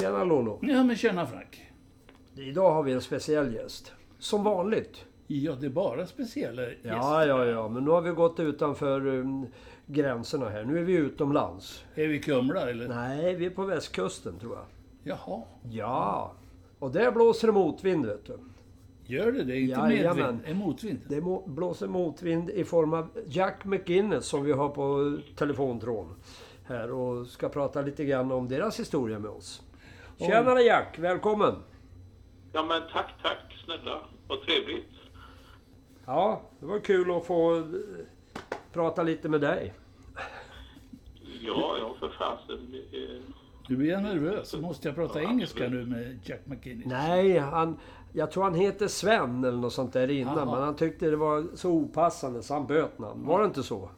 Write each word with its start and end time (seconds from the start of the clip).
Tjena 0.00 0.24
Lolo. 0.24 0.58
Ja, 0.62 0.84
men 0.84 0.96
tjena 0.96 1.26
Frank. 1.26 1.62
Idag 2.36 2.70
har 2.74 2.82
vi 2.82 2.92
en 2.92 3.00
speciell 3.00 3.54
gäst. 3.54 3.92
Som 4.18 4.44
vanligt. 4.44 5.04
Ja, 5.26 5.52
det 5.60 5.66
är 5.66 5.70
bara 5.70 6.06
speciella 6.06 6.62
gäster. 6.62 6.88
Ja, 6.88 7.26
ja, 7.26 7.44
ja. 7.44 7.68
Men 7.68 7.84
nu 7.84 7.90
har 7.90 8.00
vi 8.00 8.10
gått 8.10 8.40
utanför 8.40 9.06
um, 9.06 9.46
gränserna 9.86 10.48
här. 10.48 10.64
Nu 10.64 10.78
är 10.78 10.82
vi 10.82 10.92
utomlands. 10.92 11.84
Är 11.94 12.08
vi 12.08 12.18
Kumla 12.20 12.70
eller? 12.70 12.88
Nej, 12.88 13.34
vi 13.34 13.46
är 13.46 13.50
på 13.50 13.64
västkusten 13.64 14.38
tror 14.38 14.54
jag. 14.56 14.64
Jaha, 15.02 15.42
Ja. 15.70 16.32
Och 16.78 16.90
där 16.90 17.12
blåser 17.12 17.48
det 17.48 17.52
motvind 17.54 18.06
vet 18.06 18.26
du. 18.26 18.38
gör 19.06 19.32
det 19.32 19.44
det? 19.44 19.60
Inte 19.60 19.80
Jajamän. 19.80 20.16
medvind, 20.16 20.40
är 20.46 20.54
motvind? 20.54 20.98
Det 21.08 21.20
blåser 21.46 21.86
motvind 21.88 22.50
i 22.50 22.64
form 22.64 22.92
av 22.94 23.08
Jack 23.26 23.64
McGinnis 23.64 24.24
som 24.24 24.44
vi 24.44 24.52
har 24.52 24.68
på 24.68 25.18
telefontråden. 25.36 26.14
Här 26.64 26.92
och 26.92 27.26
ska 27.26 27.48
prata 27.48 27.82
lite 27.82 28.04
grann 28.04 28.32
om 28.32 28.48
deras 28.48 28.80
historia 28.80 29.18
med 29.18 29.30
oss. 29.30 29.62
Tjenare 30.18 30.62
Jack, 30.62 30.98
välkommen! 30.98 31.54
Ja 32.52 32.62
men 32.62 32.82
tack, 32.92 33.14
tack 33.22 33.64
snälla. 33.64 34.00
Vad 34.28 34.42
trevligt. 34.42 34.86
Ja, 36.06 36.42
det 36.60 36.66
var 36.66 36.80
kul 36.80 37.16
att 37.16 37.26
få 37.26 37.56
eh, 37.56 37.64
prata 38.72 39.02
lite 39.02 39.28
med 39.28 39.40
dig. 39.40 39.74
Ja, 41.40 41.76
ja 41.80 41.94
för 42.00 42.08
fasen. 42.08 42.74
Nu 43.68 43.76
blir 43.76 43.96
nervös. 43.96 44.54
Måste 44.54 44.88
jag 44.88 44.94
prata 44.94 45.22
engelska 45.22 45.68
nu 45.68 45.86
med 45.86 46.18
Jack 46.24 46.40
McKinney? 46.44 46.86
Nej, 46.86 47.38
han, 47.38 47.78
jag 48.12 48.30
tror 48.30 48.44
han 48.44 48.54
heter 48.54 48.88
Sven 48.88 49.44
eller 49.44 49.58
något 49.58 49.72
sånt 49.72 49.92
där 49.92 50.10
innan. 50.10 50.36
Jaha. 50.36 50.44
Men 50.44 50.62
han 50.62 50.76
tyckte 50.76 51.10
det 51.10 51.16
var 51.16 51.46
så 51.54 51.70
opassande 51.70 52.42
så 52.42 52.54
han 52.54 52.66
böt 52.66 52.98
namn. 52.98 53.26
Var 53.26 53.40
det 53.40 53.46
inte 53.46 53.62
så? 53.62 53.90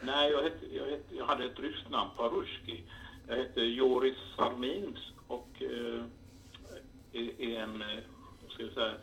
Nej, 0.00 0.30
jag, 0.30 0.42
hette, 0.42 0.66
jag, 0.76 0.84
hette, 0.84 1.14
jag 1.16 1.26
hade 1.26 1.44
ett 1.44 1.58
ryskt 1.58 1.90
namn, 1.90 2.10
Paruski. 2.16 2.84
Jag 3.28 3.36
hette 3.36 3.60
Joris 3.60 4.16
Salmins 4.36 4.98
och 5.28 5.62
eh, 5.62 6.04
är, 7.14 7.58
en, 7.58 7.82
eh, 7.82 7.98
ska 8.48 8.62
jag 8.62 8.72
säga, 8.72 8.94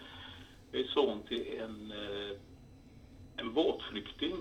jag 0.72 0.82
är 0.82 0.88
son 0.88 1.22
till 1.28 1.60
en, 1.60 1.92
eh, 1.92 2.38
en 3.36 3.54
båtflykting. 3.54 4.36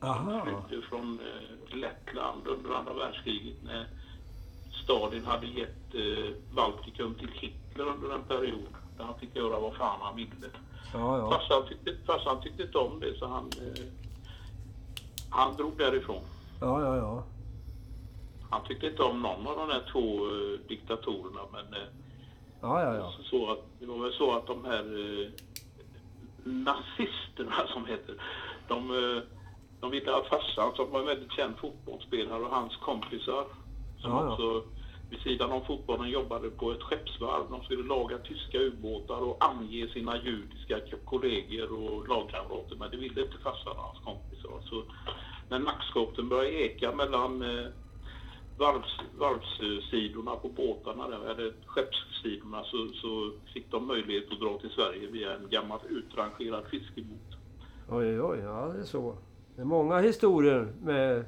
Aha. 0.00 0.44
Flykte 0.44 0.88
från 0.88 1.20
eh, 1.20 1.76
Lettland 1.76 2.46
under 2.46 2.70
andra 2.70 2.94
världskriget 2.94 3.56
när 3.64 3.86
Stalin 4.84 5.24
hade 5.24 5.46
gett 5.46 5.74
Baltikum 6.54 7.14
till 7.14 7.30
Hitler 7.32 7.84
under 7.84 8.14
en 8.14 8.22
period 8.22 8.68
där 8.96 9.04
han 9.04 9.18
fick 9.18 9.36
göra 9.36 9.60
vad 9.60 9.74
fan 9.74 10.00
han 10.00 10.16
ville. 10.16 10.48
Ja, 10.92 11.18
ja. 11.18 11.30
Farsan 11.30 11.68
tyckte, 11.68 12.04
farsan 12.06 12.42
tyckte 12.42 12.62
inte 12.62 12.78
om 12.78 13.00
det 13.00 13.18
så 13.18 13.26
han, 13.26 13.50
han 15.30 15.56
drog 15.56 15.78
därifrån. 15.78 16.22
Ja, 16.60 16.82
ja, 16.82 16.96
ja. 16.96 17.24
Han 18.50 18.64
tyckte 18.64 18.86
inte 18.86 19.02
om 19.02 19.22
någon 19.22 19.46
av 19.46 19.56
de 19.56 19.72
här 19.72 19.82
två 19.92 20.26
eh, 20.26 20.68
diktatorerna 20.68 21.40
men 21.52 21.82
eh, 21.82 21.88
Ja, 22.60 22.82
ja, 22.82 22.94
ja. 22.94 23.12
så, 23.22 23.50
att, 23.52 23.64
det 23.80 23.86
var 23.86 23.98
väl 23.98 24.12
så 24.12 24.36
att 24.36 24.46
de 24.46 24.64
här 24.64 24.84
eh, 25.22 25.30
nazisterna 26.44 27.66
som 27.72 27.86
heter, 27.86 28.14
de, 28.68 28.90
eh, 28.90 29.22
de 29.80 29.90
ville 29.90 30.16
att 30.16 30.26
farsan 30.26 30.72
som 30.76 30.90
var 30.90 31.00
en 31.00 31.06
väldigt 31.06 31.32
känd 31.32 31.56
fotbollsspelare 31.58 32.42
och 32.42 32.50
hans 32.50 32.76
kompisar 32.76 33.44
som 33.98 34.10
Ja, 34.10 34.24
ja. 34.24 34.32
också 34.32 34.64
vid 35.10 35.20
sidan 35.20 35.52
om 35.52 35.64
fotbollen 35.64 36.10
jobbade 36.10 36.50
på 36.50 36.72
ett 36.72 36.82
skeppsvarv. 36.82 37.50
De 37.50 37.64
skulle 37.64 37.82
laga 37.82 38.18
tyska 38.18 38.58
ubåtar 38.58 39.20
och 39.20 39.44
ange 39.44 39.88
sina 39.92 40.22
judiska 40.22 40.80
kollegor 41.04 41.72
och 41.72 42.08
lagkamrater. 42.08 42.76
Men 42.76 42.90
det 42.90 42.96
ville 42.96 43.22
inte 43.22 43.38
farsan 43.38 43.76
och 43.76 43.82
hans 43.82 44.04
kompisar. 44.04 44.60
Så 44.70 44.82
när 45.48 45.58
nackskotten 45.58 46.28
började 46.28 46.64
eka 46.64 46.92
mellan 46.92 47.42
eh, 47.42 47.66
varvs, 48.58 48.98
varvssidorna 49.18 50.36
på 50.36 50.48
båtarna, 50.48 51.08
där, 51.08 51.30
eller 51.30 51.52
skeppssidorna, 51.66 52.64
så, 52.64 52.88
så 52.94 53.32
fick 53.54 53.70
de 53.70 53.86
möjlighet 53.86 54.32
att 54.32 54.40
dra 54.40 54.58
till 54.58 54.70
Sverige 54.70 55.06
via 55.10 55.34
en 55.36 55.48
gammal 55.50 55.78
utrangerad 55.88 56.64
fiskebåt. 56.70 57.38
Oj, 57.88 58.20
oj. 58.20 58.38
Ja, 58.38 58.72
det 58.74 58.80
är 58.80 58.84
så. 58.84 59.16
Det 59.56 59.60
är 59.60 59.66
många 59.66 59.98
historier 59.98 60.72
med 60.82 61.24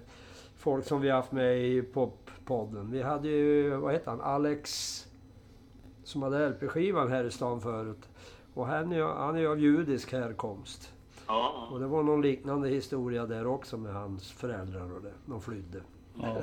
folk 0.56 0.84
som 0.84 1.00
vi 1.00 1.08
har 1.08 1.16
haft 1.16 1.32
med 1.32 1.58
i 1.58 1.82
poppodden. 1.82 2.91
Vi 2.91 3.02
hade 3.02 3.28
ju, 3.28 3.76
vad 3.76 3.92
heter 3.92 4.10
han, 4.10 4.20
Alex 4.20 4.70
som 6.04 6.22
hade 6.22 6.48
LP-skivan 6.48 7.08
här 7.10 7.24
i 7.24 7.30
stan 7.30 7.60
förut. 7.60 8.08
Och 8.54 8.66
han 8.66 8.92
är, 8.92 9.02
han 9.02 9.36
är 9.36 9.47
av 9.47 9.60
judisk 9.60 10.12
härkomst. 10.12 10.92
Ja, 11.26 11.68
Och 11.72 11.80
det 11.80 11.86
var 11.86 12.02
någon 12.02 12.22
liknande 12.22 12.68
historia 12.68 13.26
där 13.26 13.47
också 13.47 13.76
med 13.76 13.94
hans 13.94 14.32
föräldrar 14.32 14.92
och 14.94 15.02
det. 15.02 15.12
De 15.26 15.41
flydde. 15.41 15.80
Ja. 16.22 16.42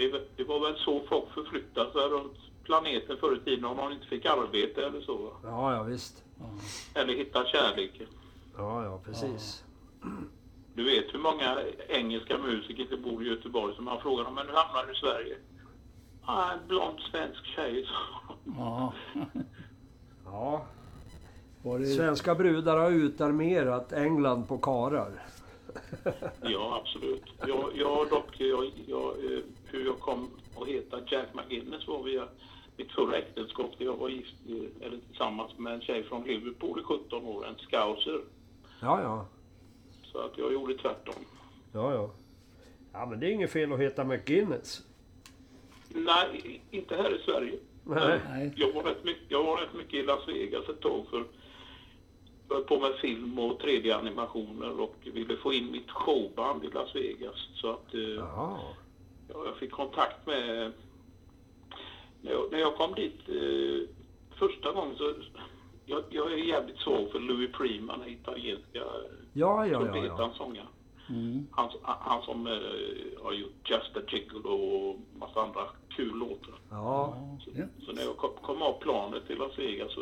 Ja, 0.00 0.06
det, 0.06 0.12
var- 0.12 0.26
det 0.36 0.44
var 0.44 0.60
väl 0.60 0.78
så 0.78 1.00
folk 1.08 1.30
förflyttade 1.34 1.92
sig 1.92 2.00
runt 2.02 2.36
planeten 2.64 3.16
förr 3.20 3.36
i 3.36 3.40
tiden 3.44 3.64
om 3.64 3.76
de 3.76 3.92
inte 3.92 4.06
fick 4.06 4.26
arbete 4.26 4.86
eller 4.86 5.00
så. 5.00 5.32
Ja, 5.42 5.74
ja 5.74 5.82
visst. 5.82 6.24
Eller 6.94 7.14
hitta 7.14 7.44
kärleken. 7.44 8.06
Ja, 8.56 8.84
ja 8.84 9.00
precis. 9.04 9.64
Du 10.74 10.84
vet 10.84 11.14
hur 11.14 11.18
många 11.18 11.58
engelska 11.88 12.38
musiker 12.38 12.86
det 12.90 12.96
bor 12.96 13.22
i 13.22 13.28
Göteborg 13.28 13.74
som 13.76 13.84
man 13.84 14.00
frågar 14.00 14.24
om, 14.24 14.34
men 14.34 14.46
hur 14.46 14.54
hamnar 14.54 14.86
du 14.86 14.92
i 14.92 14.96
Sverige? 14.96 15.36
Ah, 16.24 16.52
en 16.52 16.58
blond 16.68 16.98
svensk 17.10 17.44
tjej. 17.46 17.84
så. 17.86 18.34
ja. 18.56 18.92
Ja. 20.24 20.66
Det... 21.78 21.86
Svenska 21.86 22.34
brudar 22.34 22.76
har 22.78 22.90
utarmerat 22.90 23.92
England 23.92 24.48
på 24.48 24.58
karar. 24.58 25.22
Ja, 26.42 26.82
absolut. 26.82 27.22
Jag, 27.46 27.70
jag 27.74 28.08
dock, 28.08 28.40
jag, 28.40 28.70
jag, 28.86 29.24
eh, 29.24 29.40
hur 29.66 29.86
jag 29.86 30.00
kom 30.00 30.30
att 30.60 30.68
heta 30.68 31.00
Jack 31.06 31.28
McGinnis 31.34 31.86
var 31.86 32.02
via 32.02 32.28
mitt 32.76 32.92
förra 32.92 33.16
äktenskap 33.16 33.70
där 33.78 33.84
jag 33.84 33.96
var 33.96 34.08
gift, 34.08 34.34
eh, 34.48 34.86
eller 34.86 34.98
tillsammans 35.08 35.58
med 35.58 35.72
en 35.72 35.80
tjej 35.80 36.02
från 36.02 36.24
Liverpool 36.24 36.80
i 36.80 36.82
17 36.82 37.24
år, 37.24 37.46
en 37.46 37.54
scouser. 37.54 38.20
Ja, 38.80 39.02
ja. 39.02 39.26
Så 40.02 40.18
att 40.18 40.38
jag 40.38 40.52
gjorde 40.52 40.74
tvärtom. 40.74 41.24
Ja, 41.72 41.94
ja. 41.94 42.10
Ja, 42.92 43.06
men 43.06 43.20
det 43.20 43.26
är 43.26 43.30
inget 43.30 43.50
fel 43.50 43.72
att 43.72 43.80
heta 43.80 44.04
McGuinness. 44.04 44.82
Nej, 45.88 46.62
inte 46.70 46.96
här 46.96 47.20
i 47.20 47.22
Sverige. 47.22 47.58
Nej. 47.84 48.52
Jag 48.56 48.72
var, 48.72 48.82
rätt 48.82 49.04
mycket, 49.04 49.22
jag 49.28 49.44
var 49.44 49.56
rätt 49.56 49.74
mycket 49.74 49.94
i 49.94 50.02
Las 50.02 50.28
Vegas 50.28 50.68
ett 50.68 50.80
tag 50.80 51.06
för 51.10 51.24
höll 52.50 52.62
på 52.64 52.78
med 52.78 52.94
film 52.94 53.38
och 53.38 53.62
3D-animationer 53.62 54.80
och 54.80 54.96
ville 55.02 55.36
få 55.36 55.52
in 55.52 55.70
mitt 55.70 55.90
showband 55.90 56.64
i 56.64 56.68
Las 56.68 56.94
Vegas. 56.94 57.48
Så 57.54 57.70
att 57.70 57.94
eh, 57.94 58.00
ja, 58.00 58.60
jag 59.28 59.56
fick 59.56 59.70
kontakt 59.70 60.26
med... 60.26 60.72
När 62.22 62.32
jag, 62.32 62.52
när 62.52 62.58
jag 62.58 62.76
kom 62.76 62.94
dit 62.94 63.28
eh, 63.28 63.88
första 64.38 64.72
gången 64.72 64.96
så... 64.96 65.14
Jag, 65.86 66.02
jag 66.10 66.32
är 66.32 66.36
jävligt 66.36 66.78
svag 66.78 67.10
för 67.12 67.18
Louis 67.18 67.52
Prima, 67.52 67.96
den 67.96 68.08
italienska 68.08 68.78
Ja, 68.78 68.86
ja, 69.32 69.66
ja. 69.66 69.72
ja. 69.72 69.78
trumpetaren-sångaren. 69.78 70.66
Mm. 71.08 71.46
Han, 71.50 71.70
han 71.82 72.22
som 72.22 72.46
eh, 72.46 73.22
har 73.22 73.32
gjort 73.32 73.70
Just 73.70 73.96
a 73.96 74.00
Jiggle 74.08 74.50
och 74.50 74.96
massa 75.18 75.40
andra 75.42 75.62
kul 75.88 76.14
låtar. 76.14 76.54
Ja. 76.70 77.16
Ja. 77.54 77.64
Så 77.86 77.92
när 77.92 78.02
jag 78.02 78.16
kom, 78.16 78.30
kom 78.42 78.62
av 78.62 78.72
planet 78.72 79.26
till 79.26 79.38
Las 79.38 79.58
Vegas 79.58 79.92
så... 79.92 80.00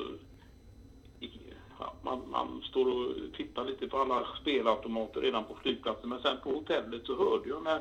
Man, 2.03 2.31
man 2.31 2.63
står 2.63 2.89
och 2.89 3.15
tittar 3.37 3.65
lite 3.65 3.89
på 3.89 3.99
alla 3.99 4.27
spelautomater 4.41 5.21
redan 5.21 5.45
på 5.45 5.55
flygplatsen. 5.55 6.09
Men 6.09 6.23
sen 6.23 6.37
på 6.43 6.51
hotellet 6.51 7.07
så 7.07 7.17
hörde 7.17 7.49
jag 7.49 7.63
när 7.63 7.81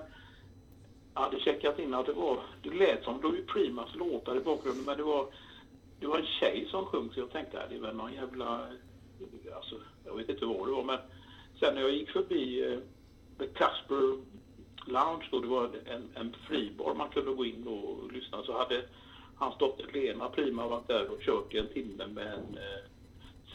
jag 1.13 1.21
hade 1.21 1.39
checkat 1.39 1.79
in 1.79 1.93
att 1.93 2.05
det 2.05 2.13
var... 2.13 2.39
Det 2.63 2.69
lät 2.69 3.03
som 3.03 3.21
Louis 3.21 3.45
Primas 3.45 3.95
låtar 3.95 4.35
i 4.37 4.39
bakgrunden 4.39 4.85
men 4.85 4.97
det 4.97 5.03
var... 5.03 5.25
Det 5.99 6.07
var 6.07 6.17
en 6.17 6.25
tjej 6.25 6.67
som 6.71 6.85
sjöng 6.85 7.09
så 7.13 7.19
jag 7.19 7.31
tänkte 7.31 7.63
att 7.63 7.69
det 7.69 7.75
är 7.75 7.79
väl 7.79 7.95
någon 7.95 8.13
jävla... 8.13 8.67
Alltså, 9.55 9.75
jag 10.05 10.15
vet 10.15 10.29
inte 10.29 10.45
vad 10.45 10.67
det 10.67 10.71
var 10.71 10.83
men... 10.83 10.99
Sen 11.59 11.75
när 11.75 11.81
jag 11.81 11.91
gick 11.91 12.09
förbi 12.09 12.65
eh, 12.65 12.79
The 13.39 13.47
Casper 13.47 14.17
Lounge 14.85 15.27
då, 15.31 15.39
det 15.39 15.47
var 15.47 15.69
en, 15.85 16.09
en 16.15 16.35
fribar 16.47 16.95
man 16.95 17.09
kunde 17.09 17.33
gå 17.33 17.45
in 17.45 17.67
och 17.67 18.11
lyssna 18.11 18.43
så 18.43 18.57
hade 18.57 18.83
hans 19.35 19.57
dotter 19.57 19.91
Lena 19.93 20.29
Prima 20.29 20.67
varit 20.67 20.87
där 20.87 21.11
och 21.11 21.21
kört 21.21 21.53
i 21.53 21.57
en 21.57 21.67
timme 21.67 22.07
med 22.07 22.27
en 22.27 22.57
eh, 22.57 22.96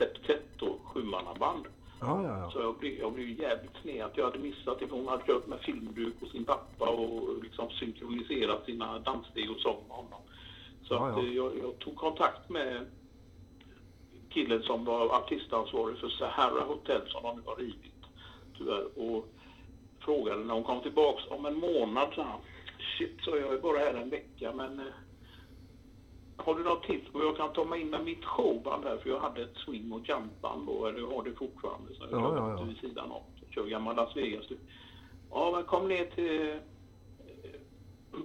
septett 0.02 0.62
och 0.62 0.80
sjumannaband. 0.84 1.66
Ja, 2.00 2.22
ja, 2.22 2.38
ja. 2.38 2.50
Så 2.50 2.60
jag 2.60 2.78
blev, 2.78 2.92
jag 2.98 3.12
blev 3.12 3.40
jävligt 3.40 3.76
sned 3.82 4.04
att 4.04 4.16
jag 4.16 4.24
hade 4.24 4.38
missat 4.38 4.78
för 4.78 4.86
hon 4.90 5.08
hade 5.08 5.22
kört 5.26 5.46
med 5.46 5.60
filmduk 5.60 6.14
och 6.20 6.28
sin 6.28 6.44
pappa 6.44 6.88
och 6.88 7.42
liksom 7.42 7.70
synkroniserat 7.70 8.64
sina 8.64 8.98
danssteg 8.98 9.50
och 9.50 9.60
sång 9.60 9.84
med 9.88 9.96
honom. 9.96 10.20
Så 10.82 10.94
Ja, 10.94 11.08
att, 11.08 11.18
eh, 11.18 11.32
jag, 11.32 11.58
jag 11.58 11.78
tog 11.78 11.96
kontakt 11.96 12.48
med 12.50 12.86
killen 14.30 14.62
som 14.62 14.84
var 14.84 15.08
artistansvarig 15.16 15.98
för 15.98 16.08
Sahara 16.08 16.64
Hotel 16.64 17.00
som 17.08 17.22
de 17.22 17.36
nu 17.36 17.42
har 17.46 17.56
rivit 17.56 18.02
tyvärr 18.58 18.98
och 18.98 19.28
frågade 20.00 20.44
när 20.44 20.54
hon 20.54 20.64
kom 20.64 20.80
tillbaks 20.80 21.22
om 21.30 21.46
en 21.46 21.54
månad 21.54 22.08
sa 22.14 22.22
han. 22.22 22.40
Shit, 22.98 23.16
så 23.24 23.30
jag 23.30 23.54
är 23.54 23.58
bara 23.58 23.78
här 23.78 23.94
en 23.94 24.10
vecka 24.10 24.52
men 24.54 24.80
eh, 24.80 24.86
har 26.44 26.54
du 26.54 26.62
något 26.64 26.82
tips 26.86 27.12
på 27.12 27.22
jag 27.22 27.36
kan 27.36 27.52
ta 27.52 27.64
mig 27.64 27.80
in 27.80 27.90
med 27.90 28.04
mitt 28.04 28.24
showband 28.24 28.84
här? 28.84 28.96
För 28.96 29.10
jag 29.10 29.20
hade 29.20 29.42
ett 29.42 29.56
swing 29.56 29.92
och 29.92 30.08
jumpband 30.08 30.66
då, 30.66 30.86
eller 30.86 31.06
har 31.14 31.22
det 31.24 31.32
fortfarande. 31.32 31.94
Så 31.94 32.02
jag 32.10 32.20
Ja, 32.20 32.36
ja, 32.36 32.50
ja. 32.58 32.62
vid 32.64 32.76
sidan 32.76 33.10
om. 33.10 33.22
Så 33.40 33.46
kör 33.54 33.64
gammal 33.66 33.96
Las 33.96 34.16
Vegas. 34.16 34.44
Ja, 35.30 35.50
men 35.54 35.64
kom 35.64 35.88
ner 35.88 36.04
till 36.04 36.50
eh, 36.50 36.56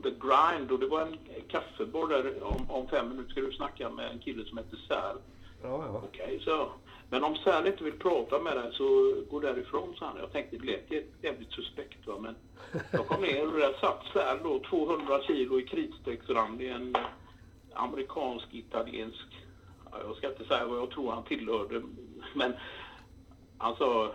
The 0.03 0.09
Grind 0.09 0.71
och 0.71 0.79
det 0.79 0.87
var 0.87 1.01
en 1.01 1.17
kaffebar 1.47 2.07
där. 2.07 2.43
Om, 2.43 2.71
om 2.71 2.87
fem 2.87 3.09
minuter 3.09 3.31
ska 3.31 3.41
du 3.41 3.51
snacka 3.51 3.89
med 3.89 4.11
en 4.11 4.19
kille 4.19 4.45
som 4.45 4.57
heter 4.57 4.77
Säl. 4.87 5.17
Ja, 5.63 5.85
ja. 5.85 6.01
Okej, 6.05 6.39
så. 6.45 6.67
Men 7.09 7.23
om 7.23 7.35
Säl 7.35 7.67
inte 7.67 7.83
vill 7.83 7.99
prata 7.99 8.39
med 8.39 8.57
dig 8.57 8.69
så 8.73 9.15
gå 9.29 9.39
därifrån, 9.39 9.95
sa 9.99 10.05
han. 10.05 10.17
Jag 10.19 10.31
tänkte 10.31 10.57
det 10.57 10.65
lät 10.65 10.89
jä- 10.89 11.03
jävligt 11.21 11.51
suspekt 11.51 12.07
va, 12.07 12.13
men 12.19 12.35
jag 12.91 13.07
kom 13.07 13.21
ner 13.21 13.47
och 13.47 13.59
där 13.59 13.73
satt 13.81 14.03
Säl 14.13 14.37
då, 14.43 14.59
200 14.69 15.21
kilo 15.23 15.59
i 15.59 15.63
kritstrecksrand 15.67 16.61
i 16.61 16.67
en 16.69 16.95
amerikansk-italiensk, 17.77 19.27
ja, 19.91 19.97
jag 20.03 20.15
ska 20.15 20.27
inte 20.27 20.45
säga 20.45 20.67
vad 20.67 20.79
jag 20.79 20.91
tror 20.91 21.11
han 21.11 21.23
tillhörde, 21.23 21.81
men 22.33 22.53
han 23.57 23.75
sa 23.75 24.11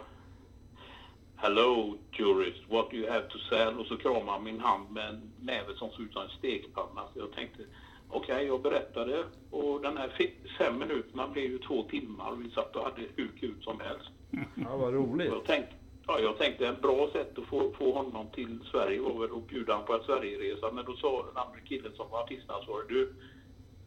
Hello 1.37 1.99
tourist, 2.13 2.61
what 2.69 2.91
do 2.91 2.97
you 2.97 3.11
have 3.11 3.29
to 3.29 3.39
sell? 3.39 3.79
Och 3.79 3.87
så 3.87 3.97
kramade 3.97 4.31
han 4.31 4.45
min 4.45 4.61
hand 4.61 4.91
med 4.91 5.09
en 5.09 5.33
näve 5.41 5.75
som 5.77 5.91
såg 5.91 6.01
ut 6.01 6.13
som 6.13 6.23
en 6.23 6.29
stekpanna. 6.29 7.03
Så 7.13 7.19
jag 7.19 7.33
tänkte, 7.33 7.63
okej, 8.09 8.47
jag 8.47 8.63
berättade 8.63 9.25
och 9.51 9.81
den 9.81 9.97
här 9.97 10.13
fem 10.59 10.79
minuterna 10.79 11.29
blev 11.29 11.45
ju 11.45 11.59
två 11.59 11.83
timmar 11.83 12.31
och 12.31 12.45
vi 12.45 12.51
satt 12.51 12.77
och 12.77 12.85
hade 12.85 13.03
hur 13.17 13.31
kul 13.41 13.55
som 13.61 13.81
helst. 13.81 14.11
ja 14.55 14.77
vad 14.77 14.95
roligt. 14.95 15.29
Jag 15.33 15.45
tänkte, 15.45 15.75
ja, 16.07 16.19
jag 16.19 16.39
tänkte 16.39 16.67
en 16.67 16.81
bra 16.81 17.09
sätt 17.13 17.39
att 17.39 17.47
få, 17.47 17.73
få 17.79 17.93
honom 17.93 18.27
till 18.35 18.59
Sverige 18.71 19.01
var 19.01 19.21
väl 19.21 19.37
att 19.37 19.49
bjuda 19.49 19.73
honom 19.73 19.87
på 19.87 19.95
en 19.95 20.03
Sverigeresa. 20.03 20.71
Men 20.73 20.85
då 20.85 20.97
sa 20.97 21.27
den 21.27 21.37
andra 21.37 21.61
killen 21.61 21.93
som 21.97 22.11
var 22.11 22.23
artist, 22.23 22.45
han 22.49 22.67
sa 22.67 22.83
du, 22.89 23.15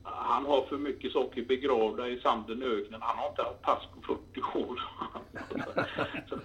han 0.05 0.45
har 0.45 0.61
för 0.61 0.77
mycket 0.77 1.11
saker 1.11 1.41
begravda 1.41 2.07
i 2.07 2.19
sanden 2.19 2.63
i 2.63 2.65
öknen. 2.65 3.01
Han 3.01 3.17
har 3.17 3.29
inte 3.29 3.43
haft 3.43 3.61
pass 3.61 3.83
på 3.95 4.17
40 4.33 4.57
år. 4.57 4.81
så, 6.29 6.37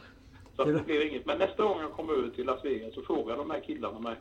så 0.56 0.64
det 0.64 0.86
blev 0.86 1.02
inget. 1.02 1.26
Men 1.26 1.38
nästa 1.38 1.62
gång 1.62 1.80
jag 1.80 1.92
kom 1.92 2.10
över 2.10 2.30
till 2.30 2.46
Las 2.46 2.64
Vegas 2.64 2.94
så 2.94 3.02
frågade 3.02 3.38
de 3.38 3.50
här 3.50 3.60
killarna 3.60 3.98
mig. 3.98 4.16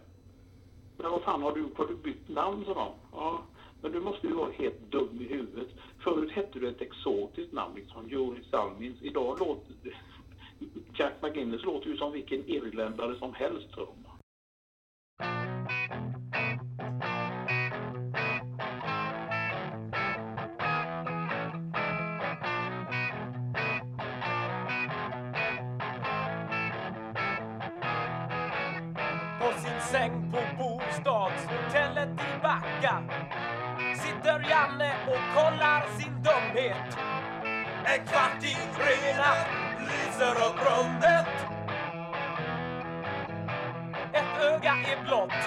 Men 0.97 1.11
vad 1.11 1.21
fan 1.21 1.41
har 1.41 1.55
du, 1.55 1.65
har 1.75 1.87
du 1.87 1.95
bytt 1.95 2.29
namn 2.29 2.65
sa 2.65 2.73
de. 2.73 2.91
Ja, 3.11 3.41
men 3.81 3.91
du 3.91 3.99
måste 3.99 4.27
ju 4.27 4.33
vara 4.33 4.51
helt 4.51 4.91
dum 4.91 5.21
i 5.21 5.33
huvudet. 5.33 5.67
Förut 5.99 6.31
hette 6.31 6.59
du 6.59 6.69
ett 6.69 6.81
exotiskt 6.81 7.53
namn, 7.53 7.75
liksom 7.75 8.09
Joris 8.09 8.49
Salmins. 8.49 9.01
Idag 9.01 9.39
låter 9.39 9.75
Jack 10.93 11.13
McGinnis 11.21 11.63
låter 11.63 11.89
ju 11.89 11.97
som 11.97 12.11
vilken 12.11 12.49
irländare 12.49 13.15
som 13.19 13.33
helst. 13.33 13.71
tror 13.71 13.85
de. 13.85 14.08
I 32.89 33.95
sitter 33.95 34.49
Janne 34.49 34.93
och 35.07 35.35
kollar 35.35 35.85
sin 35.97 36.23
dumhet. 36.23 36.97
En 37.85 38.05
kvart 38.07 38.43
i 38.43 38.57
tre 38.75 39.13
lyser 39.79 40.35
upp 40.47 40.59
rummet. 40.67 41.27
Ett 44.13 44.41
öga 44.41 44.71
är 44.71 45.03
blått, 45.05 45.41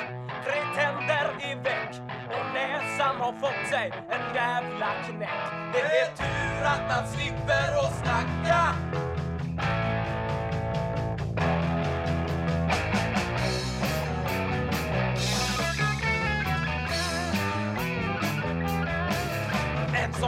tre 0.44 0.60
tänder 0.74 1.30
är 1.40 1.56
väck 1.56 2.00
och 2.28 2.54
näsan 2.54 3.16
har 3.16 3.32
fått 3.32 3.68
sig 3.68 3.92
en 4.10 4.34
jävla 4.34 4.88
knäck. 5.04 5.52
Det 5.72 5.80
är 5.80 6.06
tur 6.16 6.64
att 6.64 6.88
man 6.88 7.08
slipper 7.08 7.78
att 7.78 7.94
snacka. 7.94 8.74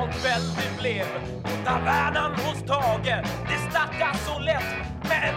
En 0.04 0.12
kväll 0.12 0.42
det 0.56 0.80
blev 0.80 1.04
på 1.42 1.50
tavernan 1.64 2.32
hos 2.34 2.62
Tage. 2.62 3.24
Det 3.48 3.70
startar 3.70 4.14
så 4.14 4.38
lätt 4.38 4.64
med 5.02 5.34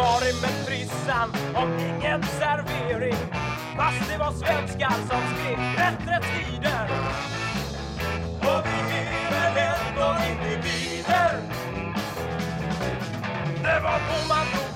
var 0.00 0.28
i 0.28 0.32
med 0.42 0.54
frissan 0.66 1.30
ingen 1.80 2.22
servering. 2.22 3.16
Fast 3.76 4.10
det 4.10 4.18
var 4.18 4.32
svenskar 4.32 4.96
som 5.10 5.22
skrev 5.30 5.58
bättre 5.76 6.20
tider. 6.30 6.86
Och 8.40 8.62
vi 8.66 8.98
är 8.98 9.30
väl 9.30 9.56
ändå 9.72 10.16
individer 10.30 11.40
Det 13.62 13.80
var 13.82 13.98
på 14.08 14.28
man 14.28 14.69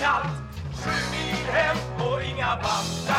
kallt, 0.00 0.32
sju 0.74 0.90
mil 1.12 1.46
hem 1.52 1.76
och 2.06 2.22
inga 2.22 2.56
vantar. 2.56 3.17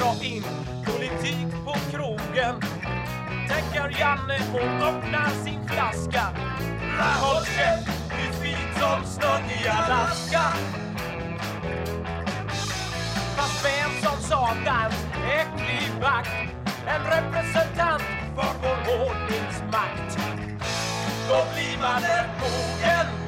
Dra 0.00 0.14
in 0.22 0.42
politik 0.84 1.64
på 1.64 1.74
krogen 1.90 2.60
Tänker 3.48 4.00
Janne 4.00 4.38
och 4.52 4.86
öppnar 4.88 5.30
sin 5.44 5.68
flaska 5.68 6.22
håll 7.20 7.44
käft, 7.44 7.86
du 8.10 8.36
sprit 8.36 8.78
som 8.78 9.04
snön 9.04 9.42
i 9.50 9.68
Alaska 9.68 10.42
Fast 13.36 13.64
vem 13.64 13.90
som 14.02 14.22
satans 14.22 15.06
äcklig 15.40 16.02
vakt 16.02 16.30
En 16.86 17.02
representant 17.02 18.02
för 18.34 18.52
vår 18.62 18.78
ordningsmakt. 19.00 20.18
Då 21.28 21.44
blir 21.54 21.78
man 21.80 22.02
en 22.02 22.26
mogen. 22.40 23.19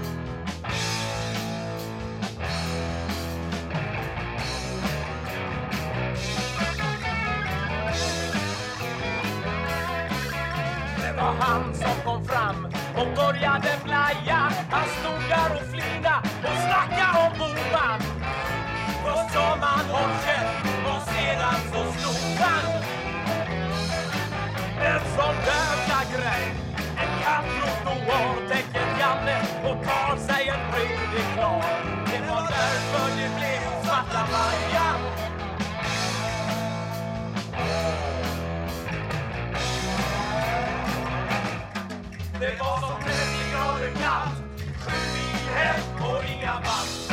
Och 13.50 13.84
blaja. 13.84 14.52
Han 14.70 14.88
stod 14.88 15.28
där 15.28 15.50
och 15.56 15.66
flina 15.70 16.22
och 16.48 16.58
snacka 16.64 17.06
om 17.22 17.38
Boman. 17.38 18.00
Först 19.04 19.34
sa 19.34 19.56
man 19.56 19.84
håll 19.90 20.14
käft 20.24 20.66
och 20.86 21.02
sedan 21.02 21.58
så 21.72 21.92
slog 21.92 22.38
han. 22.38 22.82
En 24.80 25.00
sån 25.16 25.36
jävla 25.46 26.00
grej. 26.14 26.54
En 26.98 27.22
katt 27.22 27.44
täcker 28.48 28.98
Janne 29.00 29.42
och 29.64 29.84
tar 29.84 30.16
sig 30.16 30.48
en 30.48 30.72
redig 30.72 31.26
klar. 31.34 31.64
Det 32.06 32.20
var 32.30 32.42
därför 32.42 33.16
det 33.16 33.30
blev 33.38 33.84
svarta 33.84 34.26
Maja. 34.32 34.94
Det 42.40 42.58
var 42.60 42.80
som 42.80 43.21
30 43.82 43.98
sju 44.78 44.92
mil 45.14 45.48
hem 45.54 46.04
och 46.04 46.24
inga 46.24 46.52
vantar. 46.54 47.11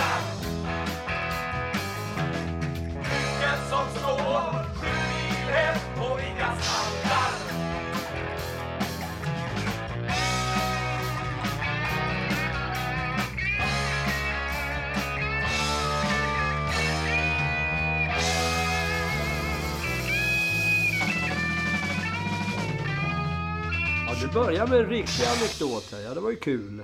Börjar 24.33 24.67
med 24.67 24.79
en 24.79 24.89
riktig 24.89 25.23
anekdot 25.25 25.91
här. 25.91 26.01
Ja, 26.01 26.13
det 26.13 26.19
var 26.19 26.29
ju 26.29 26.35
kul. 26.35 26.83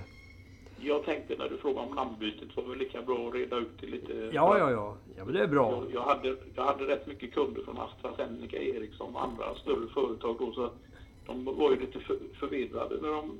Jag 0.78 1.06
tänkte 1.06 1.36
när 1.38 1.50
du 1.50 1.58
frågade 1.58 1.88
om 1.88 1.96
namnbytet 1.96 2.56
var 2.56 2.64
det 2.64 2.70
väl 2.70 2.80
lika 2.80 3.02
bra 3.02 3.28
att 3.28 3.34
reda 3.34 3.58
ut 3.58 3.82
det 3.82 3.88
lite. 3.88 4.14
Ja, 4.14 4.58
ja, 4.58 4.72
ja. 4.72 4.98
Ja, 5.18 5.25
men 5.25 5.34
det 5.34 5.44
är 5.44 5.48
bra. 5.48 5.72
Jag, 5.72 5.94
jag, 5.94 6.02
hade, 6.02 6.36
jag 6.56 6.64
hade 6.64 6.84
rätt 6.88 7.08
mycket 7.08 7.34
kunder 7.34 7.62
från 7.62 7.78
AstraZeneca, 7.78 8.58
Ericsson 8.58 9.16
och 9.16 9.24
andra 9.24 9.56
större 9.56 9.88
företag 9.94 10.36
då 10.40 10.52
så 10.54 10.72
de 11.25 11.46
var 11.46 11.72
ju 11.72 11.80
lite 11.80 12.00
för, 12.00 12.18
förvirrade 12.40 13.02
när, 13.02 13.10
de, 13.10 13.40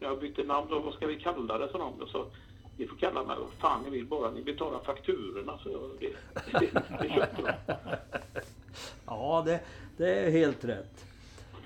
när 0.00 0.08
jag 0.08 0.20
bytte 0.20 0.42
namn. 0.42 0.66
Då, 0.70 0.78
vad 0.78 0.94
ska 0.94 1.06
vi 1.06 1.20
kalla 1.20 1.58
det? 1.58 1.68
Så 1.72 1.78
de 1.78 2.02
och 2.02 2.08
så, 2.08 2.26
ni 2.76 2.86
får 2.86 2.96
kalla 2.96 3.24
mig 3.24 3.36
vad 3.40 3.50
fan 3.60 3.82
ni 3.84 3.90
vill 3.90 4.06
bara 4.06 4.30
ni 4.30 4.42
betalar 4.42 4.80
fakturorna. 4.84 5.58
Så 5.62 5.70
jag, 5.72 5.80
det, 6.00 6.60
det, 6.60 6.82
det 7.02 7.08
köpte 7.14 7.42
de. 7.42 7.76
Ja, 9.06 9.42
det, 9.46 9.60
det 9.96 10.10
är 10.10 10.30
helt 10.30 10.64
rätt. 10.64 11.05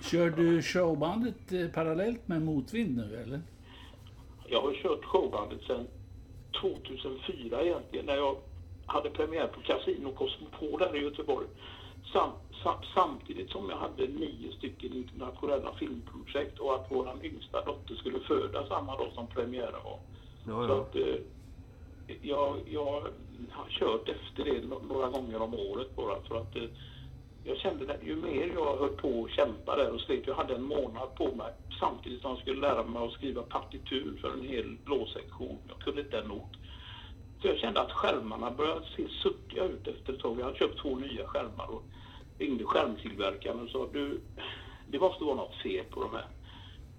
Kör 0.02 0.30
du 0.30 0.62
showbandet 0.62 1.52
eh, 1.52 1.68
parallellt 1.68 2.28
med 2.28 2.42
motvind 2.42 2.96
nu 2.96 3.16
eller? 3.22 3.40
Jag 4.46 4.60
har 4.60 4.74
kört 4.74 5.04
showbandet 5.04 5.62
sedan 5.62 5.86
2004 6.60 7.62
egentligen 7.62 8.06
när 8.06 8.16
jag 8.16 8.36
hade 8.86 9.10
premiär 9.10 9.46
på 9.46 9.60
Casino 9.60 10.12
Cosmopol 10.12 10.80
här 10.80 10.96
i 10.96 11.02
Göteborg. 11.04 11.46
Sam, 12.12 12.30
sam, 12.62 12.74
samtidigt 12.94 13.50
som 13.50 13.70
jag 13.70 13.76
hade 13.76 14.06
nio 14.06 14.52
stycken 14.52 14.92
internationella 14.92 15.74
filmprojekt 15.74 16.58
och 16.58 16.74
att 16.74 16.86
vår 16.90 17.08
yngsta 17.22 17.64
dotter 17.64 17.94
skulle 17.94 18.20
födas 18.20 18.68
samma 18.68 18.96
dag 18.96 19.12
som 19.14 19.26
premiären 19.26 19.84
var. 19.84 19.98
Ja, 20.46 20.66
Så 20.66 20.72
ja. 20.72 20.80
att, 20.80 20.96
eh, 20.96 21.20
jag, 22.22 22.56
jag 22.70 23.02
har 23.50 23.68
kört 23.68 24.08
efter 24.08 24.44
det 24.44 24.86
några 24.88 25.08
gånger 25.08 25.42
om 25.42 25.54
året 25.54 25.96
bara 25.96 26.22
för 26.22 26.36
att 26.36 26.56
eh, 26.56 26.62
jag 27.44 27.56
kände 27.56 27.86
det 27.86 27.98
ju 28.02 28.16
mer 28.16 28.50
jag 28.54 28.76
höll 28.76 28.88
på 28.88 29.20
och 29.20 29.30
kämpade 29.30 29.82
där 29.82 29.94
och 29.94 30.00
slet, 30.00 30.26
jag 30.26 30.34
hade 30.34 30.54
en 30.54 30.62
månad 30.62 31.14
på 31.14 31.34
mig 31.34 31.52
samtidigt 31.80 32.20
som 32.20 32.30
jag 32.30 32.40
skulle 32.40 32.60
lära 32.60 32.84
mig 32.84 33.04
att 33.04 33.12
skriva 33.12 33.42
partitur 33.42 34.18
för 34.20 34.32
en 34.32 34.48
hel 34.48 34.76
blåsektion. 34.84 35.58
Jag 35.68 35.78
kunde 35.78 36.00
inte 36.00 36.18
en 36.18 36.28
not. 36.28 36.50
Så 37.42 37.48
jag 37.48 37.58
kände 37.58 37.80
att 37.80 37.92
skärmarna 37.92 38.50
började 38.50 38.86
se 38.96 39.08
suddiga 39.08 39.64
ut 39.64 39.86
efter 39.86 40.12
ett 40.12 40.20
tag. 40.20 40.40
Jag 40.40 40.44
hade 40.44 40.58
köpt 40.58 40.78
två 40.82 40.96
nya 40.96 41.26
skärmar 41.26 41.70
och 41.70 41.82
ringde 42.38 42.64
skärmtillverkaren 42.64 43.60
och 43.60 43.68
sa 43.68 43.88
du, 43.92 44.20
det 44.86 44.98
måste 44.98 45.24
vara 45.24 45.36
något 45.36 45.54
fel 45.54 45.84
på 45.84 46.02
de 46.02 46.12
här. 46.12 46.26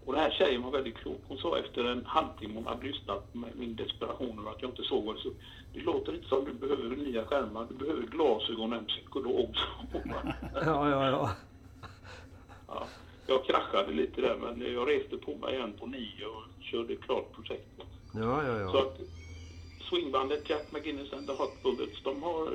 Och 0.05 0.13
den 0.13 0.21
här 0.21 0.31
tjejen 0.31 0.61
var 0.61 0.71
väldigt 0.71 0.97
klok. 0.97 1.21
Hon 1.27 1.37
sa 1.37 1.59
efter 1.59 1.83
en 1.83 2.05
halvtimme 2.05 2.55
hon 2.55 2.67
hade 2.67 2.87
lyssnat 2.87 3.35
med 3.35 3.49
min 3.55 3.75
desperation 3.75 4.39
över 4.39 4.51
att 4.51 4.61
jag 4.61 4.71
inte 4.71 4.83
såg 4.83 5.03
vad 5.03 5.15
det 5.15 5.21
så 5.21 5.29
Det 5.73 5.79
låter 5.79 6.13
inte 6.13 6.27
som 6.27 6.45
du 6.45 6.53
behöver 6.53 6.95
nya 6.95 7.25
skärmar. 7.25 7.67
Du 7.69 7.75
behöver 7.75 8.03
glasögon 8.03 8.73
och 8.73 8.79
en 8.79 8.85
psykolog. 8.85 9.55
Ja, 10.53 10.89
ja, 10.89 11.09
ja. 11.09 11.31
ja, 12.67 12.87
jag 13.27 13.45
kraschade 13.45 13.91
lite 13.93 14.21
där 14.21 14.35
men 14.35 14.73
jag 14.73 14.89
reste 14.89 15.17
på 15.17 15.35
mig 15.35 15.55
igen 15.55 15.73
på 15.79 15.85
nio 15.85 16.25
och 16.25 16.43
körde 16.61 16.95
klart 16.95 17.31
projektet. 17.35 17.85
Ja, 18.13 18.43
ja, 18.47 18.71
Så 18.71 18.77
ja. 18.77 18.81
att 18.81 18.99
swingbandet 19.89 20.49
Jack 20.49 20.71
McGinnis 20.71 21.13
and 21.13 21.27
the 21.27 21.33
Hot 21.33 21.63
Bullets, 21.63 22.03
de 22.03 22.23
har 22.23 22.49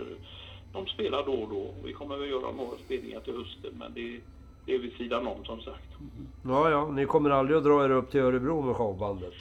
de 0.72 0.86
spelar 0.86 1.26
då 1.26 1.32
och 1.32 1.48
då. 1.48 1.74
Vi 1.84 1.92
kommer 1.92 2.16
väl 2.16 2.30
göra 2.30 2.52
några 2.52 2.78
spelningar 2.78 3.20
till 3.20 3.36
hösten 3.36 3.70
men 3.78 3.94
det, 3.94 4.20
det 4.66 4.74
är 4.74 4.78
vid 4.78 4.92
sidan 4.92 5.26
om 5.26 5.44
som 5.44 5.60
sagt. 5.60 5.88
Ja, 6.44 6.70
ja. 6.70 6.90
Ni 6.90 7.06
kommer 7.06 7.30
aldrig 7.30 7.58
att 7.58 7.64
dra 7.64 7.84
er 7.84 7.90
upp 7.90 8.10
till 8.10 8.20
Örebro 8.20 8.62
med 8.62 8.76
showbandet? 8.76 9.34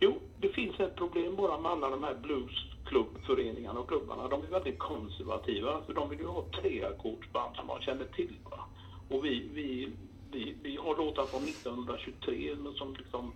Jo, 0.00 0.14
det 0.40 0.48
finns 0.48 0.80
ett 0.80 0.96
problem 0.96 1.36
bara 1.36 1.60
med 1.60 1.72
alla 1.72 1.90
de 1.90 2.02
här 2.02 2.14
bluesklubbföreningarna 2.22 3.80
och 3.80 3.88
klubbarna. 3.88 4.28
De 4.28 4.42
är 4.42 4.46
väldigt 4.46 4.78
konservativa. 4.78 5.80
För 5.86 5.94
de 5.94 6.08
vill 6.08 6.18
ju 6.18 6.26
ha 6.26 6.44
treackordsband 6.62 7.56
som 7.56 7.66
man 7.66 7.82
känner 7.82 8.04
till. 8.04 8.36
Va? 8.50 8.60
Och 9.08 9.24
vi, 9.24 9.48
vi, 9.54 9.88
vi, 10.32 10.56
vi 10.62 10.76
har 10.76 10.96
låtar 10.96 11.26
från 11.26 11.42
1923 11.42 12.56
som 12.74 12.94
liksom 12.98 13.32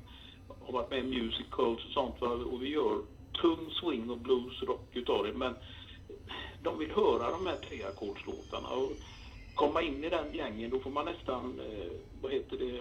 har 0.61 0.73
varit 0.73 0.91
med 0.91 0.99
i 0.99 1.03
musicals 1.03 1.85
och 1.85 1.93
sånt. 1.93 2.21
Va? 2.21 2.29
Och 2.29 2.63
vi 2.63 2.69
gör 2.69 2.99
tung 3.41 3.71
swing 3.71 4.11
och 4.11 4.19
blues 4.19 4.63
rock 4.63 4.89
utav 4.93 5.25
det. 5.27 5.33
Men 5.33 5.55
de 6.63 6.79
vill 6.79 6.91
höra 6.91 7.31
de 7.31 7.47
här 7.47 7.57
treackordslåtarna. 7.57 8.69
Komma 9.55 9.83
in 9.83 10.05
i 10.05 10.09
den 10.09 10.35
gängen, 10.35 10.71
då 10.71 10.81
får 10.81 10.91
man 10.91 11.05
nästan, 11.05 11.61
eh, 11.61 11.93
vad 12.23 12.33
heter 12.33 12.57
det, 12.57 12.81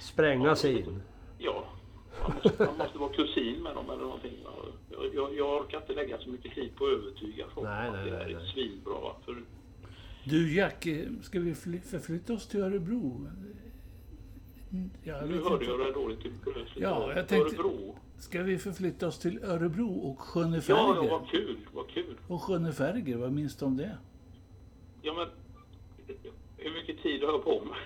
Spränga 0.00 0.56
sig 0.56 0.78
in? 0.80 1.02
Ja, 1.38 1.64
man 2.22 2.32
måste, 2.44 2.64
man 2.66 2.76
måste 2.78 2.98
vara 2.98 3.12
kusin 3.12 3.62
med 3.62 3.74
dem 3.74 3.90
eller 3.90 4.02
någonting. 4.02 4.32
Jag, 4.90 5.14
jag, 5.14 5.34
jag 5.36 5.60
orkar 5.62 5.80
inte 5.80 5.92
lägga 5.92 6.18
så 6.18 6.30
mycket 6.30 6.54
tid 6.54 6.76
på 6.76 6.84
att 6.86 6.92
övertyga 6.92 7.44
folk 7.54 7.66
Nej, 7.68 7.88
om 7.88 7.94
att 7.94 8.00
nej, 8.00 8.10
det 8.10 8.16
här 8.16 8.24
nej, 8.24 8.34
är 8.34 8.40
svinbra. 8.46 9.14
För 9.24 9.42
Du 10.24 10.54
Jack, 10.56 10.86
eh, 10.86 11.08
ska 11.22 11.40
vi 11.40 11.54
fly- 11.54 11.80
förflytta 11.80 12.32
oss 12.32 12.48
till 12.48 12.60
Örebro? 12.60 13.26
Ja, 14.70 15.16
jag 15.20 15.28
nu 15.28 15.42
hörde 15.42 15.54
inte. 15.54 15.64
jag 15.64 15.78
det 15.86 15.92
dåligt. 15.92 16.20
Ja, 16.76 17.12
jag 17.16 17.28
tänkte- 17.28 17.56
Örebro. 17.56 17.96
Ska 18.18 18.42
vi 18.42 18.58
förflytta 18.58 19.06
oss 19.08 19.18
till 19.18 19.44
Örebro 19.44 19.88
och 19.98 20.16
Ja, 20.18 20.22
Sköneferger? 20.24 20.94
ja, 21.04 21.18
vad 21.20 21.28
kul, 21.30 21.56
vad 21.72 21.88
kul. 21.88 22.16
Och 22.28 22.42
Sköneferger, 22.42 23.16
vad 23.16 23.32
minns 23.32 23.56
du 23.56 23.64
om 23.64 23.76
det? 23.76 23.98
Ja, 25.02 25.14
men 25.14 25.26
hur 26.60 26.70
mycket 26.74 27.02
tid 27.02 27.22
har 27.22 27.32
jag 27.32 27.44
på 27.44 27.60
mig? 27.64 27.78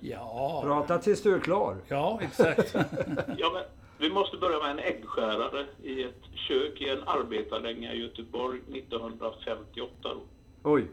Ja, 0.00 0.60
Prata 0.64 0.98
tills 0.98 1.22
du 1.22 1.34
är 1.34 1.40
klar. 1.40 1.76
ja 1.88 2.18
exakt. 2.22 2.74
Ja, 3.38 3.50
men 3.52 3.62
vi 3.98 4.10
måste 4.10 4.36
börja 4.36 4.58
med 4.58 4.70
en 4.70 4.78
äggskärare 4.78 5.66
i 5.82 6.02
ett 6.02 6.22
kök 6.34 6.80
i 6.80 6.88
en 6.88 7.02
arbetarlänga 7.06 7.92
i 7.94 8.00
Göteborg 8.02 8.58
1958. 8.58 9.90
Då. 10.02 10.20
Oj. 10.62 10.84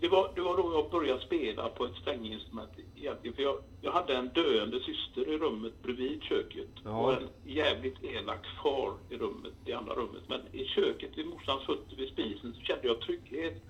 Det 0.00 0.08
var, 0.08 0.32
det 0.34 0.40
var 0.40 0.56
då 0.56 0.72
jag 0.74 0.90
började 0.90 1.20
spela 1.20 1.68
på 1.68 1.84
ett 1.84 1.94
stränginstrument 2.00 2.70
egentligen. 2.96 3.36
För 3.36 3.42
jag, 3.42 3.58
jag 3.80 3.92
hade 3.92 4.16
en 4.16 4.28
döende 4.28 4.80
syster 4.80 5.28
i 5.34 5.38
rummet 5.38 5.82
bredvid 5.82 6.22
köket. 6.22 6.68
Ja. 6.84 7.00
Och 7.00 7.12
en 7.12 7.28
jävligt 7.44 8.04
elak 8.04 8.46
far 8.62 8.92
i 9.10 9.16
rummet, 9.16 9.52
i 9.66 9.72
andra 9.72 9.94
rummet. 9.94 10.22
Men 10.28 10.40
i 10.52 10.64
köket 10.64 11.10
vid 11.18 11.26
morsans 11.26 11.62
fötter 11.66 11.96
vid 11.96 12.08
spisen 12.08 12.54
så 12.54 12.60
kände 12.60 12.86
jag 12.86 13.00
trygghet. 13.00 13.62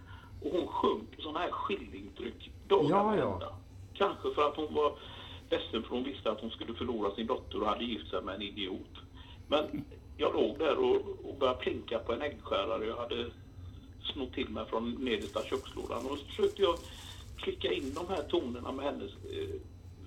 Och 0.45 0.51
hon 0.51 0.67
sjöng 0.67 1.07
sådana 1.19 1.39
här 1.39 1.51
skillingtryck 1.51 2.51
dagarna 2.69 3.17
Ja, 3.17 3.39
ja. 3.41 3.59
Kanske 3.95 4.35
för 4.35 4.49
att 4.49 4.57
hon 4.57 4.75
var 4.75 4.93
ledsen 5.51 5.83
för 5.83 5.89
hon 5.89 6.05
visste 6.05 6.31
att 6.31 6.41
hon 6.41 6.51
skulle 6.51 6.75
förlora 6.75 7.15
sin 7.15 7.27
dotter 7.27 7.61
och 7.61 7.69
hade 7.69 7.85
gift 7.85 8.11
sig 8.11 8.23
med 8.23 8.35
en 8.35 8.43
idiot. 8.43 8.97
Men 9.49 9.85
jag 10.17 10.35
låg 10.35 10.59
där 10.59 10.79
och, 10.79 10.97
och 11.31 11.37
började 11.39 11.59
plinka 11.59 11.99
på 11.99 12.13
en 12.13 12.23
äggskärare 12.23 12.87
jag 12.87 12.97
hade 12.97 13.31
snott 14.13 14.33
till 14.33 14.49
mig 14.49 14.67
från 14.67 14.91
nedersta 14.91 15.45
kökslådan. 15.45 16.07
Och 16.07 16.19
så 16.19 16.25
försökte 16.25 16.63
jag 16.63 16.79
klicka 17.37 17.73
in 17.73 17.95
de 17.95 18.09
här 18.09 18.23
tonerna 18.23 18.73
med 18.73 18.85
hennes 18.85 19.11
eh, 19.11 19.61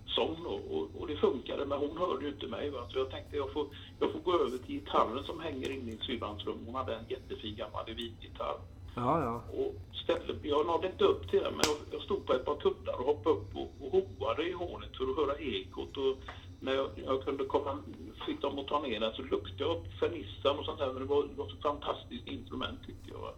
sång 0.08 0.38
då, 0.44 0.50
och, 0.50 0.90
och 1.00 1.08
det 1.08 1.16
funkade 1.16 1.66
men 1.66 1.80
hon 1.80 1.98
hörde 1.98 2.26
ju 2.26 2.32
inte 2.32 2.48
mig. 2.48 2.70
Va? 2.70 2.88
Så 2.90 2.98
jag 3.00 3.12
tänkte 3.12 3.38
jag 3.38 3.54
får, 3.54 3.68
jag 4.00 4.12
får 4.12 4.20
gå 4.20 4.34
över 4.40 4.58
till 4.58 4.76
gitarren 4.76 5.24
som 5.24 5.40
hänger 5.40 5.70
inne 5.70 5.92
i 5.92 5.98
syrrans 5.98 6.46
rum. 6.46 6.60
Hon 6.66 6.76
hade 6.76 6.96
en 6.96 7.06
jättefin 7.10 7.56
gammal 7.56 7.90
Evid-gitarr. 7.90 8.58
Ja, 8.96 9.22
ja. 9.22 9.62
Och 9.62 9.76
ställde, 10.04 10.48
jag 10.48 10.66
nådde 10.66 10.88
inte 10.88 11.04
upp 11.04 11.30
till 11.30 11.40
den, 11.40 11.54
men 11.54 11.64
jag, 11.66 11.78
jag 11.92 12.02
stod 12.02 12.26
på 12.26 12.34
ett 12.34 12.46
par 12.46 12.56
kuddar 12.56 13.00
och 13.00 13.06
hoppade 13.06 13.36
upp 13.36 13.56
och, 13.56 13.72
och 13.80 13.92
hoade 13.92 14.50
i 14.50 14.52
hålet 14.52 14.98
för 14.98 15.10
att 15.10 15.18
höra 15.18 15.38
ekot. 15.38 15.98
Och 15.98 16.18
när 16.60 16.76
jag, 16.76 16.90
jag 17.06 17.24
kunde 17.24 17.46
komma, 17.46 17.78
fick 18.26 18.42
dem 18.42 18.60
att 18.60 18.68
ta 18.68 18.82
ner 18.82 19.00
den 19.00 19.14
så 19.14 19.22
luktade 19.22 19.64
jag 19.64 19.78
upp 19.78 19.94
fernissan 20.00 20.60
och 20.60 20.66
sånt 20.66 20.80
där. 20.80 20.94
Men 20.94 21.02
det 21.02 21.06
var, 21.06 21.24
det 21.24 21.36
var 21.36 21.46
ett 21.46 21.62
fantastiskt 21.62 22.28
instrument 22.28 22.80
tyckte 22.86 23.10
jag. 23.12 23.34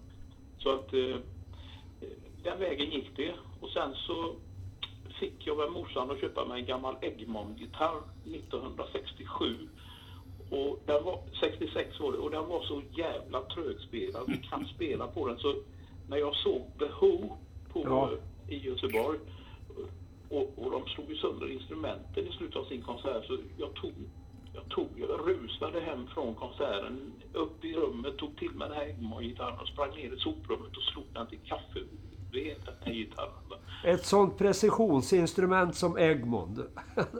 Så 0.57 0.69
att 0.69 0.93
eh, 0.93 1.15
den 2.43 2.59
vägen 2.59 2.91
gick 2.91 3.15
det. 3.15 3.33
Och 3.61 3.69
sen 3.69 3.95
så 3.95 4.35
fick 5.19 5.47
jag 5.47 5.55
väl 5.55 5.69
morsan 5.69 6.11
att 6.11 6.19
köpa 6.19 6.45
mig 6.45 6.59
en 6.59 6.65
gammal 6.65 6.95
Egmont-gitarr 7.01 8.01
1967. 8.25 9.55
Och 10.50 10.80
den 10.86 11.04
var, 11.04 11.20
66 11.39 12.00
var 12.00 12.12
det, 12.12 12.18
och 12.18 12.32
den 12.32 12.48
var 12.48 12.62
så 12.62 12.82
jävla 12.98 13.42
trögspelad. 13.42 14.24
Vi 14.27 14.38
kan 14.38 14.66
spela 14.75 15.08
på 15.08 15.27
den. 15.27 15.38
Så 15.38 15.56
när 16.10 16.18
jag 16.18 16.36
såg 16.36 16.62
The 16.80 16.86
Who 16.86 17.38
på, 17.74 17.84
Ja. 17.84 18.12
i 18.48 18.58
Göteborg 18.58 19.20
och, 20.30 20.54
och 20.56 20.72
de 20.72 20.86
slog 20.86 21.10
ju 21.10 21.16
sönder 21.18 21.51
instrumenten 21.51 22.27
i 22.27 22.32
slutet 22.32 22.56
av 22.56 22.66
sin 22.66 22.82
konsert 22.82 23.25
så 23.25 23.38
jag 23.58 23.74
tog, 23.74 23.94
jag 24.54 24.70
tog, 24.70 24.88
jag 24.96 25.10
rusade 25.30 25.80
hem 25.80 26.08
från 26.08 26.36
konserten 26.36 27.13
upp 27.34 27.66
i 27.66 27.74
rummet, 27.74 28.18
tog 28.18 28.38
till 28.38 28.51
mig 28.51 28.70
den 28.70 28.77
här 28.77 28.88
Egmont-gitarren 28.88 29.60
och 29.60 29.68
sprang 29.68 29.89
ner 29.96 30.13
i 30.13 30.20
soprummet 30.20 30.77
och 30.77 30.84
slog 30.84 31.06
den 31.13 31.27
till 31.27 31.39
kaffe 31.46 31.80
ved, 32.31 32.55
den 32.65 32.74
här 32.86 32.93
gitarren. 32.93 33.31
Ett 33.84 34.05
sånt 34.05 34.38
precisionsinstrument 34.38 35.75
som 35.75 35.98
Egmont. 35.98 36.60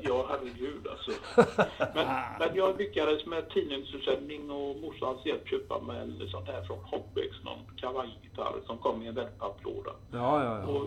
Ja, 0.02 0.26
herregud 0.30 0.88
alltså. 0.88 1.12
Men, 1.96 2.08
men 2.40 2.56
jag 2.56 2.78
lyckades 2.78 3.26
med 3.26 3.50
tidningsutsändning 3.50 4.52
och 4.52 4.76
morsans 4.82 5.26
hjälp 5.26 5.48
köpa 5.48 5.82
mig 5.82 6.00
en 6.02 6.30
sån 6.30 6.46
här 6.46 6.62
från 6.64 6.80
Hobbex, 6.80 7.44
någon 7.44 7.60
kavajgitarr 7.76 8.56
som 8.66 8.78
kom 8.78 9.02
i 9.04 9.08
en 9.08 9.16
wellpapplåda. 9.16 9.92
Ja, 10.12 10.44
ja, 10.44 10.60
ja. 10.60 10.66
Och 10.68 10.86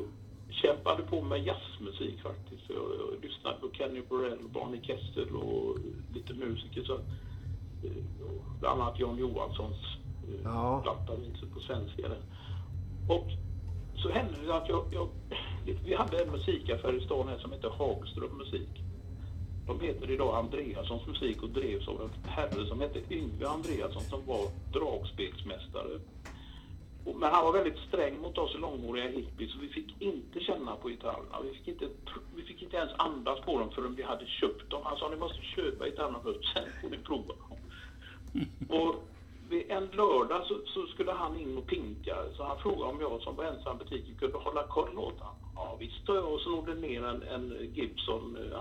kämpade 0.50 1.02
på 1.02 1.22
med 1.22 1.46
jazzmusik 1.46 2.22
faktiskt. 2.22 2.62
Jag, 2.68 2.76
jag 2.78 3.24
lyssnade 3.24 3.56
på 3.60 3.70
Kenny 3.72 4.02
Burrell, 4.08 4.48
Barney 4.54 4.80
Kessel 4.82 5.36
och 5.36 5.76
lite 6.14 6.34
musiker. 6.34 6.82
Så, 6.82 6.94
eh, 6.94 8.02
bland 8.60 8.80
annat 8.82 8.98
Jan 9.00 9.16
Johanssons 9.18 9.76
eh, 10.28 10.40
Ja. 10.44 10.80
platta 10.82 11.12
på 11.54 11.60
svenska. 11.60 12.02
Och 13.08 13.26
så 14.02 14.10
hände 14.10 14.34
det 14.46 14.54
att 14.54 14.68
jag, 14.68 14.84
jag, 14.90 15.08
vi 15.84 15.94
hade 15.94 16.22
en 16.22 16.30
musikaffär 16.30 16.92
i 16.92 17.04
stan 17.04 17.28
här 17.28 17.38
som 17.38 17.52
heter 17.52 17.68
Hagström 17.68 18.38
Musik. 18.38 18.82
De 19.66 19.80
heter 19.80 20.10
idag 20.10 20.34
Andreassons 20.34 21.06
musik 21.06 21.42
och 21.42 21.50
drevs 21.50 21.88
av 21.88 22.02
en 22.02 22.30
herre 22.30 22.66
som 22.66 22.80
hette 22.80 23.14
Yngve 23.14 23.48
Andreasson 23.48 24.02
som 24.02 24.26
var 24.26 24.48
dragspelsmästare. 24.72 26.00
Men 27.04 27.32
han 27.32 27.44
var 27.44 27.52
väldigt 27.52 27.78
sträng 27.88 28.20
mot 28.20 28.38
oss 28.38 28.56
långhåriga 28.58 29.08
hippies 29.08 29.52
så 29.52 29.58
vi 29.58 29.68
fick 29.68 30.02
inte 30.02 30.40
känna 30.40 30.76
på 30.76 30.88
gitarrerna. 30.88 31.40
Vi 31.42 31.58
fick 31.58 31.68
inte, 31.68 31.88
vi 32.36 32.42
fick 32.42 32.62
inte 32.62 32.76
ens 32.76 32.90
andas 32.96 33.40
på 33.40 33.58
dem 33.58 33.70
förrän 33.70 33.94
vi 33.94 34.02
hade 34.02 34.26
köpt 34.26 34.70
dem. 34.70 34.80
Han 34.84 34.96
sa 34.96 35.08
ni 35.08 35.16
måste 35.16 35.42
köpa 35.42 35.84
gitarrerna 35.84 36.20
först, 36.22 36.52
sen 36.54 36.68
får 36.80 36.90
ni 36.90 36.98
prova 36.98 37.34
dem. 37.34 37.58
Och 38.80 38.94
en 39.52 39.86
lördag 39.86 40.46
så, 40.46 40.60
så 40.66 40.86
skulle 40.86 41.12
han 41.12 41.36
in 41.40 41.58
och 41.58 41.66
pinka 41.66 42.16
så 42.36 42.44
han 42.44 42.58
frågade 42.58 42.84
om 42.92 43.00
jag 43.00 43.20
som 43.22 43.36
var 43.36 43.44
ensam 43.44 43.78
butik 43.78 44.18
kunde 44.18 44.38
hålla 44.38 44.62
koll 44.66 44.98
åt 44.98 45.20
honom. 45.20 45.36
Ja 45.54 45.76
visst 45.80 46.08
jag 46.08 46.32
och 46.34 46.40
snodde 46.40 46.74
ner 46.74 47.04
en, 47.04 47.22
en 47.22 47.70
Gibson 47.74 48.36
eh, 48.52 48.60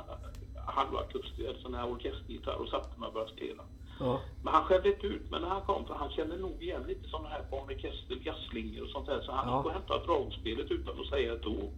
halvakustisk, 0.65 1.39
en 1.39 1.61
sån 1.61 1.73
här 1.73 1.91
orkestergitarr 1.91 2.61
och 2.61 2.67
satte 2.69 2.99
mig 2.99 3.07
och 3.07 3.13
började 3.13 3.31
spela. 3.31 3.63
ja. 3.99 4.19
Men 4.43 4.53
han 4.53 4.63
skällde 4.63 4.89
inte 4.93 5.07
ut 5.07 5.31
mig 5.31 5.39
när 5.41 5.47
han 5.47 5.61
kom 5.61 5.85
för 5.85 5.93
han 5.93 6.09
kände 6.09 6.37
nog 6.37 6.63
igen 6.63 6.83
lite 6.87 7.09
sådana 7.09 7.29
här 7.29 7.43
Barney 7.51 7.79
Kessel 7.79 8.25
jazzslingor 8.25 8.83
och 8.83 8.89
sånt 8.89 9.05
där 9.05 9.21
så 9.21 9.31
han 9.31 9.47
Ja. 9.49 9.57
gick 9.57 9.65
och 9.65 9.71
hämtade 9.71 10.05
dragspelet 10.05 10.71
utan 10.71 10.99
att 10.99 11.07
säga 11.07 11.33
ett 11.33 11.45
ord. 11.45 11.73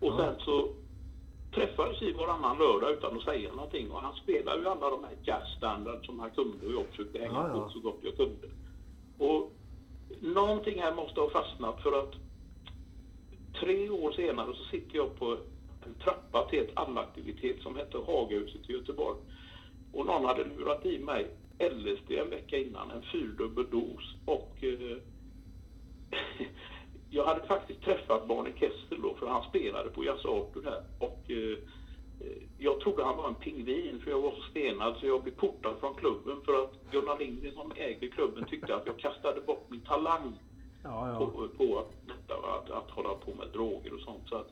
Och 0.00 0.12
Ja. 0.12 0.16
sen 0.18 0.34
så 0.44 0.68
träffades 1.54 2.02
vi 2.02 2.12
varannan 2.12 2.58
lördag 2.58 2.92
utan 2.92 3.16
att 3.16 3.24
säga 3.24 3.52
någonting 3.52 3.90
och 3.90 4.00
han 4.00 4.14
spelade 4.14 4.60
ju 4.60 4.68
alla 4.68 4.90
de 4.90 5.04
här 5.04 5.16
jazzstandard 5.22 6.06
som 6.06 6.20
han 6.20 6.30
kunde 6.30 6.66
och 6.66 6.72
jag 6.72 6.86
försökte 6.86 7.18
hänga 7.18 7.32
Ja, 7.32 7.48
ja. 7.48 7.64
på 7.64 7.70
så 7.70 7.80
gott 7.80 7.98
jag 8.02 8.16
kunde. 8.16 8.48
Och 9.18 9.52
någonting 10.20 10.80
här 10.80 10.94
måste 10.94 11.20
ha 11.20 11.30
fastnat 11.30 11.82
för 11.82 11.98
att 11.98 12.14
tre 13.60 13.90
år 13.90 14.12
senare 14.12 14.54
så 14.54 14.64
sitter 14.64 14.96
jag 14.96 15.18
på 15.18 15.36
en 15.86 15.94
trappa 15.94 16.48
till 16.48 16.58
ett 16.58 16.76
allaktivitet 16.76 17.62
som 17.62 17.76
hette 17.76 17.98
Hagahuset 17.98 18.70
i 18.70 18.72
Göteborg. 18.72 19.18
Och 19.92 20.06
någon 20.06 20.24
hade 20.24 20.44
lurat 20.44 20.86
i 20.86 20.98
mig 20.98 21.26
LSD 21.58 22.10
en 22.10 22.30
vecka 22.30 22.58
innan, 22.58 22.90
en 22.90 23.02
fyrdubbel 23.02 23.70
dos. 23.70 24.14
Och 24.24 24.64
eh, 24.64 24.96
jag 27.10 27.24
hade 27.24 27.46
faktiskt 27.46 27.82
träffat 27.82 28.28
Barney 28.28 28.52
Kessel 28.52 29.02
då, 29.02 29.14
för 29.14 29.26
han 29.26 29.42
spelade 29.42 29.90
på 29.90 30.04
Jazz 30.04 30.24
Arthur 30.24 30.62
här. 30.64 30.82
Och 30.98 31.30
eh, 31.30 31.58
jag 32.58 32.80
trodde 32.80 33.04
han 33.04 33.16
var 33.16 33.28
en 33.28 33.34
pingvin 33.34 34.00
för 34.04 34.10
jag 34.10 34.20
var 34.20 34.30
så 34.30 34.42
stenad 34.50 34.96
så 35.00 35.06
jag 35.06 35.22
blev 35.22 35.32
portad 35.32 35.74
från 35.80 35.94
klubben 35.94 36.40
för 36.44 36.64
att 36.64 36.72
Gunnar 36.92 37.18
Lindgren 37.18 37.54
som 37.54 37.72
ägde 37.76 38.08
klubben 38.08 38.44
tyckte 38.44 38.74
att 38.74 38.86
jag 38.86 38.98
kastade 38.98 39.40
bort 39.40 39.66
min 39.68 39.80
talang 39.80 40.38
ja, 40.82 41.08
ja. 41.08 41.18
på, 41.18 41.48
på 41.48 41.78
att, 41.78 41.92
detta, 42.06 42.34
att, 42.34 42.70
att 42.70 42.90
hålla 42.90 43.14
på 43.14 43.34
med 43.34 43.48
droger 43.52 43.94
och 43.94 44.00
sånt. 44.00 44.28
Så 44.28 44.36
att 44.36 44.48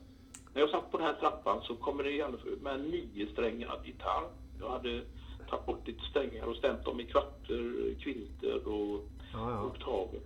när 0.53 0.61
jag 0.61 0.69
satt 0.69 0.91
på 0.91 0.97
den 0.97 1.05
här 1.05 1.13
trappan 1.13 1.61
så 1.61 1.75
kommer 1.75 2.03
det 2.03 2.11
i 2.11 2.21
alla 2.21 2.37
fall 2.37 2.57
med 2.61 2.73
en 2.73 2.83
niosträngad 2.83 3.85
gitarr. 3.85 4.29
Jag 4.59 4.69
hade 4.69 5.01
tagit 5.49 5.65
bort 5.65 5.87
lite 5.87 6.03
strängar 6.09 6.45
och 6.45 6.55
stämt 6.55 6.85
dem 6.85 6.99
i 6.99 7.05
kvarter, 7.05 7.95
kvinter 7.99 8.67
och 8.67 9.05
Ja, 9.33 9.51
ja. 9.51 9.63
oktaver. 9.63 10.19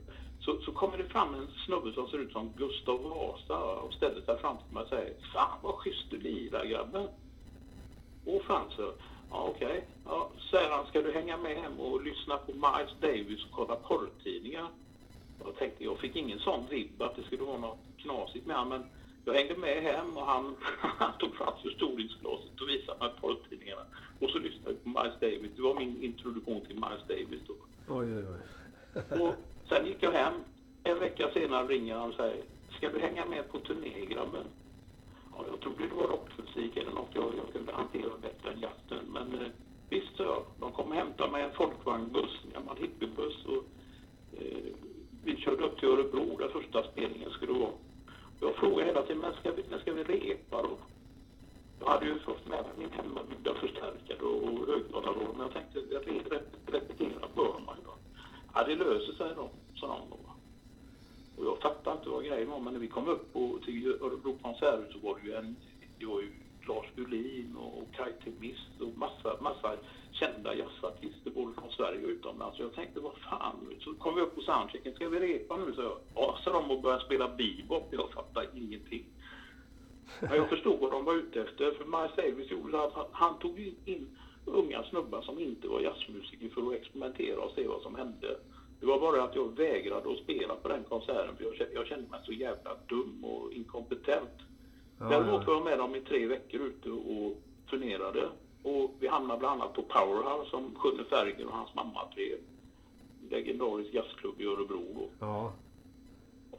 Så, 0.46 0.62
så 0.62 0.72
kommer 0.72 0.98
det 0.98 1.04
fram 1.04 1.34
en 1.34 1.48
snubbe 1.66 1.94
som 1.94 2.08
ser 2.08 2.18
ut 2.18 2.32
som 2.32 2.54
Gustav 2.58 3.04
Vasa 3.04 3.58
och 3.58 3.94
ställer 3.94 4.22
sig 4.22 4.38
fram 4.38 4.58
till 4.58 4.74
mig 4.74 4.84
och 4.84 4.90
säger 4.90 5.14
Fan 5.34 5.58
vad 5.62 5.76
schysst 5.76 6.06
du 6.10 6.18
lirar 6.18 6.66
grabben. 6.66 7.08
Åh 8.26 8.42
fan 8.42 8.66
så. 8.76 8.94
Ja 9.30 9.52
okej. 9.56 9.88
Ja, 10.06 10.30
säger 10.52 10.70
han, 10.70 10.86
ska 10.86 11.02
du 11.02 11.12
hänga 11.12 11.38
med 11.38 11.58
hem 11.58 11.80
och 11.80 12.04
lyssna 12.04 12.38
på 12.38 12.52
Miles 12.52 12.96
Davis 13.02 13.46
och 13.46 13.52
kolla 13.52 13.76
porrtidningar? 13.76 14.68
Jag 15.46 15.56
tänkte, 15.56 15.84
jag 15.84 16.00
fick 16.00 16.16
ingen 16.16 16.40
sån 16.40 16.68
vibb 16.70 17.02
att 17.02 17.16
det 17.16 17.24
skulle 17.24 17.44
vara 17.44 17.58
något 17.58 17.80
knasigt 17.98 18.46
med 18.46 18.56
honom, 18.56 18.70
men 18.70 18.90
jag 19.26 19.34
hängde 19.34 19.56
med 19.56 19.84
hem 19.84 20.18
och 20.18 20.26
han, 20.26 20.56
han 20.80 21.12
tog 21.20 21.36
fram 21.36 21.54
förstoringsglaset 21.64 22.62
och 22.62 22.70
visade 22.70 23.00
mig 23.00 23.14
porrtidningarna. 23.22 23.82
Och 24.20 24.30
så 24.30 24.40
lyssnade 24.40 24.72
jag 24.72 24.84
på 24.84 24.90
Miles 24.90 25.20
Davis. 25.20 25.52
Det 25.56 25.62
var 25.62 25.76
min 25.80 26.04
introduktion 26.04 26.66
till 26.66 26.76
Miles 26.76 27.08
Davis 27.08 27.42
då. 27.48 27.54
Oj, 27.88 28.18
oj, 28.18 28.26
oj. 28.34 29.22
Och 29.22 29.36
sen 29.70 29.86
gick 29.86 30.04
jag 30.04 30.12
hem. 30.12 30.34
En 30.84 31.00
vecka 31.00 31.30
senare 31.34 31.68
ringer 31.68 31.96
han 31.96 32.10
och 32.10 32.16
säger, 32.16 32.44
ska 32.78 32.90
du 32.90 33.00
hänga 33.00 33.26
med 33.26 33.52
på 33.52 33.60
turné 33.60 34.06
grabben? 34.06 34.46
Ja, 35.36 35.46
jag 35.52 35.60
trodde 35.60 35.88
det 35.88 35.96
var 35.96 36.08
rockmusik 36.08 36.78
eller 36.78 36.92
något 36.92 37.10
jag, 37.14 37.24
jag 37.24 37.54
kunde 37.54 37.74
hantera 37.74 38.18
bättre 38.22 38.52
än 38.52 38.60
jazzen. 38.60 39.06
Men 39.14 39.42
eh, 39.42 39.48
visst 39.90 40.18
så, 40.18 40.24
jag. 40.24 40.44
De 40.60 40.72
kom 40.72 40.90
och 40.90 40.96
hämtade 40.96 41.32
mig 41.32 41.44
en 41.44 41.52
folkvagnbuss, 41.52 42.40
en 42.46 42.52
gammal 42.52 42.78
hippiebuss. 42.78 43.46
Och, 43.46 43.64
eh, 44.40 44.74
vi 45.24 45.38
körde 45.38 45.64
upp 45.64 45.80
till 45.80 45.90
Örebro 45.90 46.38
där 46.38 46.48
första 46.48 46.84
spelningen 46.84 47.30
skulle 47.30 47.54
vara. 47.54 47.72
Jag 48.40 48.56
frågade 48.56 48.86
hela 48.86 49.02
tiden, 49.02 49.22
men 49.22 49.34
ska 49.34 49.52
vi, 49.52 49.64
när 49.70 49.80
ska 49.80 49.94
vi 49.94 50.04
repa 50.04 50.62
då? 50.62 50.78
Jag 51.80 51.90
hade 51.90 52.06
ju 52.06 52.20
fått 52.20 52.48
med 52.48 52.64
mig 52.64 52.72
min 52.78 52.92
hemmabyggda 52.92 53.54
förstärkare 53.54 54.26
och 54.26 54.68
högtalare 54.68 55.16
men 55.38 55.42
jag 55.42 55.54
tänkte 55.54 55.80
repetera 56.66 57.28
bör 57.36 57.60
man 57.66 57.76
ju 57.78 57.84
då. 57.86 57.96
Ja, 58.54 58.64
det 58.64 58.76
löser 58.76 59.14
sig 59.14 59.32
då, 59.36 59.50
sa 59.76 59.88
de 59.88 60.10
då. 60.10 60.20
Och 61.38 61.46
jag 61.46 61.62
fattade 61.62 61.98
inte 61.98 62.10
vad 62.10 62.26
grejen 62.26 62.50
var, 62.50 62.60
men 62.60 62.74
när 62.74 62.80
vi 62.80 62.88
kom 62.88 63.08
upp 63.08 63.34
på, 63.34 63.60
till 63.66 63.88
Örebro 63.88 64.38
konserthus 64.42 64.94
så 64.94 65.00
var 65.08 65.20
det 65.20 65.28
ju 65.28 65.36
en, 65.36 65.56
det 66.00 66.06
var 66.06 66.22
ju 66.22 66.32
Lars 66.68 66.86
Ulin 66.98 67.56
och 67.56 67.96
Kaj 67.96 68.14
Temist 68.24 68.82
och 68.82 68.98
massa, 68.98 69.42
massa 69.42 69.78
kända 70.12 70.56
jazzartister 70.56 71.32
både 71.32 71.54
från 71.54 71.72
Sverige 71.72 72.04
och 72.04 72.10
utomlands. 72.10 72.58
Så 72.58 72.64
jag 72.64 72.74
tänkte, 72.74 73.00
vad 73.00 73.18
fan, 73.18 73.76
så 73.80 73.94
kom 73.94 74.16
vi 74.16 74.22
upp 74.22 74.36
på 74.36 74.42
soundchecken, 74.42 74.94
ska 74.94 75.10
vi 75.10 75.20
repa 75.20 75.58
nu? 75.58 75.74
Så 75.74 75.82
jag, 75.82 75.98
ja, 76.16 76.38
sa 76.44 76.52
de 76.52 76.72
och 76.72 76.82
började 76.82 77.06
spela 77.06 77.28
bebop. 77.28 77.88
Jag 77.92 78.12
fattade 78.12 78.48
ingenting. 78.56 79.06
Men 80.20 80.36
jag 80.36 80.50
förstod 80.50 80.80
vad 80.80 80.92
de 80.92 81.06
var 81.06 81.14
ute 81.14 81.42
efter, 81.42 81.72
för 81.72 81.86
Miles 81.86 82.16
Davis 82.16 82.52
gjorde 82.52 82.72
så 82.72 82.78
att 82.78 82.94
han, 82.94 83.06
han 83.12 83.40
tog 83.40 83.60
in, 83.60 83.76
in 83.86 84.18
unga 84.46 84.84
snubbar 84.84 85.22
som 85.22 85.40
inte 85.40 85.68
var 85.68 85.80
jazzmusiker 85.80 86.50
för 86.50 86.68
att 86.68 86.74
experimentera 86.74 87.42
och 87.42 87.52
se 87.56 87.68
vad 87.68 87.82
som 87.82 87.96
hände. 87.96 88.38
Det 88.80 88.86
var 88.86 89.00
bara 89.00 89.24
att 89.24 89.36
jag 89.36 89.58
vägrade 89.58 90.12
att 90.12 90.18
spela 90.18 90.56
på 90.56 90.68
den 90.68 90.84
konserten 90.84 91.36
för 91.38 91.44
jag 91.44 91.56
kände, 91.56 91.74
jag 91.74 91.88
kände 91.88 92.10
mig 92.10 92.20
så 92.26 92.32
jävla 92.32 92.72
dum 92.88 93.24
och 93.26 93.54
inkompetent. 93.54 94.40
Ja, 95.00 95.06
Däremot 95.06 95.42
ja. 95.42 95.48
var 95.48 95.54
jag 95.54 95.64
med 95.64 95.78
dem 95.78 95.96
i 95.96 96.02
tre 96.02 96.28
veckor 96.28 96.62
ute 96.62 96.92
och 96.92 97.38
turnerade. 97.70 98.30
Och 98.64 98.92
vi 99.00 99.08
hamnade 99.08 99.40
bland 99.40 99.62
annat 99.62 99.74
på 99.74 99.82
Powerhouse 99.82 100.50
som 100.50 100.76
Sjunne 100.76 101.04
Ferger 101.04 101.46
och 101.46 101.54
hans 101.54 101.76
mamma 101.76 102.00
drev. 102.16 102.38
Legendarisk 103.30 103.94
jazzklubb 103.94 104.42
i 104.42 104.46
Örebro 104.46 104.84
då. 104.96 105.10
Ja, 105.20 105.54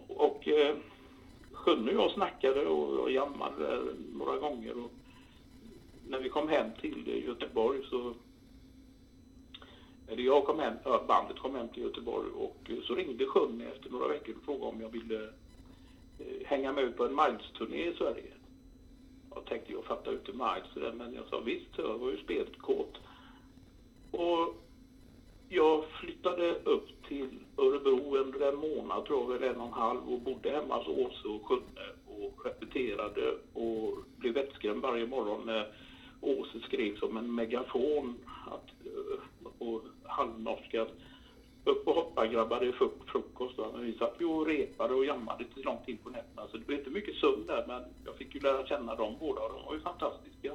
Och 0.08 0.48
eh, 0.48 0.76
Sjunne 1.52 1.96
och 1.96 2.04
jag 2.04 2.10
snackade 2.10 2.66
och 2.66 2.98
jag 2.98 3.10
jammade 3.10 3.80
några 4.12 4.38
gånger. 4.38 4.84
Och 4.84 4.90
när 6.14 6.20
vi 6.20 6.28
kom 6.28 6.48
hem 6.48 6.70
till 6.80 7.24
Göteborg 7.26 7.80
så 7.90 8.14
eller 10.08 10.22
jag 10.22 10.44
kom 10.44 10.58
hem, 10.58 10.74
bandet 11.08 11.38
kom 11.38 11.54
hem 11.54 11.68
till 11.68 11.82
Göteborg 11.82 12.30
och 12.30 12.70
så 12.86 12.94
ringde 12.94 13.26
Sjönne 13.26 13.64
efter 13.64 13.90
några 13.90 14.08
veckor 14.08 14.34
och 14.36 14.44
frågade 14.44 14.66
om 14.66 14.80
jag 14.80 14.88
ville 14.88 15.24
eh, 16.18 16.46
hänga 16.46 16.72
med 16.72 16.84
ut 16.84 16.96
på 16.96 17.04
en 17.04 17.16
Miles-turné 17.16 17.88
i 17.88 17.94
Sverige. 17.98 18.32
Jag 19.34 19.44
tänkte 19.44 19.72
jag 19.72 19.84
fattar 19.84 20.12
ut 20.12 20.28
inte 20.28 20.32
Miles 20.32 20.94
men 20.94 21.14
jag 21.14 21.26
sa 21.30 21.40
visst, 21.40 21.68
jag 21.76 21.98
var 21.98 22.10
ju 22.10 22.16
spelkåt. 22.16 22.98
Och 24.10 24.54
jag 25.48 25.84
flyttade 26.00 26.54
upp 26.54 27.06
till 27.08 27.38
Örebro 27.56 28.16
under 28.16 28.48
en 28.48 28.56
månad, 28.56 29.04
tror 29.04 29.32
jag, 29.32 29.42
eller 29.42 29.54
en 29.54 29.60
och 29.60 29.66
en 29.66 29.72
halv 29.72 30.08
och 30.08 30.20
bodde 30.20 30.50
hemma 30.50 30.76
hos 30.76 30.88
Åse 30.88 31.28
och 31.28 31.46
Sjunne 31.46 31.86
och 32.06 32.44
repeterade 32.44 33.34
och 33.52 33.98
blev 34.16 34.34
vettskrämd 34.34 34.82
varje 34.82 35.06
morgon 35.06 35.46
när 35.46 35.68
Åse 36.24 36.60
skrek 36.60 36.98
som 36.98 37.16
en 37.16 37.34
megafon 37.34 38.18
att, 38.46 38.86
eh, 38.86 39.18
och 39.58 39.82
halvnorska 40.02 40.86
upp 41.64 41.88
och 41.88 41.94
hoppa 41.94 42.26
grabbar, 42.26 42.60
det 42.60 42.66
är 42.66 42.72
frukost. 43.06 43.58
va. 43.58 43.70
Men 43.74 43.84
vi 43.84 43.94
satt 43.94 44.16
ju 44.20 44.26
och 44.26 44.46
repade 44.46 44.94
och 44.94 45.04
jammade 45.04 45.44
till 45.44 45.64
långt 45.64 45.88
in 45.88 45.98
på 45.98 46.10
nätterna 46.10 46.48
så 46.48 46.56
det 46.56 46.64
blev 46.64 46.78
inte 46.78 46.90
mycket 46.90 47.14
sömn 47.14 47.46
där 47.46 47.64
men 47.66 47.84
jag 48.04 48.16
fick 48.16 48.34
ju 48.34 48.40
lära 48.40 48.66
känna 48.66 48.94
dem 48.94 49.16
båda 49.20 49.40
och 49.40 49.48
de 49.48 49.64
var 49.64 49.74
ju 49.74 49.80
fantastiska. 49.80 50.54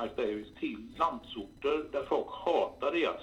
Miles 0.00 0.16
Davis 0.16 0.46
till 0.60 0.86
landsorter 0.98 1.84
där 1.92 2.04
folk 2.04 2.26
hatade 2.30 2.98
jazz. 2.98 3.22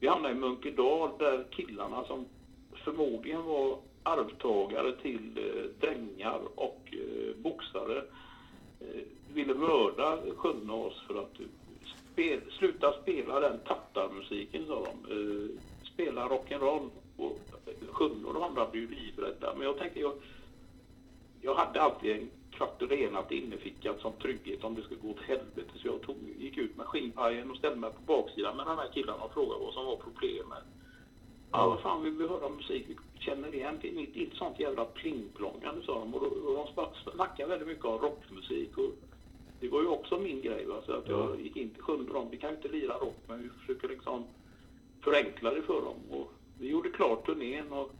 Vi 0.00 0.08
hamnade 0.08 0.34
i 0.34 0.38
Munkedal 0.38 1.10
där 1.18 1.44
killarna 1.50 2.04
som 2.04 2.26
förmodligen 2.84 3.42
var 3.42 3.78
arvtagare 4.02 4.92
till 4.92 5.38
eh, 5.38 5.88
drängar 5.88 6.40
och 6.54 6.80
eh, 6.92 7.36
boxare 7.36 7.98
eh, 8.80 9.02
ville 9.34 9.54
mörda 9.54 10.18
Sjönne 10.36 10.72
och 10.72 10.86
oss 10.86 11.02
för 11.06 11.14
att 11.14 11.40
eh, 11.40 11.46
spel, 12.12 12.40
sluta 12.58 12.92
spela 13.02 13.40
den 13.40 13.58
tattarmusiken 13.58 14.66
sa 14.66 14.84
de. 14.84 15.12
Eh, 15.12 15.48
spela 15.92 16.28
rock'n'roll 16.28 16.90
och 17.16 17.38
och 18.24 18.34
de 18.34 18.42
andra 18.42 18.66
blev 18.70 18.90
livrädda. 18.90 19.54
Men 19.54 19.66
jag 19.66 19.78
tänkte 19.78 20.00
jag, 20.00 20.12
jag 21.40 21.54
hade 21.54 21.82
alltid 21.82 22.16
en 22.16 22.30
kvart 22.60 22.82
renat 22.82 23.32
innefickan 23.32 23.94
som 24.00 24.12
trygghet 24.12 24.64
om 24.64 24.74
det 24.74 24.82
skulle 24.82 25.00
gå 25.00 25.10
åt 25.10 25.22
helvete. 25.22 25.70
Så 25.76 25.86
jag 25.86 26.02
tog, 26.02 26.16
gick 26.38 26.58
ut 26.58 26.76
med 26.76 26.86
skinnpajen 26.86 27.50
och 27.50 27.56
ställde 27.56 27.76
mig 27.76 27.90
på 27.90 28.00
baksidan 28.00 28.56
med 28.56 28.66
de 28.66 28.78
här 28.78 28.88
killarna 28.92 29.24
och 29.24 29.32
frågade 29.32 29.64
vad 29.64 29.74
som 29.74 29.86
var 29.86 29.96
problemet. 29.96 30.64
Ja, 31.52 31.68
vad 31.68 31.80
fan 31.80 32.02
vill 32.02 32.12
vi 32.12 32.28
höra 32.28 32.48
musik? 32.48 32.86
Vi 32.88 32.96
känner 33.18 33.54
igen 33.54 33.78
till 33.78 33.94
mitt 33.94 34.16
i 34.16 34.26
ett 34.26 34.34
sånt 34.34 34.60
jävla 34.60 34.84
plingplongande 34.84 35.82
sa 35.82 35.98
de. 35.98 36.14
Och, 36.14 36.22
och 36.22 36.68
de 36.74 36.86
snackade 37.14 37.48
väldigt 37.48 37.68
mycket 37.68 37.84
om 37.84 37.98
rockmusik. 37.98 38.78
Och 38.78 38.90
det 39.60 39.68
var 39.68 39.80
ju 39.80 39.88
också 39.88 40.18
min 40.18 40.40
grej. 40.40 40.66
Va? 40.66 40.82
Så 40.86 40.92
att 40.92 41.08
jag 41.08 41.40
gick 41.40 41.56
in 41.56 41.70
till 41.70 41.82
sjunde 41.82 42.12
dem. 42.12 42.28
Vi 42.30 42.36
kan 42.36 42.54
inte 42.54 42.68
lira 42.68 42.94
rock 42.94 43.18
men 43.28 43.42
vi 43.42 43.48
försöker 43.48 43.88
liksom 43.88 44.24
förenkla 45.00 45.50
det 45.50 45.62
för 45.62 45.80
dem. 45.80 45.96
Och 46.10 46.32
vi 46.58 46.68
gjorde 46.68 46.90
klart 46.90 47.26
turnén 47.26 47.72
och 47.72 47.90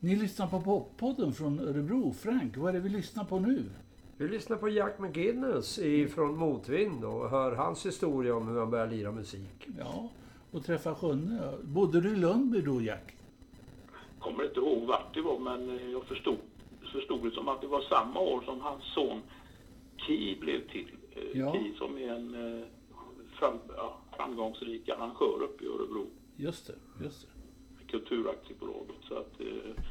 Ni 0.00 0.16
lyssnar 0.16 0.46
på 0.46 0.60
poppodden 0.60 1.32
från 1.32 1.58
Örebro. 1.60 2.12
Frank, 2.12 2.56
vad 2.56 2.68
är 2.68 2.72
det 2.72 2.80
vi 2.80 2.88
lyssnar 2.88 3.24
på 3.24 3.38
nu? 3.38 3.64
Vi 4.16 4.28
lyssnar 4.28 4.56
på 4.56 4.68
Jack 4.68 4.98
McGinnis 4.98 5.80
från 6.14 6.36
Motvind 6.38 7.04
och 7.04 7.30
hör 7.30 7.52
hans 7.56 7.86
historia 7.86 8.36
om 8.36 8.48
hur 8.48 8.58
han 8.58 8.70
började 8.70 8.96
lira 8.96 9.12
musik. 9.12 9.68
Ja, 9.78 10.08
och 10.50 10.64
träffa 10.64 10.94
Sjunne. 10.94 11.52
Bodde 11.64 12.00
du 12.00 12.12
i 12.12 12.16
Lundby 12.16 12.60
då, 12.60 12.82
Jack? 12.82 13.14
kommer 14.18 14.44
inte 14.44 14.60
ihåg 14.60 14.86
vart 14.86 15.14
det 15.14 15.20
var 15.22 15.38
men 15.38 15.78
eh, 15.78 15.90
jag 15.90 16.04
förstod, 16.04 16.36
förstod 16.92 17.22
det 17.24 17.30
som 17.30 17.48
att 17.48 17.60
det 17.60 17.66
var 17.66 17.80
samma 17.80 18.20
år 18.20 18.42
som 18.44 18.60
hans 18.60 18.82
son 18.94 19.20
Ki 20.06 20.36
blev 20.40 20.68
till. 20.68 20.88
Eh, 21.12 21.40
Ja. 21.40 21.52
Ki 21.52 21.72
som 21.78 21.98
är 21.98 22.08
en 22.14 22.34
eh, 22.58 22.66
fram, 23.38 23.58
ja, 23.76 23.98
framgångsrik 24.16 24.88
arrangör 24.88 25.42
uppe 25.42 25.64
i 25.64 25.66
Örebro. 25.66 26.06
Just 26.36 26.66
det, 26.66 27.04
just 27.04 27.22
det. 27.22 27.28
Kulturaktiebolaget. 27.90 28.96
Så 29.08 29.14
att, 29.14 29.40
eh, 29.40 29.84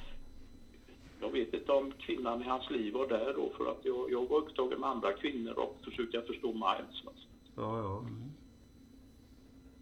jag 1.22 1.32
vet 1.32 1.54
inte 1.54 1.72
om 1.72 1.92
kvinnan 1.92 2.42
i 2.42 2.46
hans 2.46 2.70
liv 2.70 2.94
var 2.94 3.08
där 3.08 3.34
då 3.34 3.50
för 3.58 3.72
att 3.72 3.86
jag, 3.86 4.12
jag 4.12 4.30
var 4.30 4.38
upptagen 4.38 4.80
med 4.80 4.90
andra 4.90 5.14
kvinnor 5.14 5.60
och 5.60 5.78
försöka 5.84 6.22
förstå 6.22 6.48
Miles. 6.54 7.08
Alltså. 7.08 7.28
Ja, 7.56 7.80
ja. 7.80 8.06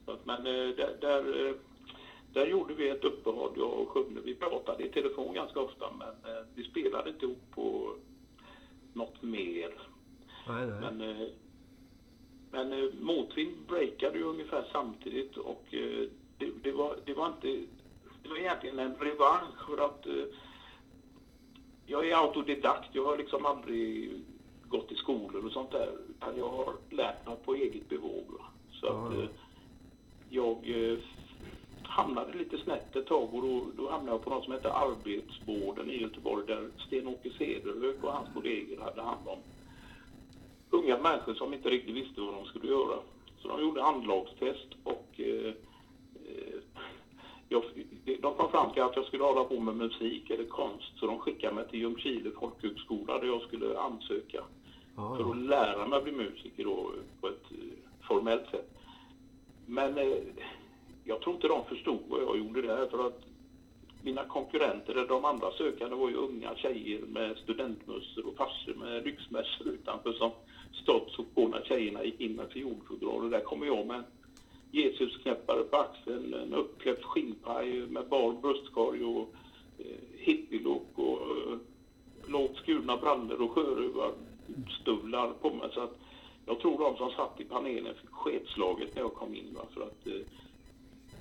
Så 0.06 0.12
att, 0.12 0.26
men 0.26 0.38
eh, 0.38 0.76
där, 0.76 0.98
där, 1.02 1.48
eh, 1.48 1.56
där 2.34 2.48
gjorde 2.48 2.74
vi 2.74 2.90
ett 2.90 3.04
uppehåll, 3.04 3.54
jag 3.58 3.74
och 3.74 3.90
Sjunne. 3.90 4.20
Vi 4.24 4.36
pratade 4.36 4.84
i 4.84 4.90
telefon 4.90 5.34
ganska 5.34 5.60
ofta 5.60 5.86
men 5.98 6.32
eh, 6.32 6.44
vi 6.56 6.64
spelade 6.64 7.10
inte 7.10 7.26
ihop 7.26 7.52
på 7.52 7.96
något 8.94 9.22
mer. 9.22 9.74
Nej, 10.48 10.68
nej. 10.68 10.80
Men, 10.82 11.02
eh, 11.02 11.28
men 12.52 12.74
eh, 12.74 12.94
Motvind 13.00 13.58
breakade 13.68 14.18
ju 14.18 14.24
ungefär 14.24 14.66
samtidigt 14.72 15.38
och 15.38 15.66
eh, 15.74 16.08
det, 16.38 16.52
det, 16.64 16.72
var, 16.72 16.98
det 17.06 17.14
var 17.14 17.28
inte... 17.28 17.66
Det 18.26 18.30
var 18.30 18.38
egentligen 18.38 18.80
en 18.80 18.96
revansch 18.96 19.66
för 19.68 19.86
att 19.86 20.06
eh, 20.06 20.26
jag 21.86 22.10
är 22.10 22.16
autodidakt. 22.16 22.90
Jag 22.92 23.06
har 23.06 23.18
liksom 23.18 23.46
aldrig 23.46 24.12
gått 24.68 24.92
i 24.92 24.96
skolor 24.96 25.46
och 25.46 25.52
sånt 25.52 25.72
där. 25.72 25.90
Utan 26.10 26.38
jag 26.38 26.50
har 26.50 26.74
lärt 26.90 27.28
mig 27.28 27.36
på 27.46 27.56
eget 27.56 27.90
bevåg. 27.90 28.26
Så 28.72 28.88
att 28.88 29.14
eh, 29.14 29.30
jag 30.30 30.70
eh, 30.70 30.98
hamnade 31.84 32.38
lite 32.38 32.58
snett 32.58 32.96
ett 32.96 33.08
tag 33.08 33.34
och 33.34 33.42
då, 33.42 33.66
då 33.78 33.90
hamnade 33.90 34.12
jag 34.12 34.24
på 34.24 34.30
något 34.30 34.44
som 34.44 34.54
heter 34.54 34.70
Arbetsvården 34.70 35.90
i 35.90 36.02
Göteborg 36.02 36.46
där 36.48 36.70
Sten-Åke 36.88 37.30
Cederhök 37.38 38.04
och 38.04 38.14
hans 38.14 38.34
kollegor 38.34 38.82
hade 38.82 39.02
hand 39.02 39.28
om 39.28 39.40
unga 40.70 40.98
människor 40.98 41.34
som 41.34 41.54
inte 41.54 41.70
riktigt 41.70 41.96
visste 41.96 42.22
vad 42.22 42.34
de 42.34 42.46
skulle 42.46 42.72
göra. 42.72 43.00
Så 43.42 43.48
de 43.48 43.62
gjorde 43.62 43.84
handlagstest 43.84 44.68
och 44.84 45.20
eh, 45.20 45.54
jag, 47.56 48.18
de 48.22 48.34
kom 48.34 48.52
fram 48.52 48.72
till 48.74 48.82
att 48.82 48.96
jag 48.96 49.06
skulle 49.06 49.24
hålla 49.24 49.44
på 49.44 49.60
med 49.60 49.76
musik 49.76 50.30
eller 50.30 50.46
konst 50.46 50.92
så 51.00 51.08
de 51.08 51.20
skickade 51.20 51.56
mig 51.56 51.68
till 51.68 51.80
Ljungskile 51.80 52.32
folkhögskola 52.40 53.20
där 53.20 53.28
jag 53.28 53.42
skulle 53.42 53.80
ansöka 53.80 54.44
Ja, 54.96 55.16
för 55.16 55.32
att 55.32 55.38
lära 55.38 55.88
mig 55.88 55.98
att 55.98 56.04
bli 56.04 56.12
musiker 56.12 56.64
då 56.64 56.92
på 57.22 57.28
ett 57.28 57.52
eh, 57.52 58.08
formellt 58.08 58.50
sätt. 58.52 58.78
Men 59.66 59.98
eh, 59.98 60.18
jag 61.04 61.22
tror 61.22 61.36
inte 61.36 61.48
de 61.48 61.66
förstod 61.66 62.00
vad 62.08 62.22
jag 62.22 62.38
gjorde 62.38 62.62
där 62.62 62.88
för 62.88 63.08
att 63.08 63.22
mina 64.02 64.24
konkurrenter, 64.24 64.94
eller 64.94 65.08
de 65.08 65.26
andra 65.26 65.52
sökande 65.52 65.96
var 65.96 66.10
ju 66.10 66.16
unga 66.16 66.56
tjejer 66.56 67.02
med 67.02 67.38
studentmössor 67.38 68.26
och 68.28 68.36
farsor 68.36 68.74
med 68.74 69.04
ryggmössor 69.04 69.68
utanför 69.68 70.14
som 70.14 70.32
stått 70.84 71.12
så 71.12 71.24
på 71.24 71.48
när 71.48 71.62
tjejerna 71.62 72.04
gick 72.04 72.22
in 72.22 72.36
med 72.36 72.50
fiolfodral 72.50 73.24
och 73.24 73.30
där 73.30 73.40
kommer 73.40 73.66
jag 73.66 73.88
med 73.88 74.04
Jesusknäppare 74.76 75.64
på 75.64 75.78
axeln, 75.78 76.34
en 76.34 76.54
uppkläppt 76.54 77.04
skinnpaj 77.04 77.88
med 77.88 78.08
bar 78.08 78.34
bröstkorg 78.34 79.04
och 79.04 79.34
eh, 79.78 79.86
hippielook 80.18 80.88
och 80.96 81.22
eh, 81.22 81.58
lågt 82.28 82.58
skurna 82.58 82.98
brallor 82.98 83.42
och 83.42 83.52
sjörövarstövlar 83.52 85.34
på 85.42 85.50
mig. 85.50 85.70
Så 85.74 85.82
att 85.82 85.98
jag 86.46 86.60
tror 86.60 86.80
de 86.80 86.98
som 86.98 87.12
satt 87.12 87.42
i 87.42 87.44
panelen 87.44 87.96
fick 87.96 88.10
sketslaget 88.10 88.96
när 88.96 89.02
jag 89.02 89.14
kom 89.14 89.36
in. 89.36 89.54
Va? 89.56 89.62
För 89.74 89.82
att, 89.82 90.08
eh, 90.08 90.22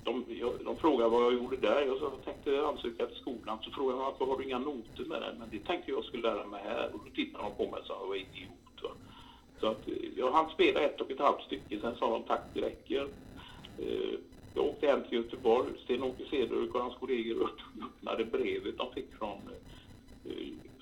de, 0.03 0.25
jag, 0.27 0.53
de 0.65 0.77
frågade 0.77 1.09
vad 1.09 1.23
jag 1.23 1.33
gjorde 1.33 1.57
där. 1.57 1.81
Jag 1.81 1.97
sa, 1.97 2.03
jag 2.03 2.25
tänkte 2.25 2.67
ansöka 2.67 3.05
till 3.05 3.17
skolan. 3.17 3.57
Så 3.63 3.71
frågade 3.71 3.99
de 3.99 4.05
varför 4.05 4.25
har 4.25 4.37
du 4.37 4.43
inga 4.43 4.59
noter 4.59 5.05
med 5.05 5.21
dig? 5.21 5.35
Men 5.39 5.49
det 5.51 5.59
tänkte 5.59 5.91
jag 5.91 6.03
skulle 6.05 6.23
lära 6.23 6.45
mig 6.45 6.61
här. 6.63 6.89
Och 6.93 6.99
då 7.05 7.11
tittade 7.15 7.43
de 7.43 7.65
på 7.65 7.71
mig 7.71 7.79
och 7.79 7.87
sa 7.87 7.97
jag 8.01 8.07
var 8.07 8.15
idiot. 8.15 8.83
Va? 8.83 8.89
Så 9.59 9.67
att, 9.67 9.87
eh, 9.87 9.93
jag 10.17 10.31
hann 10.31 10.49
spela 10.49 10.79
ett 10.79 11.01
och 11.01 11.11
ett 11.11 11.19
halvt 11.19 11.43
stycke. 11.43 11.79
Sen 11.79 11.95
sa 11.95 12.09
de 12.09 12.23
tack 12.23 12.43
det 12.53 12.61
räcker. 12.61 13.07
Eh, 13.79 14.19
jag 14.53 14.65
åkte 14.65 14.87
hem 14.87 15.03
till 15.03 15.17
Göteborg. 15.17 15.69
Sten-Åke 15.83 16.23
Cederhök 16.29 16.75
och 16.75 16.81
hans 16.81 16.95
kollegor 16.95 17.49
öppnade 17.81 18.25
brevet 18.25 18.77
de 18.77 18.93
fick 18.93 19.15
från 19.19 19.37
eh, 20.25 20.31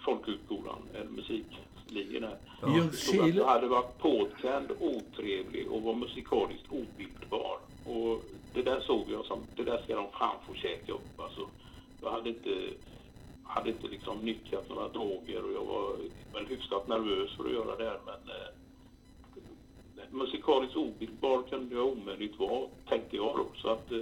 folkhögskolan, 0.06 0.80
eller 0.94 1.10
musiklinjen. 1.10 2.24
I 2.24 2.80
Det 2.80 2.96
stod 2.96 3.30
att 3.30 3.36
jag 3.36 3.46
hade 3.46 3.68
varit 3.68 3.98
påtänd, 3.98 4.72
otrevlig 4.80 5.72
och 5.72 5.82
var 5.82 5.94
musikaliskt 5.94 6.68
obildbar. 6.70 7.58
Och 7.86 8.24
det 8.54 8.62
där 8.62 8.80
såg 8.80 9.06
jag 9.12 9.26
som, 9.26 9.40
det 9.56 9.64
där 9.64 9.82
ska 9.84 9.96
de 9.96 10.12
fan 10.12 10.36
få 10.48 10.54
käka 10.54 10.92
upp. 10.92 11.20
Alltså, 11.20 11.48
jag 12.02 12.12
hade 12.12 12.30
inte, 12.30 12.50
hade 13.44 13.70
inte 13.70 13.88
liksom 13.88 14.18
nyttjat 14.18 14.70
några 14.70 14.88
droger 14.88 15.44
och 15.44 15.54
jag 15.54 15.66
var 15.66 15.96
väl 16.34 16.46
hyfsat 16.46 16.88
nervös 16.88 17.32
för 17.38 17.46
att 17.46 17.54
göra 17.54 17.76
det 17.76 17.84
här 17.84 18.00
men 18.06 18.36
eh, 18.36 18.48
musikaliskt 20.14 20.76
obildbar 20.76 21.42
kunde 21.50 21.76
jag 21.76 21.86
omöjligt 21.88 22.40
vara, 22.40 22.68
tänkte 22.90 23.16
jag 23.16 23.36
då. 23.36 23.46
Så 23.56 23.70
att 23.70 23.92
eh, 23.92 23.98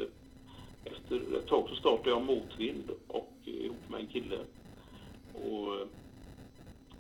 efter 0.83 1.37
ett 1.37 1.47
tag 1.47 1.69
så 1.69 1.75
startade 1.75 2.09
jag 2.09 2.21
Motvind 2.21 2.91
och 3.07 3.33
eh, 3.45 3.53
ihop 3.53 3.89
med 3.89 3.99
en 3.99 4.07
kille. 4.07 4.37
Och 5.33 5.75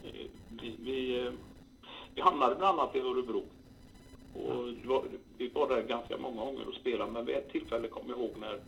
eh, 0.03 0.27
vi, 0.61 0.75
vi, 0.79 1.19
eh, 1.19 1.31
vi 2.15 2.21
hamnade 2.21 2.55
bland 2.55 2.79
annat 2.79 2.95
i 2.95 2.99
Örebro. 2.99 3.43
Och 4.33 4.85
var, 4.85 5.03
vi 5.37 5.47
var 5.47 5.69
där 5.69 5.81
ganska 5.81 6.17
många 6.17 6.45
gånger 6.45 6.67
och 6.67 6.73
spelade, 6.73 7.11
men 7.11 7.25
vid 7.25 7.35
ett 7.35 7.51
tillfälle 7.51 7.87
kom 7.87 8.09
jag 8.09 8.17
ihåg 8.17 8.31
när 8.39 8.59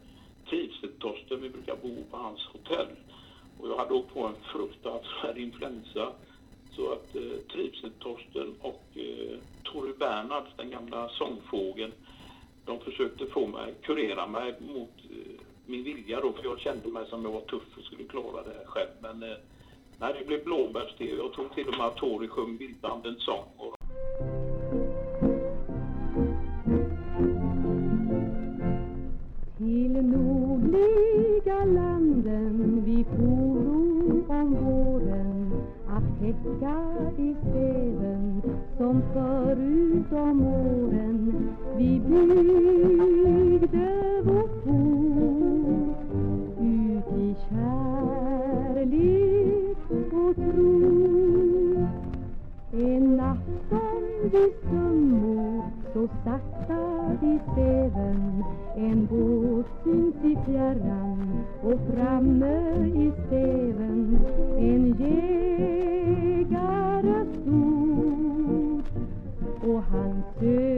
Trivsel-Torsten, 0.49 1.41
vi 1.41 1.49
brukar 1.49 1.75
bo 1.75 2.03
på 2.11 2.17
hans 2.17 2.45
hotell. 2.45 2.87
Och 3.59 3.69
jag 3.69 3.77
hade 3.77 3.93
åkt 3.93 4.13
på 4.13 4.25
en 4.25 4.35
fruktansvärd 4.43 5.37
influensa. 5.37 6.13
Så 6.75 6.91
att 6.91 7.15
eh, 7.15 7.21
Trivsel-Torsten 7.51 8.53
och 8.61 8.83
eh, 8.95 9.37
Torry 9.63 9.93
Bernhard, 9.99 10.43
den 10.57 10.69
gamla 10.69 11.09
sångfågeln, 11.09 11.91
de 12.65 12.79
försökte 12.79 13.25
få 13.25 13.47
mig, 13.47 13.73
kurera 13.81 14.27
mig 14.27 14.55
mot 14.59 14.91
eh, 15.09 15.41
min 15.65 15.83
vilja 15.83 16.21
då, 16.21 16.31
för 16.31 16.43
jag 16.43 16.59
kände 16.59 16.87
mig 16.87 17.05
som 17.09 17.23
jag 17.23 17.31
var 17.31 17.41
tuff 17.41 17.77
och 17.77 17.83
skulle 17.83 18.03
klara 18.03 18.43
det 18.43 18.53
här 18.57 18.65
själv. 18.65 18.89
Men 18.99 19.23
eh, 19.23 19.37
nej, 19.99 20.15
det 20.19 20.25
blev 20.25 20.43
blåbärste. 20.43 21.05
Jag 21.05 21.33
tror 21.33 21.49
till 21.55 21.67
och 21.67 21.77
med 21.77 21.87
att 21.87 21.95
Tori 21.95 22.27
sjöng 22.27 22.57
vildandens 22.57 23.23
sång. 23.25 23.45
Och 23.57 23.75
Till 29.57 29.91
nordliga 29.91 31.65
landen 31.65 32.83
vi 32.85 33.03
foro 33.03 34.25
om 34.27 34.82
täcka 36.23 36.75
i 37.17 37.35
stäven 37.41 38.41
som 38.77 39.01
förut 39.13 40.11
om 40.11 40.47
åren. 40.47 41.49
Vi 41.77 41.99
byggde 41.99 43.89
vårt 44.23 44.63
bo 44.65 45.95
ut 46.61 47.17
i 47.17 47.35
kärlek 47.49 48.97
och 50.11 50.35
tro. 50.35 51.87
En 52.71 53.19
afton 53.19 54.03
vi 54.31 54.53
Summo 54.69 55.63
så 55.93 56.07
sakta 56.07 56.83
i 57.21 57.39
stäven 57.51 58.43
En 58.75 59.05
båt 59.05 59.65
syns 59.83 60.15
i 60.15 60.37
fjärran 60.45 61.43
och 61.63 61.79
framme 61.93 62.85
i 62.85 63.11
stäven 63.27 64.19
En 64.57 64.95
jägare 64.99 65.92
han 70.43 70.72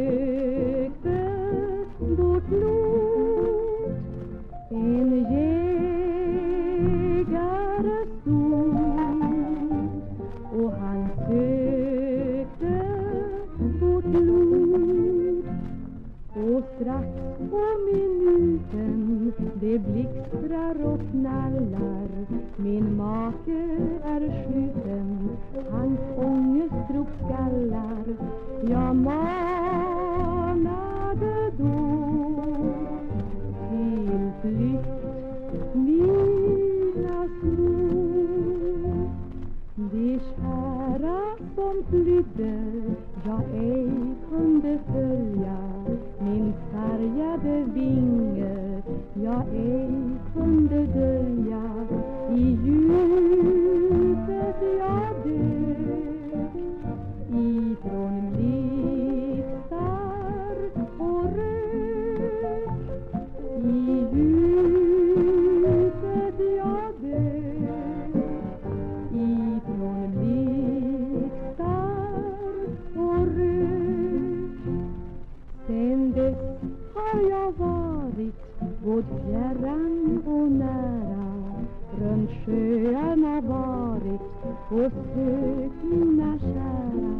både 78.95 79.07
fjärran 79.25 80.23
och 80.25 80.51
nära. 80.51 81.65
Runt 81.99 82.29
sjöarna 82.45 83.41
varit 83.41 84.21
och 84.69 84.91
sökt 84.91 85.83
mina 85.83 86.39
kära. 86.39 87.15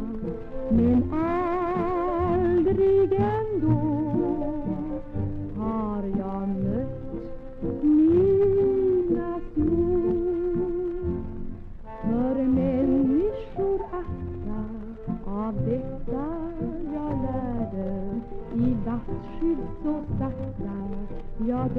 Men 0.70 1.12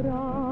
jag 0.08 0.47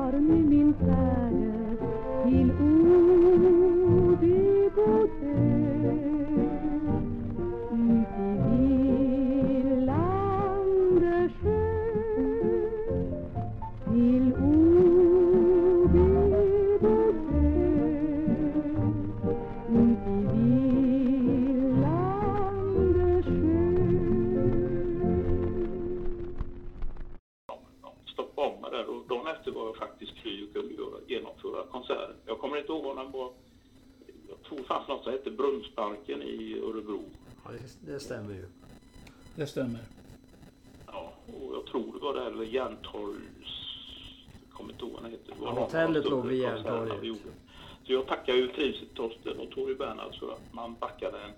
backade 50.85 51.17
en 51.23 51.33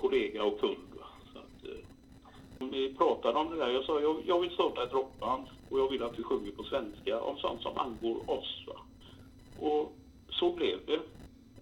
kollega 0.00 0.44
och 0.44 0.60
kund. 0.60 0.88
Så 1.32 1.38
att, 1.38 1.64
eh, 1.64 2.68
vi 2.70 2.94
pratade 2.94 3.38
om 3.38 3.50
det 3.50 3.56
där. 3.56 3.68
Jag 3.68 3.84
sa 3.84 4.00
jag, 4.00 4.16
jag 4.26 4.40
vill 4.40 4.50
starta 4.50 4.82
ett 4.82 4.92
rockband 4.92 5.46
och 5.70 5.78
jag 5.78 5.90
vill 5.90 6.02
att 6.02 6.18
vi 6.18 6.22
sjunger 6.22 6.50
på 6.50 6.62
svenska 6.62 7.20
om 7.20 7.38
sånt 7.38 7.62
som 7.62 7.78
angår 7.78 8.30
oss. 8.30 8.64
Va? 8.66 8.76
Och 9.66 9.92
så 10.30 10.52
blev 10.52 10.78
det. 10.86 11.00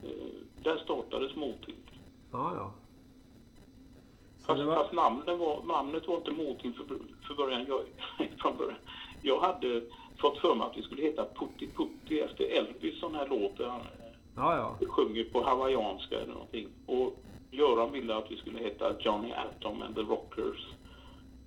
Eh, 0.09 0.33
där 0.63 0.79
startades 0.79 1.37
Motvind. 1.37 1.87
Ja, 2.33 2.53
ja. 2.55 2.73
Fast, 4.47 4.63
var... 4.63 4.75
fast 4.75 4.93
namnet, 4.93 5.39
var, 5.39 5.63
namnet 5.63 6.09
var 6.09 6.17
inte 6.17 6.31
Motvind 6.31 6.77
för, 6.77 6.85
för 7.27 7.35
början. 7.35 7.67
Jag, 7.69 7.81
från 8.41 8.57
början. 8.57 8.79
Jag 9.23 9.41
hade 9.41 9.83
fått 10.19 10.39
för 10.39 10.55
mig 10.55 10.67
att 10.67 10.77
vi 10.77 10.83
skulle 10.83 11.03
heta 11.03 11.25
Putti 11.25 11.69
Putti 11.77 12.21
efter 12.21 12.45
Elvis 12.45 13.01
sån 13.01 13.15
här 13.15 13.29
låt 13.29 13.61
Ja, 14.37 14.57
ja. 14.81 14.87
sjunger 14.89 15.25
på 15.25 15.43
hawaiianska 15.43 16.21
eller 16.21 16.33
någonting. 16.33 16.69
Och 16.87 17.17
Göran 17.51 17.93
ville 17.93 18.17
att 18.17 18.31
vi 18.31 18.37
skulle 18.37 18.59
heta 18.59 19.01
Johnny 19.01 19.33
Atom 19.33 19.83
and 19.83 19.95
the 19.95 20.01
Rockers. 20.01 20.67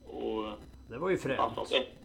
Och 0.07 0.43
Det 0.89 0.97
var 0.97 1.09
ju 1.09 1.17
fränt. 1.17 1.55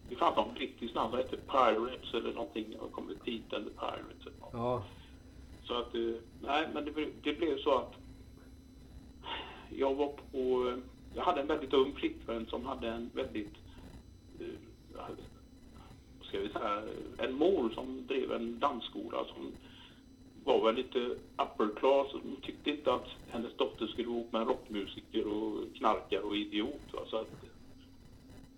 det 0.09 0.17
fanns 0.17 0.37
något 0.37 0.55
brittiskt 0.55 0.95
namn 0.95 1.11
som 1.11 1.19
hette 1.19 1.37
Pirates 1.37 2.14
eller 2.14 2.33
någonting. 2.33 2.77
Jag 2.81 2.93
kommer 2.93 3.12
inte 3.12 3.31
hit 3.31 3.53
eller 3.53 3.71
Pirates 3.71 4.21
eller 4.27 4.41
något. 4.41 4.51
Ja. 4.53 4.83
Så 5.64 5.75
att, 5.75 5.95
eh, 5.95 6.01
nej 6.43 6.69
men 6.75 6.85
det, 6.85 6.91
blev- 6.91 7.12
det 7.23 7.33
blev 7.33 7.59
så 7.59 7.75
att 7.79 7.93
jag 9.71 9.95
var 9.95 10.09
på, 10.33 10.73
jag 11.14 11.23
hade 11.23 11.41
en 11.41 11.47
väldigt 11.47 11.73
ung 11.73 11.93
flickvän 11.95 12.47
som 12.47 12.64
hade 12.67 12.88
en 12.88 13.11
väldigt, 13.14 13.55
eh, 14.41 15.05
ska 16.23 16.38
vi 16.41 16.49
säga, 16.49 16.83
en 17.19 17.35
mor 17.35 17.71
som 17.75 18.07
drev 18.07 18.33
en 18.33 18.59
dansskola 18.59 19.25
som 19.25 19.53
var 20.48 20.64
väl 20.64 20.74
lite 20.74 20.98
upper 21.37 21.74
class 21.76 22.06
hon 22.12 22.37
tyckte 22.42 22.70
inte 22.70 22.92
att 22.92 23.06
hennes 23.30 23.56
dotter 23.56 23.87
skulle 23.87 24.08
ihop 24.08 24.32
med 24.32 24.42
en 24.42 24.48
rockmusiker 24.48 25.26
och 25.26 25.74
knarkare 25.74 26.20
och 26.20 26.37
idiot. 26.37 26.92
Va? 26.92 27.00
Så 27.06 27.16
att, 27.16 27.28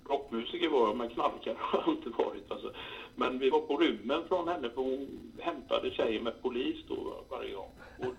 rockmusiker 0.09 0.69
var 0.69 0.87
jag, 0.87 0.97
men 0.97 1.09
knarkare 1.09 1.57
har 1.59 1.83
jag 1.87 1.95
inte 1.95 2.09
varit. 2.09 2.51
Alltså. 2.51 2.73
Men 3.15 3.39
vi 3.39 3.51
var 3.51 3.61
på 3.61 3.77
rymmen 3.77 4.25
från 4.29 4.49
henne 4.49 4.71
för 4.71 4.83
hon 4.83 5.33
hämtade 5.39 5.91
tjejer 5.91 6.21
med 6.21 6.43
polis 6.43 6.77
då 6.89 6.95
va, 6.95 7.37
varje 7.37 7.55
gång. 7.55 7.71
Och 7.99 8.15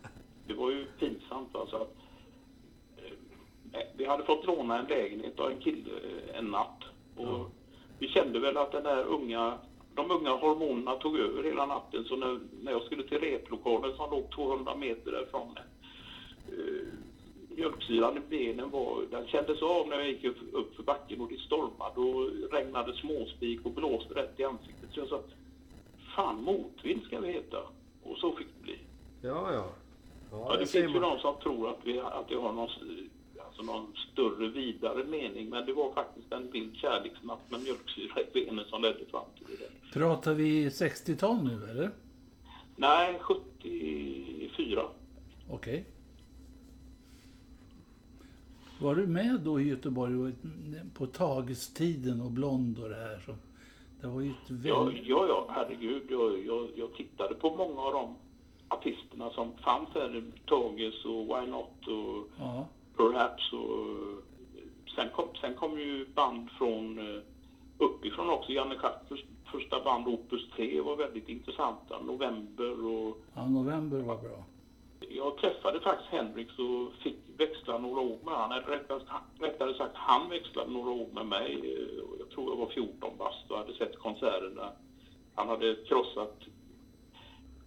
det 0.48 0.54
var 0.54 0.72
ju 0.72 0.86
pinsamt. 0.86 1.56
Alltså. 1.56 1.76
att, 1.76 1.96
eh, 2.98 3.82
Vi 3.98 4.06
hade 4.06 4.24
fått 4.24 4.46
låna 4.46 4.80
en 4.80 4.86
lägenhet 4.86 5.40
av 5.40 5.52
en 5.52 5.60
kille 5.60 5.92
eh, 5.94 6.38
en 6.38 6.46
natt. 6.46 6.84
Och 7.16 7.52
vi 8.00 8.08
kände 8.08 8.40
väl 8.40 8.58
att 8.58 8.72
den 8.72 8.84
där 8.84 9.04
unga, 9.04 9.58
de 9.96 10.12
unga 10.12 10.32
hormonerna 10.32 10.96
tog 10.96 11.20
över 11.20 11.44
hela 11.44 11.66
natten. 11.66 12.06
Så 12.06 12.16
när, 12.16 12.40
när 12.62 12.72
jag 12.72 12.82
skulle 12.82 13.04
till 13.04 13.20
replokalen 13.20 13.96
som 13.96 14.12
låg 14.12 14.32
200 14.32 14.76
meter 14.76 15.12
därifrån 15.12 15.58
eh, 16.48 16.88
mjölksyran 17.56 18.18
i 18.18 18.22
benen 18.30 18.70
var, 18.70 19.02
den 19.12 19.28
kändes 19.28 19.62
av 19.62 19.88
när 19.88 19.98
jag 19.98 20.08
gick 20.08 20.24
upp, 20.24 20.76
för 20.76 20.84
backen 20.84 21.22
och 21.22 21.30
det 21.30 21.40
stormade 21.40 22.00
och 22.00 22.52
regnade 22.52 22.94
småspik 22.94 23.66
och 23.66 23.72
blåste 23.72 24.14
rätt 24.14 24.40
i 24.40 24.44
ansiktet. 24.44 24.90
Så 24.94 25.00
jag 25.00 25.08
sa, 25.08 25.22
fan 26.16 26.44
motvind 26.44 27.04
ska 27.04 27.20
vi 27.20 27.32
heta. 27.32 27.58
Och 28.04 28.18
så 28.18 28.32
fick 28.32 28.48
det 28.58 28.64
bli. 28.64 28.80
Ja, 29.22 29.54
ja. 29.54 29.66
Ja, 30.32 30.46
Ja, 30.50 30.54
det 30.54 30.60
det 30.60 30.66
finns 30.66 30.96
ju 30.96 31.00
de 31.00 31.20
som 31.20 31.36
tror 31.44 31.70
att, 31.70 31.80
vi, 31.84 32.00
att 32.00 32.28
det 32.28 32.36
har 32.36 32.54
någon, 32.54 32.70
alltså 33.70 33.74
någon 33.80 33.94
större, 34.12 34.48
vidare 34.50 35.04
mening. 35.04 35.50
Men 35.50 35.66
det 35.66 35.74
var 35.74 35.94
faktiskt 35.94 36.32
en 36.32 36.52
vild 36.52 36.76
kärleksnatt 36.76 37.52
med 37.52 37.62
mjölksyra 37.62 38.22
i 38.22 38.26
benen 38.34 38.66
som 38.70 38.82
ledde 38.82 39.06
fram 39.06 39.26
till 39.38 39.58
det. 39.58 39.94
Pratar 39.94 40.34
vi 40.34 40.70
60-tal 40.70 41.44
nu 41.44 41.70
eller? 41.70 41.92
Nej, 42.76 43.20
74. 43.20 44.84
Okej. 45.50 45.86
Var 48.82 48.96
du 48.96 49.08
med 49.08 49.40
då 49.44 49.60
i 49.62 49.68
Göteborg 49.70 50.34
på 50.94 51.06
Tagestiden 51.06 52.22
och 52.22 52.32
Blond 52.32 52.80
och 52.84 52.90
det 52.90 52.96
här? 52.96 53.22
Så 53.26 53.36
det 54.02 54.08
var 54.08 54.22
ju 54.22 54.30
ett 54.30 54.36
Ja, 54.66 54.84
väldigt... 54.84 55.08
ja, 55.08 55.26
ja, 55.28 55.48
herregud. 55.50 56.04
Jag, 56.10 56.46
jag, 56.46 56.68
jag 56.76 56.94
tittade 56.94 57.36
på 57.36 57.56
många 57.56 57.82
av 57.82 57.94
de 57.94 58.16
artisterna 58.68 59.30
som 59.30 59.52
fanns 59.58 59.90
här. 59.94 60.24
Tages 60.46 61.06
och 61.06 61.26
Why 61.26 61.48
Not 61.52 61.88
och 61.88 62.28
Ja. 62.40 62.68
Perhaps 62.98 63.54
och 63.54 63.86
sen 64.96 65.10
kom, 65.10 65.26
sen 65.42 65.54
kom 65.54 65.80
ju 65.80 66.06
band 66.16 66.50
från 66.52 67.00
eh, 67.16 67.22
uppifrån 67.78 68.30
också. 68.30 68.52
Janne 68.52 68.76
Kappers 68.76 69.24
första 69.52 69.84
band 69.84 70.08
Opus 70.08 70.50
3 70.56 70.82
var 70.82 70.96
väldigt 70.96 71.30
intressanta. 71.30 72.02
November 72.02 72.86
och 72.86 73.18
ja, 73.36 73.48
november 73.48 73.98
var 74.00 74.18
bra. 74.18 74.44
jag 75.10 75.38
träffade 75.38 75.80
faktiskt 75.80 76.10
Hendrix 76.10 76.60
och 76.60 76.94
fick 77.04 77.18
växla 77.38 77.78
några 77.78 78.02
ord 78.02 78.20
med 78.26 78.34
honom. 78.34 78.60
Rättare, 78.68 79.00
rättare 79.40 79.74
sagt, 79.74 79.96
han 79.96 80.30
växlade 80.30 80.72
några 80.72 80.90
ord 80.92 81.14
med 81.14 81.26
mig. 81.26 81.54
Eh, 81.54 82.04
Jag 82.20 82.30
tror 82.30 82.50
jag 82.52 82.58
var 82.58 82.68
14 82.68 83.18
bast 83.18 83.52
och 83.52 83.58
hade 83.58 83.74
sett 83.74 84.00
konserten 84.00 84.56
där. 84.56 84.72
Han 85.36 85.48
hade 85.48 85.76
krossat 85.88 86.38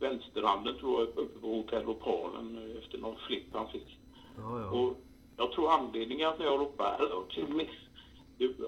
vänsterhanden 0.00 0.78
tror 0.78 1.00
jag 1.00 1.08
uppe 1.08 1.40
på 1.40 1.46
Hotell 1.48 1.88
Opalen 1.88 2.58
eh, 2.70 2.78
efter 2.82 2.98
någon 2.98 3.16
flipp 3.26 3.46
han 3.52 3.68
fick. 3.68 3.98
Ja, 4.36 4.60
ja. 4.60 4.70
Och 4.70 4.96
jag 5.36 5.52
tror 5.52 5.70
anledningen 5.70 6.28
att 6.28 6.40
jag 6.40 6.60
ropade 6.60 7.08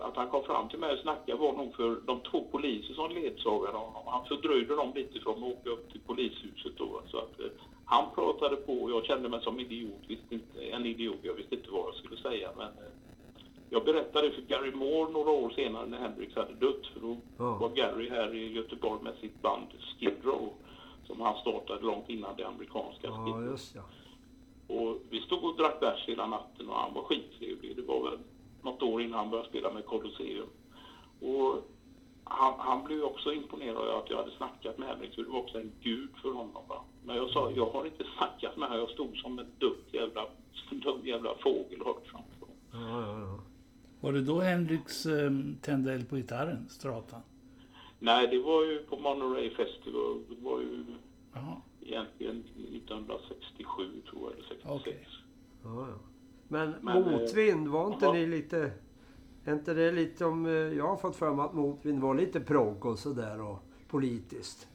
att 0.01 0.17
han 0.17 0.29
kom 0.31 0.43
fram 0.43 0.69
till 0.69 0.79
mig 0.79 0.93
och 0.93 0.99
snackade 0.99 1.39
var 1.39 1.53
nog 1.53 1.75
för 1.77 1.97
de 2.07 2.21
två 2.21 2.45
poliser 2.53 2.95
som 2.95 3.11
ledsagade 3.11 3.77
honom. 3.79 4.03
Han 4.07 4.25
fördröjde 4.27 4.77
dem 4.77 4.93
lite 4.95 5.21
från 5.21 5.37
att 5.37 5.43
åka 5.59 5.71
upp 5.71 5.93
till 5.93 6.01
polishuset 6.01 6.73
då. 6.77 7.01
Så 7.11 7.19
att, 7.19 7.41
eh, 7.41 7.47
han 7.85 8.05
pratade 8.14 8.57
på 8.57 8.73
och 8.83 8.91
jag 8.91 9.05
kände 9.05 9.29
mig 9.29 9.41
som 9.43 9.61
idiot, 9.61 10.01
visste 10.09 10.35
inte, 10.35 10.62
en 10.62 10.87
idiot. 10.87 11.19
Jag 11.23 11.35
visste 11.35 11.55
inte 11.55 11.71
vad 11.71 11.87
jag 11.89 11.95
skulle 11.95 12.17
säga. 12.17 12.51
Men 12.57 12.67
eh, 12.67 12.93
jag 13.71 13.85
berättade 13.85 14.31
för 14.31 14.43
Gary 14.43 14.71
Moore 14.73 15.11
några 15.12 15.31
år 15.31 15.51
senare 15.51 15.87
när 15.87 15.99
Hendrix 15.99 16.35
hade 16.37 16.55
dött. 16.55 16.87
För 16.93 17.01
då 17.01 17.17
Ja. 17.39 17.57
var 17.57 17.69
Gary 17.69 18.09
här 18.11 18.35
i 18.35 18.53
Göteborg 18.53 19.03
med 19.03 19.14
sitt 19.21 19.43
band 19.43 19.67
Skid 19.99 20.14
Row. 20.23 20.53
Som 21.07 21.21
han 21.21 21.37
startade 21.41 21.83
långt 21.83 22.09
innan 22.11 22.37
det 22.37 22.45
amerikanska 22.47 23.09
Skid 23.09 23.35
Row. 23.35 23.57
Och 24.67 24.99
vi 25.11 25.21
stod 25.21 25.45
och 25.45 25.57
drack 25.57 25.81
bärs 25.81 26.09
hela 26.09 26.27
natten 26.27 26.69
och 26.69 26.77
han 26.77 26.95
var 26.95 27.03
skittrevlig. 27.03 27.77
Det 27.77 27.83
var 27.83 28.11
väl 28.11 28.19
något 28.62 28.83
år 28.83 29.03
innan 29.03 29.19
han 29.19 29.31
började 29.31 29.49
spela 29.49 29.73
med 29.73 29.87
Colosseum. 29.87 30.49
Och 31.21 31.71
han, 32.25 32.55
han 32.59 32.85
blev 32.85 33.03
också 33.03 33.33
imponerad 33.33 33.89
av 33.89 34.03
att 34.03 34.11
jag 34.11 34.17
hade 34.17 34.37
snackat 34.37 34.79
med 34.79 34.89
Henrik, 34.89 35.14
så 35.14 35.23
det 35.23 35.29
var 35.29 35.39
också 35.39 35.59
en 35.59 35.73
gud 35.83 36.11
för 36.23 36.33
honom. 36.33 36.62
Va? 36.69 36.85
Men 37.05 37.17
jag 37.17 37.31
sa, 37.31 37.51
jag 37.51 37.67
har 37.67 37.85
inte 37.87 38.05
snackat 38.17 38.57
med 38.57 38.69
honom, 38.69 38.85
jag 38.85 38.91
stod 38.91 39.17
som 39.17 39.39
en 39.39 39.47
dum 39.59 39.77
jävla, 39.93 40.27
dum 40.71 41.07
jävla 41.07 41.35
fågel 41.35 41.85
högt 41.85 42.09
framför 42.09 42.41
honom. 42.41 42.57
ja, 42.73 43.01
ja, 43.01 43.21
ja. 43.21 43.39
Var 44.01 44.12
det 44.12 44.23
då 44.23 44.41
Hendrix 44.41 45.07
eh, 45.07 45.31
tände 45.62 45.93
eld 45.93 46.09
på 46.09 46.17
gitarren, 46.17 46.69
Stratan? 46.69 47.21
Nej, 47.99 48.27
det 48.27 48.39
var 48.39 48.64
ju 48.64 48.79
på 48.79 48.97
Monterey 48.97 49.51
Festival. 49.51 50.23
Det 50.29 50.45
var 50.45 50.61
ju 50.61 50.85
Jaha. 51.35 51.57
Egentligen 51.89 52.45
1967 52.74 53.82
tror 54.11 54.22
jag, 54.22 54.32
eller 54.32 54.49
66. 54.49 54.66
Okej. 54.80 55.09
ja, 55.64 55.87
ja. 55.89 55.95
Men, 56.49 56.74
Men, 56.82 56.97
eh, 57.05 57.11
motvind, 57.11 57.68
var 57.68 57.87
inte 57.93 58.05
ja. 58.05 58.12
ni 58.12 58.26
lite... 58.26 58.70
Är 59.45 59.53
inte 59.53 59.74
det 59.74 59.93
lite 59.93 60.24
om... 60.24 60.47
eh, 60.47 60.53
Jag 60.53 60.87
har 60.89 60.97
fått 60.97 61.16
för 61.16 61.34
mig 61.34 61.45
att 61.45 61.55
motvind 61.55 62.01
var 62.03 62.14
lite 62.14 62.41
progg 62.41 62.87
och 62.87 62.99
sådär 62.99 63.41
och 63.43 63.59
politiskt. 63.89 64.68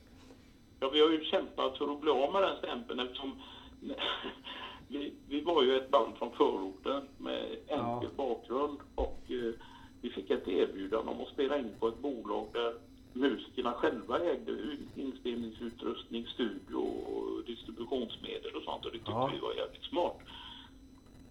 Ja, 0.79 0.89
vi 0.89 1.01
har 1.01 1.09
ju 1.09 1.23
kämpat 1.23 1.77
för 1.77 1.93
att 1.93 2.01
bli 2.01 2.11
av 2.11 2.33
med 2.33 2.41
den 2.41 2.57
stämpeln 2.57 2.99
eftersom 2.99 3.31
vi, 4.87 5.13
vi 5.27 5.41
var 5.41 5.63
ju 5.63 5.77
ett 5.77 5.91
band 5.91 6.15
från 6.17 6.31
förorten 6.31 7.07
med 7.17 7.43
enkel 7.67 7.67
Ja. 7.67 8.03
bakgrund 8.17 8.77
och 8.95 9.21
eh, 9.27 9.53
vi 10.01 10.09
fick 10.09 10.29
ett 10.29 10.47
erbjudande 10.47 11.11
om 11.11 11.21
att 11.21 11.27
spela 11.27 11.57
in 11.59 11.69
på 11.79 11.87
ett 11.87 11.99
bolag 12.01 12.47
där 12.53 12.73
musikerna 13.13 13.73
själva 13.73 14.19
ägde 14.19 14.51
inspelningsutrustning, 14.95 16.27
studio 16.27 16.75
och 16.77 17.43
distributionsmedel 17.45 18.55
och 18.55 18.63
sånt 18.63 18.85
och 18.85 18.91
det 18.91 18.97
tyckte 18.97 19.11
Ja. 19.11 19.29
vi 19.33 19.39
var 19.39 19.53
jävligt 19.53 19.83
smart. 19.83 20.17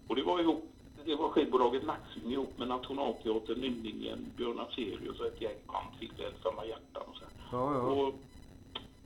Och 0.07 0.15
det 0.15 0.23
var 0.23 0.39
ihop 0.39 0.67
det 1.05 1.15
var 1.15 1.29
skivbolaget 1.29 1.85
Nacksving 1.85 2.31
ihop 2.31 2.57
med 2.57 2.67
Nationalteatern, 2.67 3.59
Nynningen, 3.59 4.31
Björn 4.37 4.59
Afzelius 4.59 5.19
och 5.19 5.25
ett 5.25 5.41
gäng 5.41 5.57
band 5.67 5.99
till 5.99 6.25
Ensamma 6.25 6.65
hjärtan 6.65 7.03
och 7.07 7.15
så. 7.15 7.23
Ja, 7.51 7.73
ja. 7.73 7.79
Och, 7.79 8.13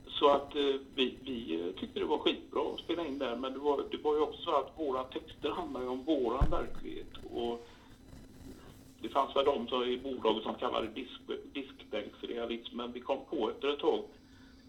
så 0.08 0.30
att 0.30 0.56
eh, 0.56 0.74
vi, 0.94 1.18
vi 1.22 1.60
eh, 1.60 1.80
tyckte 1.80 2.00
det 2.00 2.06
var 2.06 2.18
skitbra 2.18 2.60
att 2.74 2.80
spela 2.80 3.06
in 3.06 3.18
där 3.18 3.36
men 3.36 3.52
det 3.52 3.58
var, 3.58 3.84
det 3.90 3.96
var 3.96 4.14
ju 4.14 4.20
också 4.20 4.42
så 4.42 4.56
att 4.56 4.72
våra 4.76 5.04
texter 5.04 5.50
handlar 5.50 5.80
ju 5.80 5.88
om 5.88 6.04
våran 6.04 6.50
verklighet. 6.50 7.12
Och 7.30 7.66
det 9.02 9.08
fanns 9.08 9.36
väl 9.36 9.44
de 9.44 9.68
som 9.68 9.84
i 9.84 9.96
bolaget 9.96 10.42
som 10.42 10.54
kallade 10.54 10.88
disk, 10.88 11.20
diskbänksrealism 11.52 12.76
men 12.76 12.92
vi 12.92 13.00
kom 13.00 13.18
på 13.30 13.50
efter 13.50 13.68
ett 13.68 13.78
tag 13.78 14.02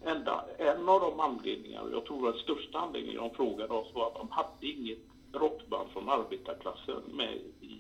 enda, 0.06 0.46
en 0.58 0.90
av 0.90 1.02
de 1.02 1.20
anledningar, 1.20 1.82
och 1.82 1.92
jag 1.92 2.06
tror 2.06 2.30
att 2.30 2.36
största 2.38 2.80
anledningen 2.80 3.22
de 3.22 3.30
frågade 3.32 3.74
oss 3.74 3.88
var 3.94 4.08
att 4.08 4.16
de 4.16 4.30
hade 4.32 4.68
inget 4.68 5.00
rockband 5.34 5.90
från 5.90 6.10
arbetarklassen 6.10 7.04
med 7.14 7.34
i, 7.62 7.78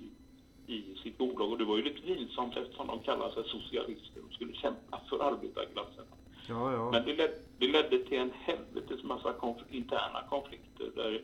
i 0.73 0.95
sitt 1.03 1.17
bolag 1.17 1.51
och 1.51 1.57
det 1.57 1.63
var 1.65 1.75
ju 1.77 1.81
lite 1.81 2.01
pinsamt 2.01 2.57
eftersom 2.57 2.87
de 2.87 2.99
kallade 2.99 3.33
sig 3.33 3.43
socialister 3.45 4.21
och 4.27 4.33
skulle 4.33 4.53
kämpa 4.53 4.99
för 5.09 5.19
arbetarklassen. 5.19 6.05
ja, 6.47 6.73
ja. 6.73 6.91
Men 6.91 7.03
det 7.05 7.13
ledde, 7.13 7.33
det 7.57 7.67
ledde 7.67 7.97
till 7.97 8.17
en 8.17 8.31
helvetes 8.31 9.03
massa 9.03 9.31
konf- 9.31 9.69
interna 9.69 10.21
konflikter 10.29 10.89
där 10.95 11.21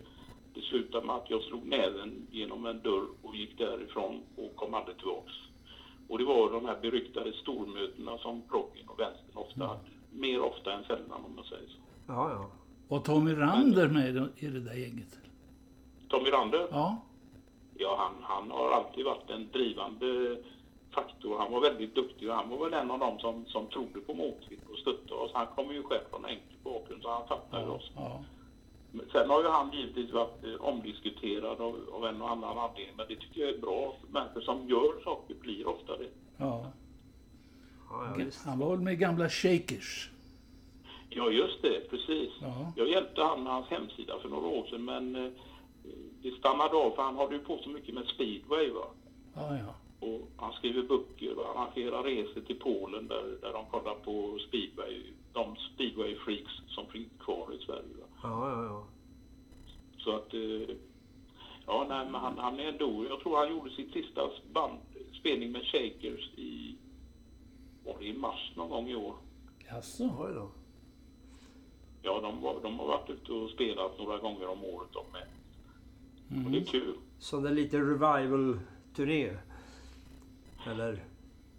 det 0.54 0.62
slutade 0.62 1.06
med 1.08 1.16
att 1.16 1.30
jag 1.30 1.42
slog 1.42 1.66
näven 1.68 2.28
genom 2.32 2.66
en 2.66 2.82
dörr 2.82 3.08
och 3.22 3.36
gick 3.36 3.58
därifrån 3.58 4.22
och 4.36 4.56
kom 4.56 4.74
aldrig 4.74 4.98
tillbaks. 4.98 5.32
Och 6.08 6.18
det 6.18 6.26
var 6.26 6.52
de 6.52 6.66
här 6.66 6.78
beryktade 6.82 7.34
stormötena 7.34 8.18
som 8.18 8.42
proggen 8.42 8.88
och 8.90 9.00
vänstern 9.00 9.38
ofta 9.38 9.66
hade. 9.68 9.80
Mer 10.12 10.42
ofta 10.42 10.74
än 10.74 10.84
sällan 10.84 11.24
om 11.26 11.36
man 11.36 11.46
säger 11.46 11.68
så. 11.68 11.78
ja, 12.08 12.30
ja. 12.32 12.50
Var 12.88 13.00
Tommy 13.00 13.34
Rander 13.34 13.88
med 13.88 14.10
i 14.38 14.48
det- 14.48 14.60
där 14.60 14.74
gänget? 14.74 15.20
Tommy 16.10 16.30
Rander, 16.30 16.68
Ja. 16.72 17.02
ja 17.78 17.96
han, 18.00 18.14
han 18.24 18.52
har 18.52 18.72
alltid 18.72 19.06
varit 19.06 19.30
en 19.30 19.48
drivande 19.52 20.38
faktor. 20.92 21.38
Han 21.40 21.52
var 21.52 21.62
väldigt 21.62 21.96
duktig 21.96 22.30
och 22.30 22.36
han 22.36 22.50
var 22.50 22.58
väl 22.70 22.74
en 22.74 22.92
av 22.92 23.00
dem 23.00 23.20
som, 23.20 23.46
som 23.46 23.68
trodde 23.68 24.00
på 24.00 24.14
motvind 24.14 24.62
och 24.72 24.78
stöttade 24.78 25.22
oss. 25.22 25.32
Han 25.34 25.48
kommer 25.56 25.74
ju 25.74 25.84
själv 25.84 26.04
från 26.10 26.26
en 26.26 26.30
enkel 26.32 26.58
bakgrund 26.64 27.02
så 27.02 27.10
han 27.12 27.28
fattar 27.28 27.60
ju 27.60 27.66
ja, 27.66 27.72
oss. 27.72 27.92
ja. 27.96 28.24
Men 28.96 29.06
Sen 29.12 29.30
har 29.30 29.44
ju 29.44 29.50
han 29.50 29.72
givetvis 29.74 30.12
varit 30.12 30.44
eh, 30.44 30.56
omdiskuterad 30.62 31.62
av, 31.62 31.76
av 31.94 32.06
en 32.06 32.22
och 32.22 32.32
annan 32.32 32.58
anledning, 32.58 32.96
men 32.98 33.08
det 33.08 33.16
tycker 33.16 33.42
jag 33.42 33.50
är 33.50 33.58
bra. 33.58 33.96
Människor 34.12 34.42
som 34.42 34.70
gör 34.70 35.04
saker 35.04 35.36
blir 35.36 35.68
ofta 35.68 35.98
det. 35.98 36.10
ja. 36.38 36.72
ja. 37.90 38.26
Han 38.46 38.60
var 38.60 38.70
väl 38.70 38.80
med 38.80 39.00
gamla 39.00 39.30
Shakers? 39.30 40.10
Ja, 41.10 41.30
just 41.30 41.62
det, 41.62 41.90
precis. 41.90 42.30
Ja. 42.42 42.74
Jag 42.76 42.90
hjälpte 42.90 43.24
han 43.24 43.44
med 43.44 43.54
hans 43.54 43.68
hemsida 43.68 44.20
för 44.22 44.30
några 44.30 44.48
år 44.48 44.66
sedan, 44.66 44.86
men 44.86 45.16
eh, 45.16 45.32
det 46.22 46.32
stannade 46.32 46.76
av 46.76 46.92
för 46.92 47.04
han 47.04 47.18
hade 47.18 47.36
ju 47.36 47.40
på 47.40 47.58
så 47.64 47.70
mycket 47.70 47.96
med 47.96 48.06
speedway. 48.06 48.70
Va? 48.70 48.86
Ja, 49.36 49.58
ja. 49.58 49.76
Och 50.08 50.30
han 50.38 50.54
skriver 50.54 50.82
böcker 50.82 51.40
och 51.40 51.50
arrangerar 51.50 52.04
resor 52.04 52.42
till 52.42 52.60
Polen 52.60 53.08
där, 53.08 53.38
där 53.42 53.54
de 53.54 53.66
kollar 53.66 53.96
på 53.96 54.40
speedway, 54.48 55.02
de 55.34 55.56
speedway-freaks 55.56 56.62
som 56.68 56.86
finns 56.88 57.08
kvar 57.20 57.48
i 57.62 57.66
Sverige. 57.66 57.96
Va? 58.00 58.08
Ja, 58.24 58.50
ja, 58.52 58.64
ja. 58.64 58.86
Så 59.98 60.16
att, 60.16 60.34
eh, 60.34 60.76
ja 61.66 61.86
nej 61.90 62.06
men 62.12 62.22
han, 62.22 62.38
han 62.38 62.60
är 62.60 62.64
ändå, 62.64 63.06
jag 63.10 63.20
tror 63.20 63.38
han 63.38 63.50
gjorde 63.50 63.70
sitt 63.70 63.94
sista 63.94 64.30
band, 64.54 64.80
spelning 65.20 65.52
med 65.52 65.62
Shakers 65.62 66.30
i, 66.36 66.76
var 67.86 67.96
det 68.00 68.06
i 68.06 68.18
mars 68.18 68.52
någon 68.56 68.70
gång 68.70 68.90
i 68.90 68.96
år? 68.96 69.16
Jaså? 69.70 70.04
Oj 70.20 70.34
då. 70.34 70.52
Ja, 72.02 72.22
de, 72.22 72.42
var, 72.42 72.60
de 72.64 72.80
har 72.80 72.88
varit 72.88 73.10
ute 73.10 73.34
och 73.34 73.50
spelat 73.50 73.98
några 74.00 74.18
gånger 74.18 74.48
om 74.48 74.64
året 74.64 74.90
de 74.94 75.06
med. 75.12 75.28
Och 76.46 76.52
det 76.52 76.58
är 76.58 76.66
kul. 76.66 76.96
Så 77.20 77.40
det 77.40 77.50
är 77.50 77.54
lite 77.54 77.78
revival-turné? 77.78 79.38
Eller? 80.68 81.04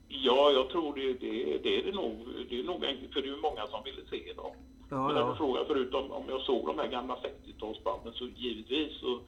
Ja, 0.08 0.50
jag 0.50 0.70
tror 0.70 0.94
det, 0.94 1.12
det, 1.12 1.58
det 1.62 1.80
är 1.80 1.84
det 1.84 1.92
nog. 1.92 2.26
Det 2.50 2.60
är 2.60 2.64
nog 2.64 2.84
enkelt, 2.84 3.12
för 3.12 3.22
det 3.22 3.28
är 3.28 3.34
ju 3.34 3.40
många 3.40 3.66
som 3.66 3.84
ville 3.84 4.06
se 4.10 4.32
dem. 4.32 4.56
Ja, 4.88 5.06
Men 5.06 5.16
ja. 5.16 5.34
frågade 5.34 5.66
förut 5.66 5.94
om, 5.94 6.12
om 6.12 6.22
jag 6.28 6.40
såg 6.40 6.66
de 6.66 6.78
här 6.78 6.88
gamla 6.88 7.16
60-talsbanden 7.16 8.12
så 8.12 8.24
givetvis. 8.36 9.02
Och 9.02 9.20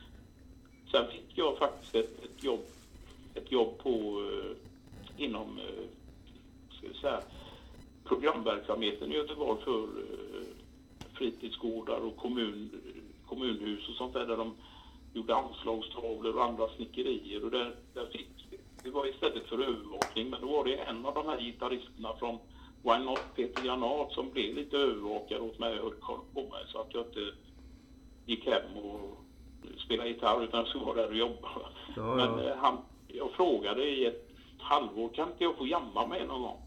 sen 0.91 1.07
fick 1.11 1.39
jag 1.39 1.59
faktiskt 1.59 1.95
ett, 1.95 2.25
ett 2.25 2.45
jobb 2.45 2.61
ett 3.37 3.53
jobb 3.53 3.79
på 3.79 4.23
eh, 4.23 5.25
inom 5.25 5.59
eh, 5.59 5.85
ska 6.71 6.89
vi 6.89 6.95
säga, 6.95 7.21
programverksamheten 8.05 9.13
i 9.13 9.17
Göteborg 9.17 9.61
för 9.65 9.83
eh, 9.83 10.47
fritidsgårdar 11.15 11.99
och 11.99 12.17
kommun, 12.17 12.71
kommunhus 13.27 13.89
och 13.89 13.95
sånt 13.95 14.13
där, 14.13 14.27
där 14.27 14.37
de 14.37 14.55
gjorde 15.15 15.37
anslagstavlor 15.37 16.37
och 16.37 16.45
andra 16.45 16.69
snickerier. 16.69 17.45
Och 17.45 17.51
där, 17.51 17.75
där 17.95 18.07
fick, 18.07 18.29
det 18.83 18.91
var 18.91 19.07
istället 19.07 19.47
för 19.47 19.59
övervakning, 19.59 20.31
men 20.31 20.41
då 20.41 20.47
var 20.47 20.65
det 20.65 20.77
en 20.77 21.07
av 21.07 21.15
de 21.15 21.27
här 21.27 21.41
gitarristerna 21.41 22.17
från 22.19 22.39
Why 22.87 23.05
Not, 23.05 23.21
Peter 23.37 23.63
Granat, 23.63 24.13
som 24.13 24.31
blev 24.31 24.55
lite 24.55 24.77
övervakare 24.77 25.41
åt 25.41 25.59
mig 25.59 25.81
och 25.81 25.85
höll 25.91 26.01
koll 26.01 26.21
på 26.35 26.41
mig 26.41 26.65
så 26.73 26.79
att 26.79 26.95
jag 26.95 27.07
inte 27.07 27.33
gick 28.27 28.47
hem 28.47 28.77
och 28.77 29.17
spelade 29.85 30.09
gitarr 30.09 30.45
utan 30.45 30.61
jag 30.61 30.69
skulle 30.69 30.85
vara 30.85 30.97
där 30.97 31.09
och 31.09 31.17
jobba. 31.17 31.49
Ja, 31.97 32.15
Men 32.15 32.39
ja. 32.39 32.51
eh, 32.51 32.57
han, 32.57 32.79
jag 33.09 33.31
frågade 33.31 33.85
i 33.89 34.07
ett 34.07 34.29
halvår, 34.59 35.09
kan 35.09 35.29
inte 35.29 35.45
jag 35.45 35.57
få 35.57 35.67
jamma 35.67 36.07
med 36.07 36.27
någon 36.29 36.43
gång? 36.43 36.63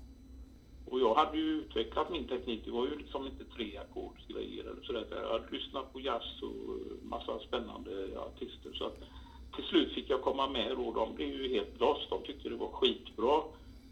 Och 0.86 1.00
jag 1.00 1.16
hade 1.16 1.38
ju 1.38 1.44
utvecklat 1.44 2.10
min 2.10 2.28
teknik. 2.28 2.62
Det 2.66 2.72
var 2.72 2.86
ju 2.86 2.96
liksom 2.96 3.26
inte 3.28 3.46
tre 3.46 3.78
ackordsgrejer 3.78 4.64
eller 4.64 4.82
sådär. 4.84 5.06
Jag 5.10 5.32
hade 5.40 5.52
lyssnat 5.52 5.94
på 5.94 6.00
jazz 6.00 6.42
och 6.42 7.08
massa 7.10 7.40
spännande 7.40 8.20
artister. 8.20 8.74
Så 8.74 8.86
att 8.86 8.98
till 9.56 9.64
slut 9.64 9.94
fick 9.94 10.10
jag 10.10 10.22
komma 10.22 10.50
med 10.50 10.72
och 10.72 10.94
de 10.94 11.16
blev 11.16 11.28
ju 11.30 11.50
helt 11.50 11.80
lost. 11.80 12.10
De 12.10 12.24
tyckte 12.24 12.50
det 12.50 12.56
var 12.56 12.72
skitbra. 12.72 13.42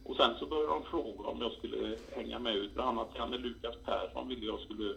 Och 0.08 0.16
sen 0.16 0.36
så 0.40 0.46
började 0.46 0.74
de 0.74 0.84
fråga 0.84 1.30
om 1.30 1.42
jag 1.42 1.52
skulle 1.52 1.98
hänga 2.16 2.40
med 2.40 2.56
ut. 2.56 2.74
Bland 2.74 2.90
annat 2.90 3.16
Janne 3.16 3.38
Lukas 3.38 3.76
Persson 3.86 4.28
ville 4.28 4.46
jag 4.46 4.60
skulle 4.60 4.96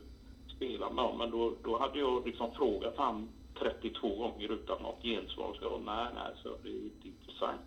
spela 0.56 0.90
med. 0.90 1.14
Men 1.18 1.30
då, 1.30 1.52
då 1.64 1.78
hade 1.78 1.98
jag 1.98 2.26
liksom 2.26 2.50
frågat 2.52 2.94
han 2.96 3.28
32 3.58 4.08
gånger 4.16 4.52
utan 4.52 4.82
något 4.82 5.02
gensvar. 5.02 5.56
Så 5.58 5.64
jag, 5.64 5.80
nej, 5.84 6.06
nej, 6.14 6.32
så 6.42 6.48
det 6.62 6.68
är 6.68 6.84
inte 6.84 7.08
intressant. 7.08 7.60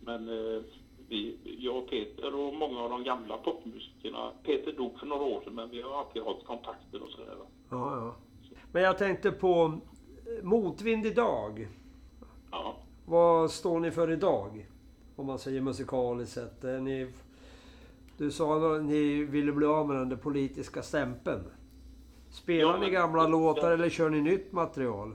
Men 0.00 0.28
eh, 0.28 0.62
vi, 1.08 1.36
jag 1.58 1.76
och 1.76 1.90
Peter 1.90 2.34
och 2.34 2.54
många 2.54 2.80
av 2.80 2.90
de 2.90 3.04
gamla 3.04 3.36
popmusikerna, 3.36 4.32
Peter 4.42 4.72
dog 4.72 4.98
för 4.98 5.06
några 5.06 5.24
år 5.24 5.40
sedan 5.44 5.54
men 5.54 5.70
vi 5.70 5.82
har 5.82 5.98
alltid 5.98 6.22
hållit 6.22 6.44
kontakten 6.44 7.02
och 7.02 7.10
sådär. 7.10 7.36
ja, 7.38 7.46
ja. 7.70 8.14
Men 8.72 8.82
jag 8.82 8.98
tänkte 8.98 9.30
på 9.30 9.80
eh, 10.26 10.44
motvind 10.44 11.06
idag. 11.06 11.68
Ja. 12.50 12.76
Vad 13.06 13.50
står 13.50 13.80
ni 13.80 13.90
för 13.90 14.10
idag? 14.10 14.66
Om 15.18 15.26
man 15.26 15.38
säger 15.38 15.60
musikaliskt 15.60 16.34
sett. 16.34 16.64
Är 16.64 16.80
Ni, 16.80 17.12
du 18.18 18.30
sa 18.30 18.74
att 18.76 18.82
ni 18.84 19.24
ville 19.24 19.52
bli 19.52 19.66
av 19.66 19.88
med 19.88 19.96
den 19.96 20.08
där 20.08 20.16
politiska 20.16 20.82
stämpeln. 20.82 21.44
Spelar 22.30 22.70
Ja, 22.70 22.76
ni 22.76 22.80
men- 22.80 22.92
gamla 22.92 23.22
ja. 23.22 23.28
låtar 23.28 23.70
eller 23.72 23.88
kör 23.90 24.10
ni 24.10 24.20
nytt 24.20 24.52
material? 24.52 25.14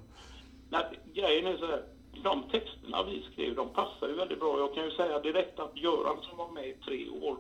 Nej, 0.69 0.99
grejen 1.13 1.47
är 1.47 1.57
så 1.57 1.65
här. 1.65 1.83
De 2.23 2.43
texterna 2.51 3.03
vi 3.03 3.25
skrev, 3.31 3.55
de 3.55 3.69
passar 3.69 4.07
ju 4.07 4.13
väldigt 4.15 4.39
bra. 4.39 4.59
Jag 4.59 4.73
kan 4.73 4.83
ju 4.85 4.91
säga 4.91 5.19
direkt 5.19 5.59
att 5.59 5.77
Göran 5.77 6.17
som 6.21 6.37
var 6.37 6.51
med 6.51 6.67
i 6.69 6.73
tre 6.85 7.09
år, 7.09 7.37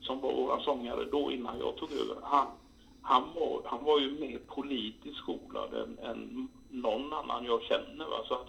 som 0.00 0.20
var 0.20 0.32
våran 0.32 0.60
sångare 0.60 1.04
då 1.04 1.32
innan 1.32 1.58
jag 1.58 1.76
tog 1.76 1.92
över, 1.92 2.16
han, 2.22 2.46
han, 3.02 3.22
var, 3.34 3.60
han 3.64 3.84
var 3.84 4.00
ju 4.00 4.20
mer 4.20 4.38
politiskt 4.46 5.16
skolad 5.16 5.74
än, 5.74 5.98
än 5.98 6.48
någon 6.70 7.12
annan 7.12 7.44
jag 7.44 7.62
känner. 7.62 8.04
Va? 8.04 8.16
Så 8.28 8.34
att 8.34 8.48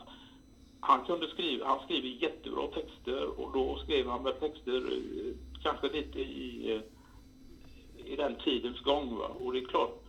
han 0.82 1.06
kunde 1.06 1.28
skriva, 1.28 1.66
han 1.68 1.80
skriver 1.86 2.08
jättebra 2.08 2.68
texter 2.68 3.40
och 3.40 3.52
då 3.54 3.78
skrev 3.84 4.08
han 4.08 4.24
väl 4.24 4.34
texter 4.34 4.78
eh, 4.78 5.34
kanske 5.64 5.90
lite 5.90 6.20
i, 6.20 6.72
eh, 6.76 6.82
i 8.14 8.16
den 8.16 8.36
tidens 8.44 8.80
gång. 8.80 9.16
Va? 9.18 9.28
Och 9.28 9.54
det 9.54 9.60
är 9.60 9.66
klart, 9.66 10.04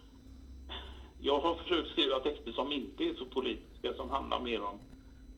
jag 1.20 1.40
har 1.40 1.54
försökt 1.54 1.90
skriva 1.90 2.18
texter 2.20 2.52
som 2.52 2.72
inte 2.72 3.04
är 3.04 3.14
så 3.14 3.24
politiska, 3.24 3.94
som 3.94 4.10
handlar 4.10 4.40
mer 4.40 4.62
om 4.62 4.78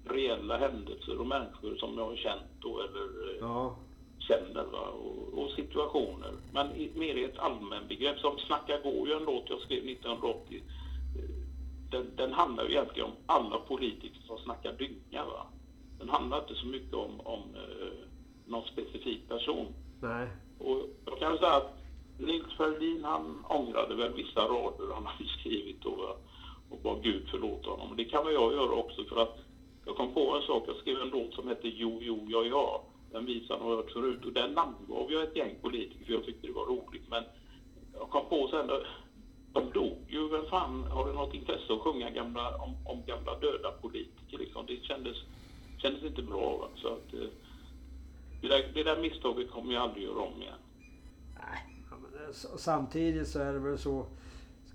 reella 0.08 0.58
händelser 0.58 1.20
och 1.20 1.26
människor 1.26 1.76
som 1.76 1.98
jag 1.98 2.04
har 2.04 2.16
känt 2.16 2.50
då, 2.60 2.80
eller 2.80 3.30
eh, 3.30 3.36
Ja. 3.40 3.76
känner 4.18 4.64
va? 4.64 4.88
Och, 4.88 5.38
och 5.38 5.50
situationer. 5.50 6.32
Men 6.52 6.68
mer 6.94 7.14
i 7.14 7.24
ett 7.24 7.38
allmänbegrepp. 7.38 8.18
Som 8.18 8.38
Snacka 8.38 8.78
går 8.80 9.08
ju 9.08 9.14
en 9.14 9.24
låt 9.24 9.50
jag 9.50 9.60
skrev 9.60 9.78
1980. 9.88 10.62
Den, 11.90 12.16
den 12.16 12.32
handlar 12.32 12.64
ju 12.64 12.70
egentligen 12.70 13.08
om 13.08 13.16
alla 13.26 13.58
politiker 13.58 14.20
som 14.26 14.38
snackar 14.38 14.72
dynga. 14.72 15.24
Va? 15.24 15.46
Den 15.98 16.08
handlar 16.08 16.38
inte 16.38 16.54
så 16.54 16.66
mycket 16.66 16.94
om, 16.94 17.20
om 17.20 17.42
eh, 17.54 17.92
någon 18.46 18.64
specifik 18.64 19.28
person. 19.28 19.66
Nej. 20.02 20.28
Och 20.58 20.80
jag 21.06 21.18
kan 21.18 21.38
säga 21.38 21.56
att 21.56 21.78
Nils 22.18 22.56
Ferlin 22.56 23.04
han 23.04 23.44
ångrade 23.48 23.94
väl 23.94 24.12
vissa 24.12 24.40
rader 24.40 24.94
han 24.94 25.06
hade 25.06 25.28
skrivit 25.28 25.84
va? 25.84 26.16
och 26.70 26.78
bad 26.82 27.02
Gud 27.02 27.28
förlåta 27.28 27.70
honom. 27.70 27.90
Och 27.90 27.96
det 27.96 28.04
kan 28.04 28.24
väl 28.24 28.34
jag 28.34 28.52
göra 28.52 28.72
också 28.72 29.04
för 29.04 29.22
att 29.22 29.38
jag 29.86 29.96
kom 29.96 30.14
på 30.14 30.36
en 30.36 30.42
sak. 30.42 30.64
Jag 30.66 30.76
skrev 30.76 31.00
en 31.00 31.08
låt 31.08 31.34
som 31.34 31.48
hette 31.48 31.68
Jo, 31.68 31.98
jo, 32.02 32.26
ja, 32.28 32.44
ja. 32.44 32.84
Den 33.12 33.26
visan 33.26 33.60
har 33.60 33.70
jag 33.70 33.76
hört 33.76 33.90
förut 33.90 34.24
och 34.24 34.32
den 34.32 34.52
namngav 34.52 35.12
jag 35.12 35.22
ett 35.22 35.36
gäng 35.36 35.54
politiker 35.62 36.04
för 36.04 36.12
jag 36.12 36.24
tyckte 36.24 36.46
det 36.46 36.52
var 36.52 36.66
roligt. 36.66 37.08
Men 37.10 37.24
jag 37.92 38.10
kom 38.10 38.28
på 38.28 38.48
sen, 38.48 38.70
de 39.54 39.70
dog 39.72 39.98
ju. 40.08 40.28
Vem 40.28 40.46
fan 40.46 40.84
har 40.90 41.06
det 41.06 41.12
något 41.12 41.34
intresse 41.34 41.72
att 41.72 41.80
sjunga 41.80 42.10
gamla, 42.10 42.56
om, 42.56 42.74
om 42.86 43.02
gamla 43.06 43.38
döda 43.38 43.70
politiker 43.82 44.38
liksom? 44.38 44.66
Det 44.66 44.76
kändes, 44.82 45.16
kändes 45.78 46.02
inte 46.02 46.22
bra. 46.22 46.56
Va? 46.56 46.66
Så 46.76 46.88
att, 46.88 47.14
eh, 47.14 47.28
det, 48.40 48.48
där, 48.48 48.70
det 48.74 48.82
där 48.82 49.00
misstaget 49.00 49.50
kommer 49.50 49.72
jag 49.74 49.82
aldrig 49.82 50.04
göra 50.04 50.20
om 50.20 50.42
igen. 50.42 50.54
Men 51.90 52.30
s- 52.30 52.46
Samtidigt 52.56 53.28
så 53.28 53.38
är 53.38 53.52
det 53.52 53.58
väl 53.58 53.78
så. 53.78 54.06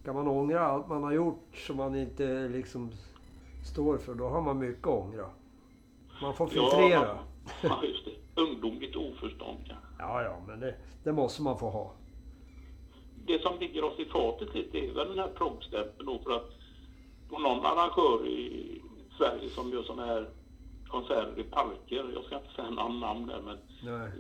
Ska 0.01 0.13
man 0.13 0.27
ångra 0.27 0.59
allt 0.61 0.87
man 0.87 1.03
har 1.03 1.11
gjort 1.11 1.57
som 1.67 1.77
man 1.77 1.95
inte 1.95 2.47
liksom 2.47 2.91
står 3.73 3.97
för, 3.97 4.15
då 4.15 4.27
har 4.29 4.41
man 4.41 4.59
mycket 4.59 4.87
att 4.87 4.93
ångra. 4.93 5.29
Man 6.21 6.33
får 6.33 6.47
filtrera. 6.47 6.89
Ja, 6.89 7.19
ja, 7.61 7.83
just 7.83 8.05
det. 8.05 8.41
Ungdomligt 8.41 8.95
oförstånd 8.95 9.57
kanske. 9.67 9.85
Ja, 9.99 10.23
ja, 10.23 10.37
men 10.47 10.59
det, 10.59 10.75
det 11.03 11.13
måste 11.13 11.41
man 11.41 11.57
få 11.59 11.69
ha. 11.69 11.91
Det 13.25 13.41
som 13.41 13.59
ligger 13.59 13.83
oss 13.83 13.99
i 13.99 14.05
fatet 14.05 14.55
lite 14.55 14.77
är 14.77 14.93
väl 14.93 15.07
den 15.07 15.19
här 15.19 15.27
proggstämpeln 15.27 16.05
då 16.05 16.19
för 16.23 16.31
att 16.31 16.51
någon 17.29 17.65
arrangör 17.65 18.27
i 18.27 18.81
Sverige 19.17 19.49
som 19.49 19.71
gör 19.71 19.83
sådana 19.83 20.05
här 20.05 20.29
konserter 20.87 21.39
i 21.39 21.43
parker, 21.43 22.11
jag 22.13 22.23
ska 22.25 22.35
inte 22.35 22.55
säga 22.55 22.69
någon 22.69 22.99
namn 22.99 23.27
där 23.27 23.41
men 23.41 23.57
Nej. 23.83 24.11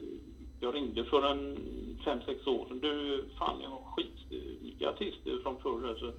jag 0.59 0.75
ringde 0.75 1.03
för 1.03 1.31
en 1.31 1.57
fem 2.05 2.19
sex 2.25 2.47
år 2.47 2.65
sedan. 2.67 2.79
Du, 2.79 3.25
fan 3.37 3.61
jag 3.61 3.69
har 3.69 3.81
skitmycket 3.95 4.87
artister 4.87 5.39
från 5.43 5.57
förr. 5.61 5.95
Så, 5.99 6.11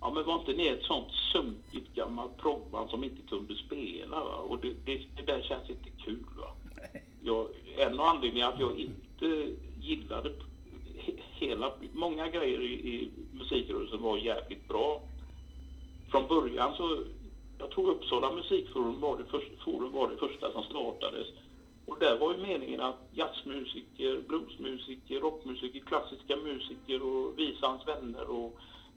ja 0.00 0.10
men 0.10 0.24
var 0.24 0.38
inte 0.38 0.52
ni 0.52 0.68
ett 0.68 0.82
sånt 0.82 1.12
sunkigt 1.32 1.94
gammalt 1.94 2.36
proggband 2.36 2.90
som 2.90 3.04
inte 3.04 3.22
kunde 3.28 3.54
spela? 3.54 4.24
Va? 4.24 4.36
Och 4.36 4.58
det, 4.60 4.74
det, 4.84 5.02
det 5.16 5.22
där 5.32 5.42
känns 5.42 5.70
inte 5.70 5.90
kul. 5.90 6.24
Va? 6.36 6.48
Jag, 7.22 7.48
en 7.76 8.00
av 8.00 8.06
anledningarna 8.06 8.52
att 8.52 8.60
jag 8.60 8.78
inte 8.78 9.50
gillade 9.80 10.30
hela, 11.38 11.72
många 11.92 12.28
grejer 12.28 12.60
i, 12.60 12.72
i 12.72 13.10
musikrörelsen 13.30 14.02
var 14.02 14.16
jävligt 14.16 14.68
bra. 14.68 15.00
Från 16.10 16.26
början 16.26 16.74
så, 16.74 17.02
jag 17.58 17.70
tror 17.70 17.90
Uppsala 17.90 18.30
musikforum 18.30 19.00
var 19.00 19.16
det, 19.16 19.24
första, 19.24 19.56
forum 19.64 19.92
var 19.92 20.08
det 20.08 20.16
första 20.16 20.52
som 20.52 20.62
startades. 20.62 21.26
Och 21.86 21.98
där 21.98 22.16
var 22.16 22.32
ju 22.32 22.38
meningen 22.38 22.80
att 22.80 22.96
jazzmusiker, 23.10 24.20
bluesmusiker, 24.28 25.20
rockmusiker, 25.20 25.80
klassiska 25.80 26.36
musiker 26.36 27.02
och 27.02 27.38
visans 27.38 27.86
vänner 27.86 28.28
och 28.28 28.54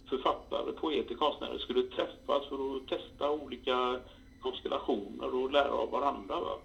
författare, 0.10 0.72
poeter, 0.72 1.16
konstnärer 1.16 1.58
skulle 1.58 1.84
träffas 1.84 2.46
för 2.46 2.76
att 2.76 2.88
testa 2.88 3.32
olika 3.32 4.00
konstellationer 4.42 5.34
och 5.34 5.52
lära 5.52 5.72
av 5.72 5.90
varandra. 5.90 6.40
Va? 6.40 6.58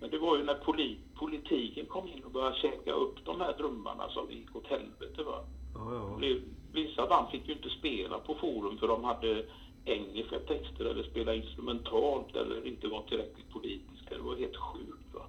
Men 0.00 0.10
det 0.10 0.18
var 0.18 0.36
ju 0.36 0.44
när 0.44 0.54
poli 0.54 0.96
politiken 1.14 1.86
kom 1.86 2.08
in 2.08 2.24
och 2.24 2.30
började 2.30 2.56
käka 2.56 2.92
upp 2.92 3.24
de 3.24 3.40
här 3.40 3.52
drömmarna 3.58 4.08
som 4.08 4.30
gick 4.30 4.56
åt 4.56 4.66
helvete. 4.66 5.22
Va? 5.22 5.44
Ja, 5.74 5.94
ja. 5.94 6.18
Det- 6.20 6.40
Vissa 6.72 7.06
band 7.06 7.30
fick 7.30 7.48
ju 7.48 7.54
inte 7.54 7.70
spela 7.70 8.18
på 8.18 8.34
forum 8.34 8.78
för 8.78 8.88
de 8.88 9.04
hade 9.04 9.44
engelska 9.84 10.38
texter 10.38 10.84
eller 10.84 11.02
spela 11.02 11.34
instrumentalt 11.34 12.36
eller 12.36 12.66
inte 12.66 12.88
var 12.88 13.02
tillräckligt 13.02 13.50
politiska. 13.50 14.16
Det 14.16 14.22
var 14.22 14.36
helt 14.36 14.56
sjukt. 14.56 15.14
Va? 15.14 15.26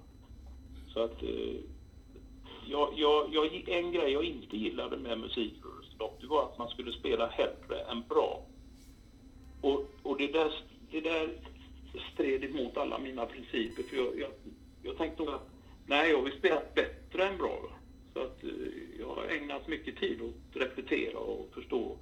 Så 0.94 1.00
att 1.00 1.22
eh, 1.22 1.56
jag, 2.66 2.88
jag, 2.96 3.28
jag, 3.34 3.68
en 3.68 3.92
grej 3.92 4.12
jag 4.12 4.24
inte 4.24 4.56
gillade 4.56 4.96
med 4.96 5.18
musikrörelsen 5.18 5.98
dock, 5.98 6.16
det 6.20 6.26
var 6.26 6.42
att 6.42 6.58
man 6.58 6.68
skulle 6.68 6.92
spela 6.92 7.26
hellre 7.26 7.80
än 7.90 8.02
bra. 8.08 8.42
Och, 9.60 9.84
och 10.02 10.16
det, 10.18 10.32
där, 10.32 10.52
det 10.90 11.00
där 11.00 11.30
stred 12.12 12.44
emot 12.44 12.76
alla 12.76 12.98
mina 12.98 13.26
principer. 13.26 13.82
För 13.82 13.96
jag, 13.96 14.18
jag 14.20 14.30
tänkte 14.98 15.22
nog 15.22 15.34
att 15.34 15.48
nej, 15.86 16.10
jag 16.10 16.22
vill 16.22 16.38
spela 16.38 16.60
bättre 16.74 17.24
än 17.28 17.38
bra. 17.38 17.58
Så 18.12 18.20
att 18.20 18.44
eh, 18.44 18.50
jag 19.00 19.08
har 19.08 19.24
ägnat 19.24 19.68
mycket 19.68 19.96
tid 19.96 20.22
åt 20.22 20.34
att 20.50 20.62
repetera 20.62 21.18
och 21.18 21.48
förstå 21.54 21.96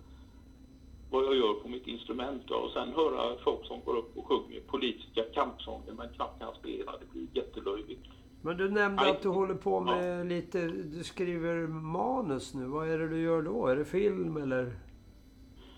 vad 1.10 1.24
jag 1.24 1.36
gör 1.36 1.54
på 1.54 1.68
mitt 1.68 1.86
instrument. 1.86 2.50
Och 2.50 2.70
sen 2.70 2.88
höra 2.88 3.38
folk 3.44 3.66
som 3.66 3.80
går 3.84 3.96
upp 3.96 4.16
och 4.16 4.26
sjunger 4.26 4.60
politiska 4.60 5.22
kampsånger 5.34 5.92
men 5.92 6.08
knappt 6.08 6.40
kan 6.40 6.54
spela. 6.54 6.92
Det 6.92 7.12
blir 7.12 7.26
jättelöjligt. 7.32 8.02
Men 8.42 8.56
du 8.56 8.70
nämnde 8.70 9.02
Nej. 9.02 9.10
att 9.10 9.22
du 9.22 9.28
håller 9.28 9.54
på 9.54 9.80
med 9.80 10.26
lite... 10.26 10.66
Du 10.68 11.04
skriver 11.04 11.66
manus 11.66 12.54
nu. 12.54 12.64
Vad 12.64 12.88
är 12.90 12.98
det 12.98 13.08
du 13.08 13.20
gör 13.22 13.42
då? 13.42 13.66
Är 13.66 13.76
det 13.76 13.84
film 13.84 14.36
eller 14.36 14.72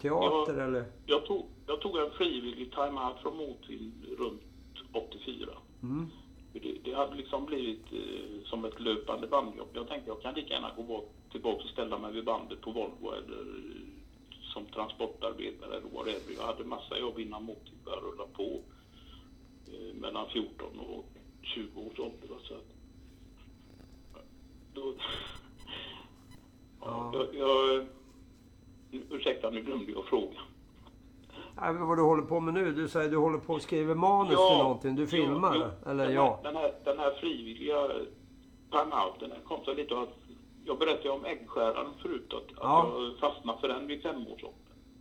teater 0.03 0.59
Ja. 0.59 0.64
eller? 0.64 0.85
Jag 1.07 1.27
tog, 1.27 1.47
jag 1.66 1.81
tog 1.81 1.97
en 1.99 2.11
frivillig 2.11 2.73
time-out 2.73 3.19
från 3.23 3.37
Motil 3.37 3.93
runt 4.19 4.43
84. 4.93 5.49
Mm. 5.83 6.07
Det, 6.89 6.93
det 6.93 6.97
hade 6.97 7.16
liksom 7.16 7.47
blivit 7.47 7.93
eh, 7.93 8.45
som 8.45 8.64
ett 8.64 8.80
löpande 8.80 9.26
bandjobb. 9.26 9.68
Jag 9.72 9.89
tänkte 9.89 10.11
jag 10.11 10.22
kan 10.22 10.34
lika 10.34 10.55
gärna 10.55 10.74
gå 10.76 11.05
tillbaka 11.32 11.62
och 11.64 11.70
ställa 11.70 11.99
mig 11.99 12.12
vid 12.12 12.24
bandet 12.24 12.61
på 12.61 12.70
Volvo 12.70 13.12
eller 13.12 13.41
eh, 13.41 14.43
som 14.43 14.66
transportarbetare 14.66 15.76
eller 15.76 15.91
whatever. 15.91 16.34
Jag 16.36 16.47
hade 16.47 16.64
massa 16.64 16.99
jobb 16.99 17.18
innan 17.18 17.45
Motil 17.45 17.74
började 17.84 18.07
rulla 18.07 18.26
på. 18.26 18.61
Eh, 19.66 19.95
mellan 19.95 20.28
14 20.28 20.78
och 20.78 21.05
20 21.43 21.80
års 21.80 21.99
ålder. 21.99 22.28
Så 22.43 22.55
att, 22.55 22.74
då, 24.74 24.95
ja. 26.80 27.12
jag, 27.14 27.34
jag, 27.34 27.86
ursäkta, 29.11 29.51
nu 29.51 29.62
glömde 29.62 29.93
jag 29.93 30.05
frågan. 30.05 30.45
Nej, 31.61 31.75
vad 31.75 31.99
du 31.99 32.03
håller 32.03 32.23
på 32.23 32.41
med 32.41 32.55
nu? 32.55 32.73
Du 32.73 32.89
säger 32.89 33.11
du 33.11 33.17
håller 33.17 33.39
på 33.39 33.53
och 33.55 33.63
skriver 33.63 33.95
manus 33.95 34.33
Ja, 34.33 34.49
till 34.49 34.59
någonting. 34.59 34.97
Du 34.97 35.07
filmar 35.07 35.55
jo? 35.57 35.91
Eller 35.91 36.05
den 36.05 36.15
ja? 36.15 36.41
Här, 36.43 36.53
den, 36.53 36.57
här, 36.63 36.73
den 36.85 36.99
här 36.99 37.11
frivilliga 37.11 37.89
timeouten 38.71 39.33
kom 39.45 39.65
sig 39.65 39.75
lite 39.75 39.99
att 40.01 40.15
jag 40.65 40.79
berättade 40.79 41.11
om 41.11 41.25
äggskäraren 41.25 41.91
förut 42.03 42.33
att, 42.35 42.57
Ja. 42.61 42.83
att 42.83 43.03
jag 43.03 43.19
fastnade 43.19 43.59
för 43.61 43.69
den 43.69 43.87
vid 43.87 44.03
femårsåldern 44.03 44.53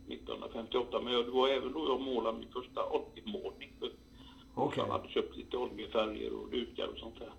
1958. 0.08 1.00
Men 1.04 1.12
jag, 1.12 1.24
det 1.24 1.30
var 1.30 1.48
även 1.48 1.72
då 1.72 1.86
jag 1.88 2.00
målade 2.00 2.38
min 2.38 2.48
första 2.52 2.80
oljemålning. 2.90 3.72
Okej. 4.54 4.82
Han 4.82 4.90
hade 4.90 5.08
köpt 5.08 5.36
lite 5.36 5.56
oljefärger 5.56 6.32
och 6.32 6.50
dukar 6.50 6.86
och 6.86 6.98
sånt 6.98 7.18
där. 7.18 7.32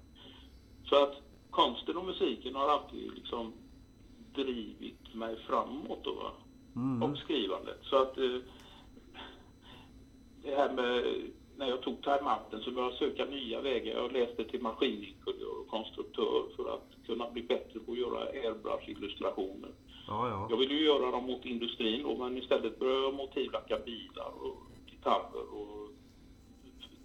Så 0.86 1.04
att 1.04 1.16
konsten 1.50 1.98
och 1.98 2.06
musiken 2.06 2.56
har 2.56 2.70
alltid 2.70 3.14
liksom 3.16 3.54
drivit 4.36 5.14
mig 5.16 5.36
framåt 5.48 6.04
då? 6.04 6.32
Mm. 6.76 7.04
och 7.04 7.18
skrivandet. 7.18 7.78
Så 7.82 8.02
att 8.02 8.18
eh, 8.18 8.24
det 10.44 10.56
här 10.56 10.74
med 10.74 11.04
när 11.58 11.70
jag 11.70 11.82
tog 11.82 12.02
time-outen 12.02 12.62
så 12.62 12.72
började 12.72 12.94
jag 12.94 13.00
söka 13.00 13.26
nya 13.26 13.62
vägar. 13.62 13.94
Jag 13.94 14.12
läste 14.12 14.44
till 14.44 14.62
maskiningenjör 14.62 15.60
och 15.62 15.68
konstruktör 15.68 16.44
för 16.56 16.74
att 16.74 17.06
kunna 17.06 17.30
bli 17.30 17.42
bättre 17.42 17.80
på 17.80 17.92
att 17.92 17.98
göra 17.98 18.20
airbrush-illustrationer. 18.20 19.72
Ja, 20.08 20.30
ja. 20.30 20.48
Jag 20.50 20.58
ville 20.58 20.74
ju 20.74 20.86
göra 20.86 21.12
dem 21.12 21.26
mot 21.26 21.46
industrin 21.46 22.04
då, 22.04 22.16
men 22.16 22.38
istället 22.38 22.80
började 22.80 23.02
jag 23.02 23.14
motivlacka 23.14 23.80
bilar 23.86 24.32
och 24.42 24.58
gitarrer 24.86 25.54
och 25.54 25.90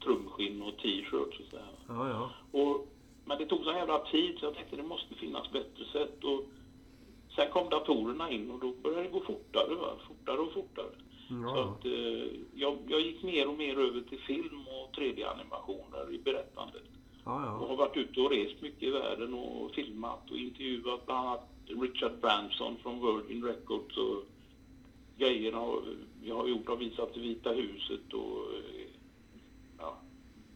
trumskinn 0.04 0.62
och 0.62 0.76
t-shirts 0.76 1.40
och 1.40 1.46
så 1.50 1.56
här. 1.56 1.74
Ja, 1.88 2.08
ja. 2.08 2.30
Och, 2.60 2.86
men 3.24 3.38
det 3.38 3.46
tog 3.46 3.64
så 3.64 3.72
jävla 3.72 3.98
tid 3.98 4.38
så 4.38 4.46
jag 4.46 4.54
tänkte 4.54 4.76
det 4.76 4.82
måste 4.82 5.14
finnas 5.14 5.50
bättre 5.50 5.84
sätt. 5.92 6.24
Och 6.24 6.44
sen 7.36 7.50
kom 7.52 7.68
datorerna 7.68 8.30
in 8.30 8.50
och 8.50 8.60
då 8.60 8.72
började 8.82 9.02
det 9.02 9.08
gå 9.08 9.20
fortare, 9.20 9.74
va? 9.74 9.96
fortare 10.08 10.38
och 10.38 10.52
fortare. 10.52 10.90
Så 11.42 11.48
Ja, 11.48 11.76
att, 11.78 11.84
eh, 11.84 12.40
jag, 12.54 12.78
jag 12.88 13.00
gick 13.00 13.22
mer 13.22 13.48
och 13.48 13.58
mer 13.58 13.78
över 13.78 14.00
till 14.00 14.20
film 14.20 14.64
och 14.68 14.96
3D-animationer 14.96 16.14
i 16.14 16.18
berättandet. 16.18 16.82
ja, 17.24 17.42
ja. 17.44 17.66
har 17.66 17.76
varit 17.76 17.96
ute 17.96 18.20
och 18.20 18.30
rest 18.30 18.62
mycket 18.62 18.82
i 18.82 18.90
världen 18.90 19.34
och 19.34 19.70
filmat 19.74 20.30
och 20.30 20.36
intervjuat 20.36 21.06
bland 21.06 21.28
annat 21.28 21.48
Richard 21.66 22.20
Branson 22.20 22.76
från 22.82 23.00
Virgin 23.00 23.44
Records 23.44 23.96
och 23.96 24.24
grejerna 25.18 25.58
jag 26.22 26.36
har 26.36 26.48
gjort 26.48 26.68
har 26.68 26.76
visat 26.76 27.16
i 27.16 27.20
Vita 27.20 27.52
huset 27.52 28.12
och 28.12 28.54
eh, 28.54 28.86
ja, 29.78 29.96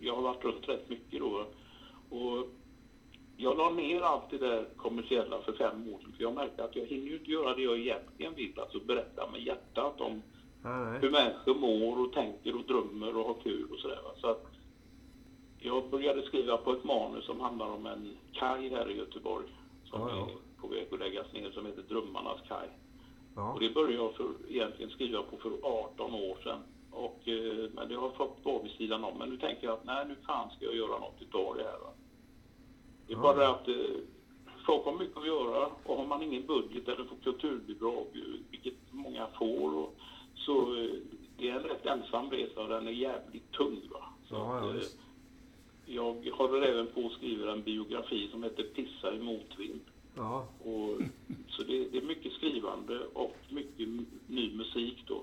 jag 0.00 0.14
har 0.14 0.22
varit 0.22 0.44
runt 0.44 0.68
rätt 0.68 0.88
mycket 0.88 1.20
då. 1.20 1.46
Och 2.10 2.48
jag 3.36 3.58
la 3.58 3.70
ner 3.70 4.00
allt 4.00 4.30
det 4.30 4.38
där 4.38 4.68
kommersiella 4.76 5.42
för 5.42 5.52
fem 5.52 5.94
år 5.94 5.98
sedan 5.98 6.12
för 6.16 6.22
jag 6.22 6.34
märkte 6.34 6.64
att 6.64 6.76
jag 6.76 6.86
hinner 6.86 7.06
ju 7.06 7.18
inte 7.18 7.30
göra 7.30 7.54
det 7.54 7.62
jag 7.62 7.78
egentligen 7.78 8.34
vill, 8.34 8.60
alltså 8.60 8.80
berätta 8.80 9.30
med 9.30 9.42
hjärtat 9.42 10.00
om 10.00 10.22
Nej, 10.62 10.98
hur 11.00 11.10
människor 11.10 11.54
mår 11.54 12.06
och 12.06 12.12
tänker 12.12 12.56
och 12.56 12.64
drömmer 12.64 13.16
och 13.16 13.26
har 13.26 13.34
kul 13.42 13.66
och 13.72 13.78
sådär. 13.78 13.98
Så 14.20 14.26
att 14.30 14.46
jag 15.58 15.90
började 15.90 16.22
skriva 16.22 16.56
på 16.56 16.72
ett 16.72 16.84
manus 16.84 17.24
som 17.24 17.40
handlar 17.40 17.66
om 17.66 17.86
en 17.86 18.16
kaj 18.32 18.68
här 18.68 18.90
i 18.90 18.96
Göteborg 18.96 19.46
som 19.84 20.00
Ja, 20.00 20.08
ja. 20.10 20.22
är 20.22 20.60
på 20.60 20.66
väg 20.68 20.88
att 20.92 20.98
läggas 21.00 21.32
ner 21.32 21.50
som 21.50 21.66
heter 21.66 21.82
Drömmarnas 21.82 22.40
kaj. 22.48 22.68
Ja. 23.36 23.52
Och 23.52 23.60
det 23.60 23.74
började 23.74 23.94
jag 23.94 24.14
för, 24.14 24.28
egentligen 24.48 24.90
skriva 24.90 25.22
på 25.22 25.36
för 25.36 25.52
18 25.62 26.14
år 26.14 26.36
sedan. 26.44 26.58
Och, 26.90 27.28
eh, 27.28 27.70
men 27.74 27.88
det 27.88 27.94
har 27.94 28.10
fått 28.10 28.38
vara 28.42 28.62
vid 28.62 28.72
sidan 28.72 29.04
om. 29.04 29.18
Men 29.18 29.28
nu 29.30 29.36
tänker 29.36 29.66
jag 29.66 29.74
att 29.74 29.84
nej, 29.84 30.04
nu 30.08 30.16
fan 30.26 30.50
ska 30.50 30.64
jag 30.64 30.76
göra 30.76 30.98
något 30.98 31.16
utav 31.22 31.56
det 31.56 31.62
här. 31.64 31.78
Va? 31.78 31.90
Det 33.06 33.12
är 33.12 33.16
Ja. 33.16 33.22
bara 33.22 33.48
att 33.48 33.68
eh, 33.68 33.74
folk 34.66 34.84
har 34.84 34.92
mycket 34.92 35.16
att 35.16 35.26
göra 35.26 35.68
och 35.84 35.96
har 35.96 36.06
man 36.06 36.22
ingen 36.22 36.46
budget 36.46 36.88
eller 36.88 37.04
får 37.04 37.16
kulturbidrag, 37.24 38.04
vilket 38.50 38.74
många 38.90 39.26
får, 39.38 39.74
och, 39.76 39.94
så 40.48 40.74
eh, 40.76 40.90
det 41.38 41.48
är 41.48 41.54
en 41.54 41.62
rätt 41.62 41.86
ensam 41.86 42.30
resa 42.30 42.60
och 42.60 42.68
den 42.68 42.86
är 42.88 42.92
jävligt 42.92 43.52
tung. 43.52 43.80
Va? 43.90 44.04
Så 44.28 44.34
Ja, 44.34 44.56
att, 44.58 44.64
ja, 44.64 44.70
eh, 44.70 44.76
visst. 44.76 44.98
jag 45.86 46.32
håller 46.32 46.62
även 46.62 46.86
på 46.86 47.06
att 47.06 47.12
skriva 47.12 47.52
en 47.52 47.62
biografi 47.62 48.28
som 48.30 48.42
heter 48.42 48.62
Pissa 48.62 49.14
i 49.14 49.18
motvind. 49.18 49.80
Ja, 50.16 50.46
Och, 50.64 50.98
så 51.48 51.62
det, 51.62 51.84
det 51.92 51.98
är 51.98 52.02
mycket 52.02 52.32
skrivande 52.32 52.98
och 53.12 53.36
mycket 53.50 53.88
ny 54.26 54.54
musik 54.56 55.04
då. 55.06 55.22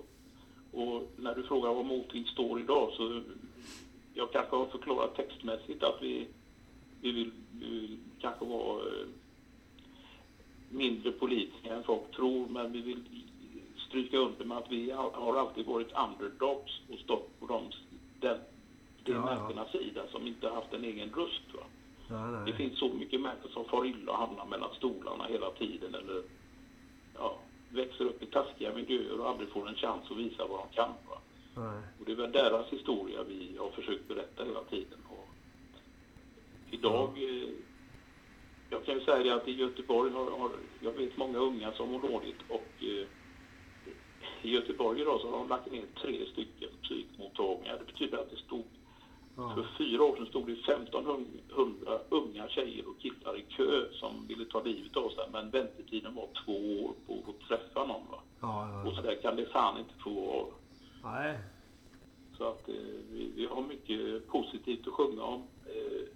Och 0.71 1.11
när 1.17 1.35
du 1.35 1.43
frågar 1.43 1.73
var 1.73 1.83
Motvind 1.83 2.27
står 2.27 2.59
idag 2.59 2.91
så 2.93 3.21
jag 4.13 4.31
kanske 4.31 4.55
har 4.55 4.65
förklarat 4.65 5.15
textmässigt 5.15 5.83
att 5.83 5.97
vi, 6.01 6.27
vi, 7.01 7.11
vill, 7.11 7.31
vi 7.61 7.69
vill 7.69 7.97
kanske 8.21 8.45
vara 8.45 8.79
eh, 8.81 9.05
mindre 10.69 11.11
politiska 11.11 11.75
än 11.75 11.83
folk 11.83 12.11
tror 12.15 12.47
men 12.47 12.71
vi 12.71 12.81
vill 12.81 13.03
stryka 13.95 14.17
under 14.17 14.45
med 14.45 14.57
att 14.57 14.71
vi 14.71 14.91
har 14.91 15.35
alltid 15.35 15.65
varit 15.65 15.87
underdogs 16.07 16.81
och 16.91 16.99
stått 16.99 17.39
på 17.39 17.45
de, 17.45 17.71
den, 18.19 18.37
de 19.03 19.11
Ja, 19.11 19.17
ja. 19.17 19.25
människornas 19.25 19.71
sida 19.71 20.01
som 20.11 20.27
inte 20.27 20.49
haft 20.49 20.73
en 20.73 20.83
egen 20.83 21.09
röst. 21.09 21.53
Va? 21.53 21.63
nej, 22.09 22.45
Det 22.45 22.53
finns 22.57 22.79
så 22.79 22.89
mycket 22.89 23.21
människor 23.21 23.49
som 23.49 23.65
far 23.65 23.85
illa 23.85 24.11
och 24.11 24.17
hamnar 24.17 24.45
mellan 24.45 24.69
stolarna 24.75 25.25
hela 25.25 25.51
tiden 25.51 25.95
eller 25.95 26.23
ja, 27.17 27.37
växer 27.69 28.05
upp 28.05 28.23
i 28.23 28.25
taskiga 28.25 28.73
miljöer 28.73 29.19
och 29.19 29.29
aldrig 29.29 29.49
får 29.49 29.67
en 29.67 29.75
chans 29.75 30.11
att 30.11 30.17
visa 30.17 30.47
vad 30.47 30.59
de 30.59 30.75
kan. 30.75 30.93
Va? 31.09 31.17
Och 31.99 32.05
det 32.05 32.11
är 32.11 32.15
väl 32.15 32.31
deras 32.31 32.69
historia 32.69 33.23
vi 33.23 33.57
har 33.59 33.69
försökt 33.69 34.07
berätta 34.07 34.43
hela 34.43 34.63
tiden. 34.63 34.99
Och 35.09 35.27
idag, 36.71 37.09
eh, 37.17 37.49
jag 38.69 38.85
kan 38.85 38.95
ju 38.95 39.05
säga 39.05 39.23
det 39.23 39.35
att 39.35 39.47
i 39.47 39.51
Göteborg 39.51 40.11
har, 40.11 40.31
har 40.39 40.51
jag 40.79 40.91
vet 40.91 41.17
många 41.17 41.37
unga 41.37 41.71
som 41.71 41.91
mår 41.91 42.01
dåligt 42.01 42.41
och 42.49 42.83
eh, 42.83 43.07
i 44.45 44.51
Göteborg 44.51 45.01
idag 45.01 45.21
så 45.21 45.31
har 45.31 45.37
de 45.37 45.47
lagt 45.47 45.71
ner 45.71 45.85
tre 46.01 46.25
stycken 46.31 46.69
psykmottagningar. 46.81 47.77
Det 47.79 47.85
betyder 47.85 48.17
att 48.17 48.29
det 48.29 48.37
stod 48.37 48.63
för 49.35 49.61
Ja, 49.61 49.65
fyra 49.77 50.03
år 50.03 50.15
sedan 50.15 50.25
stod 50.25 50.47
det 50.47 50.53
1500 50.53 51.99
unga 52.09 52.47
tjejer 52.49 52.89
och 52.89 52.99
killar 52.99 53.37
i 53.37 53.41
kö 53.41 53.85
som 53.91 54.27
ville 54.27 54.45
ta 54.45 54.61
livet 54.61 54.97
av 54.97 55.09
sig 55.09 55.25
men 55.31 55.49
väntetiden 55.49 56.15
var 56.15 56.27
två 56.45 56.85
år 56.85 56.93
på 57.07 57.31
att 57.31 57.47
träffa 57.47 57.85
någon. 57.85 58.11
Va? 58.11 58.19
ja, 58.41 58.81
Och 58.81 58.91
ja. 58.91 58.95
så 58.95 59.01
där 59.01 59.15
kan 59.15 59.35
det 59.35 59.45
fan 59.45 59.79
inte 59.79 59.93
få 60.03 60.09
vara. 60.09 60.45
Nej, 61.03 61.37
Så 62.37 62.43
att 62.43 62.69
eh, 62.69 62.75
vi, 63.11 63.31
vi 63.35 63.45
har 63.45 63.61
mycket 63.61 64.27
positivt 64.27 64.87
att 64.87 64.93
sjunga 64.93 65.23
om 65.23 65.43
eh, 65.65 66.07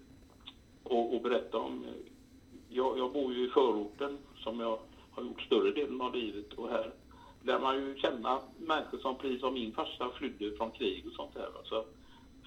och, 0.84 1.16
och 1.16 1.22
berätta 1.22 1.58
om. 1.58 1.86
Jag, 2.70 2.98
jag 2.98 3.14
bor 3.14 3.34
ju 3.34 3.48
i 3.48 3.50
förorten 3.50 4.18
som 4.38 4.60
jag 4.60 4.80
har 5.12 5.24
gjort 5.24 5.42
större 5.42 5.72
delen 5.72 6.02
av 6.02 6.16
livet 6.16 6.54
och 6.54 6.70
här 6.70 6.92
lär 7.44 7.60
man 7.60 7.76
ju 7.76 7.96
känna 7.96 8.40
människor 8.58 8.98
som 8.98 9.18
precis 9.18 9.40
som 9.40 9.54
min 9.54 9.74
farsa 9.74 10.10
flydde 10.10 10.58
från 10.58 10.72
krig 10.72 11.08
och 11.08 11.14
sånt 11.14 11.34
där. 11.34 11.50
Så 11.64 11.86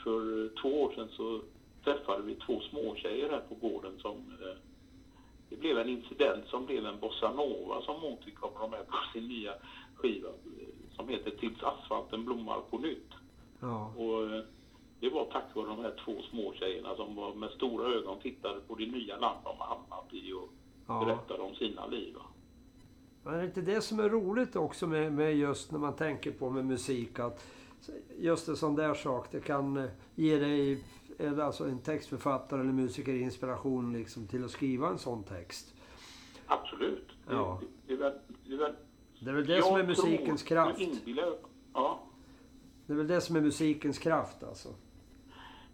för 0.05 0.49
två 0.63 0.83
år 0.83 0.93
sedan 0.95 1.09
så 1.17 1.41
träffade 1.85 2.23
vi 2.23 2.35
två 2.35 2.61
småtjejer 2.61 3.31
här 3.31 3.43
på 3.49 3.55
gården 3.55 3.93
som 3.99 4.17
eh, 4.17 4.57
det 5.49 5.57
blev 5.57 5.79
en 5.79 5.89
incident 5.89 6.47
som 6.47 6.67
blev 6.67 6.87
en 6.87 7.01
bossa 7.01 7.33
nova 7.33 7.83
som 7.83 8.01
Monty 8.01 8.31
kommer 8.31 8.69
med 8.69 8.87
på 8.87 8.97
sin 9.13 9.29
nya 9.29 9.55
skiva 9.95 10.29
eh, 10.29 10.95
som 10.97 11.09
heter 11.09 11.31
Tills 11.31 11.63
asfalten 11.63 12.25
blommar 12.25 12.61
på 12.71 12.79
nytt. 12.79 13.11
ja, 13.61 13.93
Och 13.97 14.23
eh, 14.23 14.45
det 15.01 15.11
var 15.11 15.25
tack 15.25 15.55
vare 15.55 15.67
de 15.67 15.79
här 15.79 15.95
två 16.05 16.23
små 16.31 16.53
tjejerna 16.53 16.97
som 16.97 17.15
var 17.15 17.35
med 17.35 17.51
stora 17.51 17.93
ögon 17.95 18.19
tittade 18.21 18.61
på 18.61 18.75
det 18.75 18.87
nya 18.87 19.17
land 19.17 19.39
de 19.45 19.57
hamnat 19.59 20.15
i 20.15 20.33
och 20.33 20.49
ja. 20.87 21.05
berättade 21.05 21.43
om 21.43 21.55
sina 21.55 21.87
liv. 21.87 22.15
va. 22.15 22.23
Men 23.25 23.35
är 23.35 23.39
det 23.39 23.45
inte 23.45 23.61
det 23.61 23.81
som 23.81 24.01
är 24.01 24.09
roligt 24.09 24.57
också 24.57 24.87
med, 24.87 25.13
med 25.13 25.37
just 25.37 25.73
när 25.73 25.79
man 25.79 25.97
tänker 25.97 26.31
på 26.33 26.51
med 26.51 26.65
musik? 26.65 27.19
Att 27.19 27.47
just 28.19 28.49
en 28.49 28.57
sån 28.57 28.75
där 28.75 28.95
sak, 28.95 29.29
det 29.31 29.41
kan 29.41 29.77
eh, 29.77 29.85
ge 30.15 30.39
dig, 30.39 30.85
eller 31.19 31.43
alltså 31.43 31.65
en 31.65 31.79
textförfattare 31.79 32.61
eller 32.61 32.73
musiker 32.73 33.15
inspiration 33.15 33.93
liksom 33.93 34.27
till 34.27 34.45
att 34.45 34.51
skriva 34.51 34.89
en 34.89 34.99
sån 34.99 35.23
text. 35.25 35.75
Absolut. 36.47 37.09
Det, 37.29 37.35
Ja. 37.35 37.61
det, 37.61 37.67
det, 37.87 37.93
är 37.93 37.99
väl- 37.99 38.19
det, 38.47 38.53
är 38.55 38.59
väl- 38.59 38.75
Det 39.21 39.31
är 39.31 39.35
väl 39.35 39.47
det 39.47 39.63
som 39.63 39.77
är 39.77 39.87
musikens 39.87 40.43
tror, 40.45 40.49
kraft. 40.57 40.81
inbillar- 40.81 41.37
Ja, 41.75 42.01
Det 42.87 42.93
är 42.93 42.97
väl 42.97 43.07
det 43.07 43.21
som 43.21 43.37
är 43.37 43.41
musikens 43.41 43.99
kraft 43.99 44.43
alltså. 44.45 44.69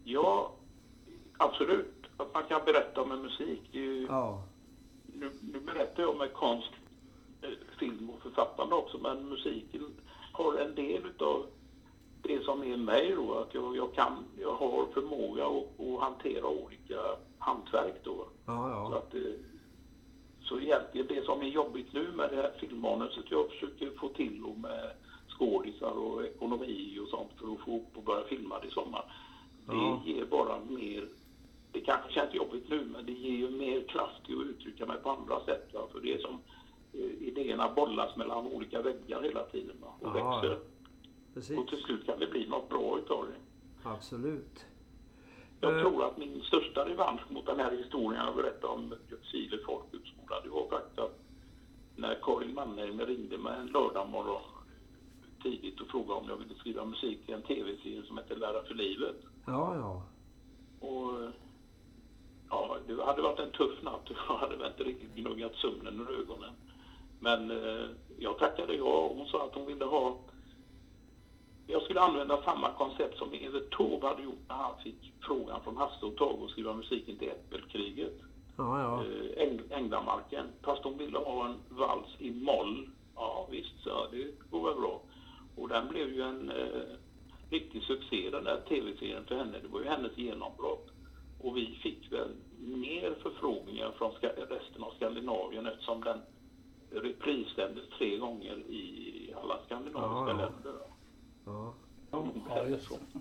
ja, 0.04 0.52
absolut. 1.36 1.94
Att 2.16 2.34
man 2.34 2.42
kan 2.48 2.60
berätta 2.64 3.02
om 3.02 3.12
en 3.12 3.22
musik. 3.22 3.60
Det 3.72 3.78
ju, 3.78 4.06
Ja, 4.06 4.42
nu, 5.06 5.30
nu 5.52 5.60
berättar 5.60 6.02
jag 6.02 6.16
med 6.18 6.32
konst, 6.32 6.70
eh, 6.72 6.77
författande 8.38 8.74
också, 8.74 8.98
men 8.98 9.28
musiken 9.28 9.84
har 10.32 10.54
en 10.54 10.74
del 10.74 11.06
utav 11.06 11.46
det 12.22 12.44
som 12.44 12.62
är 12.62 12.76
mig 12.76 13.12
då, 13.16 13.34
att 13.34 13.54
jag, 13.54 13.76
jag 13.76 13.94
kan, 13.94 14.24
jag 14.40 14.54
har 14.54 14.86
förmåga 14.94 15.46
att, 15.46 15.80
att 15.80 16.00
hantera 16.00 16.46
olika 16.46 17.00
hantverk 17.38 17.94
då. 18.04 18.26
ja, 18.46 18.86
Så 18.88 18.94
ja. 18.94 18.98
att, 18.98 19.14
eh, 19.14 19.40
så 20.42 20.60
egentligen 20.60 21.06
det 21.06 21.24
som 21.24 21.40
är 21.42 21.46
jobbigt 21.46 21.92
nu 21.92 22.12
med 22.12 22.30
det 22.30 22.36
här 22.36 22.52
filmmanuset 22.60 23.24
jag 23.30 23.48
försöker 23.50 23.90
få 23.90 24.08
till 24.08 24.44
och 24.44 24.58
med 24.58 24.90
skådisar 25.28 25.90
och 25.90 26.24
ekonomi 26.24 26.98
och 27.02 27.08
sånt 27.08 27.30
för 27.40 27.52
att 27.52 27.60
få 27.60 27.76
upp 27.76 27.96
och 27.96 28.02
börja 28.02 28.24
filma 28.24 28.58
det 28.60 28.66
i 28.68 28.70
sommar. 28.70 29.04
Det 29.66 29.74
Ja. 29.76 30.02
ger 30.06 30.24
bara 30.24 30.58
mer, 30.68 31.08
det 31.72 31.80
kanske 31.80 32.12
känns 32.12 32.34
jobbigt 32.34 32.68
nu 32.68 32.84
men 32.84 33.06
det 33.06 33.12
ger 33.12 33.36
ju 33.38 33.50
mer 33.50 33.80
kraft 33.88 34.26
till 34.26 34.40
att 34.40 34.46
uttrycka 34.46 34.86
mig 34.86 34.98
på 34.98 35.10
andra 35.10 35.44
sätt. 35.44 35.68
Va? 35.74 35.80
För 35.92 36.00
det 36.00 36.20
som 36.22 36.38
idéerna 37.20 37.72
bollas 37.74 38.16
mellan 38.16 38.46
olika 38.46 38.82
väggar 38.82 39.22
hela 39.22 39.42
tiden 39.44 39.76
va? 39.80 39.88
och 40.00 40.18
Ja, 40.18 40.40
växer. 40.40 40.58
Precis. 41.34 41.58
Och 41.58 41.68
till 41.68 41.78
slut 41.78 42.06
kan 42.06 42.18
det 42.18 42.26
bli 42.26 42.48
något 42.48 42.68
bra 42.68 42.98
utav 42.98 43.26
det. 43.26 43.88
Absolut. 43.88 44.64
Jag 45.60 45.74
Eh. 45.76 45.80
tror 45.82 46.04
att 46.04 46.16
min 46.18 46.40
största 46.42 46.88
revansch 46.88 47.30
mot 47.32 47.46
den 47.46 47.60
här 47.60 47.76
historien 47.76 48.24
jag 48.26 48.36
berättade 48.36 48.72
om 48.72 48.94
Ljungskile 49.10 49.58
folkhögskola, 49.66 50.40
det 50.44 50.48
var 50.48 50.68
faktiskt 50.70 50.98
att 50.98 51.18
när 51.96 52.18
Karin 52.22 52.54
Mannheim 52.54 53.00
ringde 53.00 53.38
mig 53.38 53.58
en 53.60 53.66
lördagmorgon 53.66 54.40
tidigt 55.42 55.80
och 55.80 55.86
frågade 55.88 56.20
om 56.20 56.28
jag 56.28 56.36
ville 56.36 56.54
skriva 56.54 56.84
musik 56.84 57.24
till 57.26 57.34
en 57.34 57.42
tv-serie 57.42 58.02
som 58.02 58.18
heter 58.18 58.36
Lära 58.36 58.62
för 58.62 58.74
livet. 58.74 59.16
Ja, 59.46 59.74
ja. 59.76 60.02
Och 60.88 61.30
ja, 62.50 62.76
det 62.86 63.04
hade 63.04 63.22
varit 63.22 63.38
en 63.38 63.50
tuff 63.50 63.82
natt. 63.82 64.02
Jag 64.28 64.34
hade 64.36 64.56
väl 64.56 64.66
inte 64.70 64.84
riktigt 64.84 65.14
gnuggat 65.14 65.54
sömnen 65.54 66.00
ur 66.00 66.20
ögonen. 66.20 66.50
Men 67.20 67.50
eh, 67.50 67.86
jag 68.18 68.38
tackade 68.38 68.74
ja. 68.74 69.12
Hon 69.16 69.26
sa 69.26 69.44
att 69.44 69.54
hon 69.54 69.66
ville 69.66 69.84
ha... 69.84 70.18
Jag 71.66 71.82
skulle 71.82 72.00
använda 72.00 72.42
samma 72.42 72.72
koncept 72.72 73.18
som 73.18 73.32
Evert 73.32 73.76
Taube 73.76 74.06
hade 74.06 74.22
gjort 74.22 74.48
när 74.48 74.54
han 74.56 74.82
fick 74.82 75.12
frågan 75.20 75.60
från 75.64 75.76
Hasse 75.76 76.06
och 76.06 76.16
Tage 76.16 76.44
att 76.44 76.50
skriva 76.50 76.72
musiken 76.72 77.16
till 77.18 77.28
Äppelkriget. 77.28 78.20
Ja, 78.56 78.80
ja. 78.80 79.04
Eh, 79.04 79.48
Äng, 79.48 79.60
Änglamarken. 79.70 80.46
Fast 80.62 80.84
hon 80.84 80.98
ville 80.98 81.18
ha 81.18 81.46
en 81.46 81.56
vals 81.68 82.08
i 82.18 82.30
moll. 82.30 82.88
Ja 83.14 83.48
visst, 83.50 83.82
så 83.82 84.06
det 84.10 84.50
går 84.50 84.68
väl 84.68 84.80
bra. 84.80 85.00
Och 85.56 85.68
den 85.68 85.88
blev 85.88 86.08
ju 86.08 86.22
en 86.22 86.50
eh, 86.50 86.82
riktig 87.50 87.82
succé 87.82 88.30
den 88.30 88.44
där 88.44 88.60
tv-serien 88.68 89.24
för 89.24 89.34
henne. 89.36 89.58
Det 89.62 89.68
var 89.68 89.80
ju 89.80 89.86
hennes 89.86 90.18
genombrott. 90.18 90.88
Och 91.40 91.56
vi 91.56 91.66
fick 91.82 92.12
väl 92.12 92.28
mer 92.58 93.14
förfrågningar 93.22 93.90
från 93.98 94.12
resten 94.20 94.82
av 94.82 94.90
Skandinavien 94.96 95.66
eftersom 95.66 96.04
den 96.04 96.20
reprissändes 96.90 97.84
tre 97.98 98.16
gånger 98.18 98.58
i 98.58 99.34
alla 99.42 99.58
skandinaviska 99.66 100.08
Ja, 100.08 100.28
ja. 100.28 100.36
länder. 100.36 100.80
Ja, 101.44 101.74
Ja, 102.48 102.66
just 102.68 102.88
det. 102.90 103.20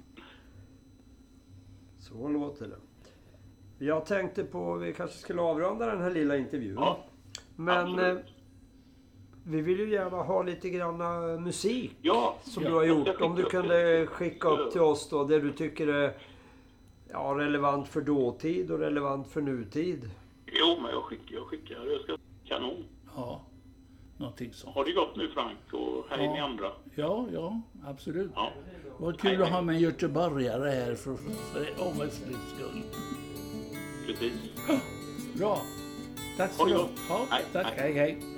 så 2.00 2.28
låter 2.30 2.68
det. 2.68 2.78
Jag 3.86 4.06
tänkte 4.06 4.44
på, 4.44 4.74
vi 4.76 4.94
kanske 4.94 5.18
skulle 5.18 5.42
avrunda 5.42 5.86
den 5.86 6.02
här 6.02 6.12
lilla 6.12 6.38
intervjun. 6.38 6.76
Ja, 6.80 7.06
Men 7.56 8.00
eh, 8.00 8.18
vi 9.44 9.62
vill 9.62 9.80
ju 9.80 9.90
gärna 9.90 10.18
ha 10.18 10.44
lite 10.44 10.70
grann 10.70 11.02
eh, 11.02 11.40
musik 11.40 11.96
ja, 12.02 12.38
som 12.42 12.64
ja, 12.64 12.70
du 12.70 12.76
har 12.76 12.84
gjort. 12.84 13.22
Om 13.22 13.36
du 13.36 13.44
kunde 13.44 14.08
skicka 14.08 14.50
upp 14.50 14.72
till 14.72 14.82
oss 14.82 15.10
då 15.10 15.24
det 15.24 15.40
du 15.40 15.52
tycker 15.54 15.88
är 15.88 16.18
ja, 17.12 17.36
relevant 17.38 17.88
för 17.88 18.02
dåtid 18.02 18.72
och 18.72 18.80
relevant 18.80 19.28
för 19.28 19.42
nutid. 19.42 20.10
Jo, 20.46 20.78
men 20.82 20.92
jag 20.92 21.04
skickar, 21.04 21.36
jag 21.36 21.46
skickar. 21.46 21.86
Jag 21.86 22.02
ska 22.02 22.18
kanon. 22.46 22.86
Ja, 23.16 23.42
någonting 24.18 24.54
sånt. 24.54 24.76
Har 24.76 24.86
det 24.86 24.92
gått 24.92 25.16
nu 25.16 25.30
Frank 25.30 25.58
och 25.74 26.06
hej 26.10 26.26
Ja. 26.26 26.34
ni 26.34 26.40
andra? 26.40 26.72
Ja, 26.96 27.26
ja, 27.34 27.62
absolut. 27.86 28.32
Ja. 28.36 28.52
Vad 29.00 29.20
kul 29.20 29.42
att 29.44 29.50
ha 29.50 29.62
med 29.62 29.76
en 29.76 29.82
göteborgare 29.82 30.70
här 30.70 30.96
för, 30.96 31.16
för 31.54 31.68
skull. 32.56 32.82
Precis. 34.06 34.34
Bra. 35.38 35.62
Tack 36.38 36.52
så 36.52 36.66
mycket. 36.66 36.82
Ja, 37.10 37.26
Hej, 37.30 37.44
tack. 37.54 37.66
hej. 37.66 37.94
Hej, 37.94 37.94
hej. 37.94 38.37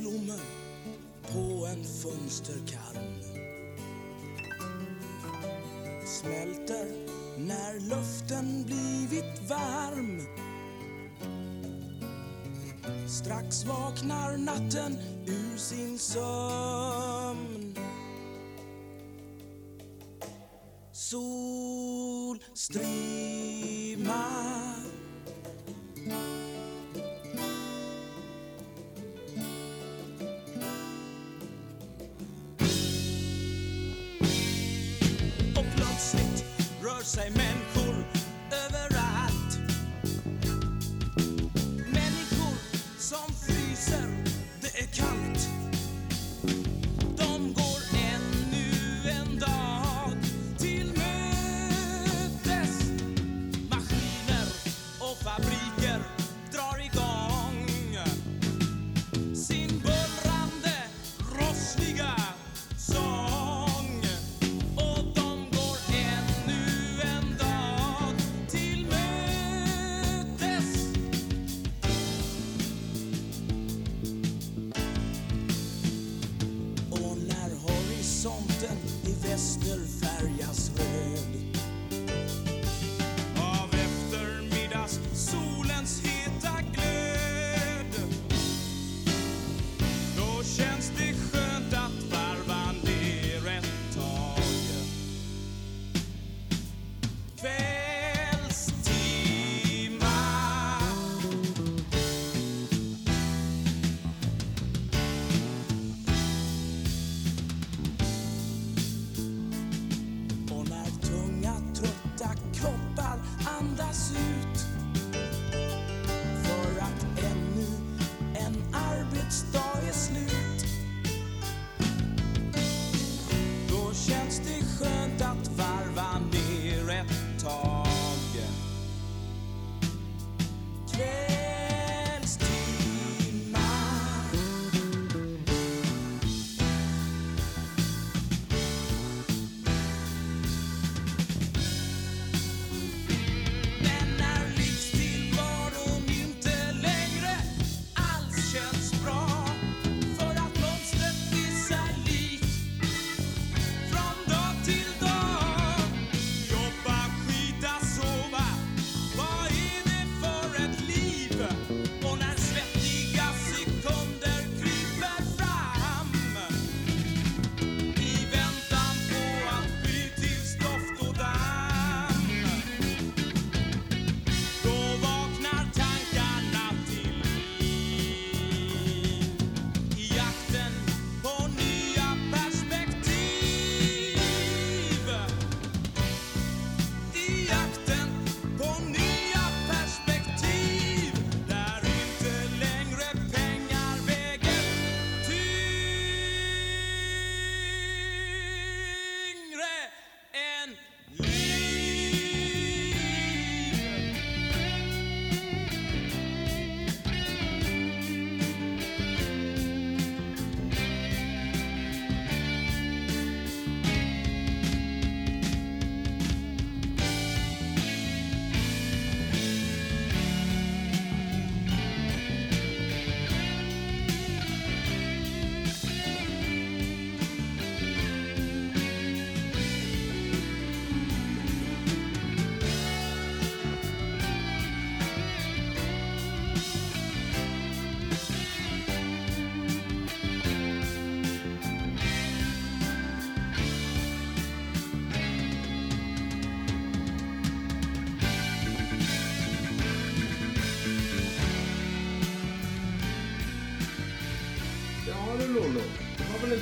Blommor 0.00 0.40
på 1.32 1.66
en 1.66 1.84
fönsterkarm. 1.84 3.22
Smälter 6.06 6.86
när 7.38 7.80
luften 7.88 8.64
blivit 8.64 9.50
varm. 9.50 10.20
Strax 13.08 13.64
vaknar 13.64 14.36
natten 14.36 14.98
ur 15.26 15.56
sin 15.56 15.98
sömn. 15.98 17.74
Solstrimma 20.92 21.30
och 24.44 24.49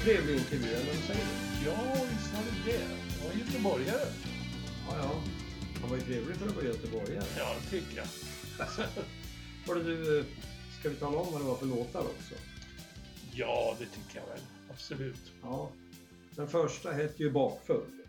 trevlig 0.08 0.36
intervju, 0.38 0.68
eller 0.68 0.86
vad 0.86 0.94
säger 0.94 1.24
du? 1.24 1.70
Ja, 1.70 2.04
visst 2.10 2.34
var 2.34 2.42
det 2.42 2.70
det. 2.70 2.78
Det 2.78 3.26
var 3.26 3.32
göteborgare. 3.44 4.06
Ja, 4.88 4.96
ja. 4.96 5.10
Han 5.80 5.90
var 5.90 5.96
ju 5.96 6.02
trevlig 6.02 6.36
för 6.36 6.46
att 6.46 6.56
vara 6.56 6.64
göteborgare. 6.64 7.24
Ja, 7.38 7.54
det 7.60 7.70
tycker 7.70 7.96
jag. 7.96 8.06
Hörru 9.66 9.82
du, 9.82 10.24
ska 10.78 10.88
vi 10.88 10.94
tala 10.94 11.18
om 11.18 11.32
vad 11.32 11.40
det 11.40 11.44
var 11.44 11.54
för 11.54 11.66
låtar 11.66 12.00
också? 12.00 12.34
Ja, 13.32 13.76
det 13.78 13.84
tycker 13.84 14.18
jag 14.18 14.26
väl. 14.26 14.40
Absolut. 14.70 15.32
Ja. 15.42 15.70
Den 16.36 16.48
första 16.48 16.90
hette 16.92 17.22
ju 17.22 17.30
Bakfull. 17.30 18.02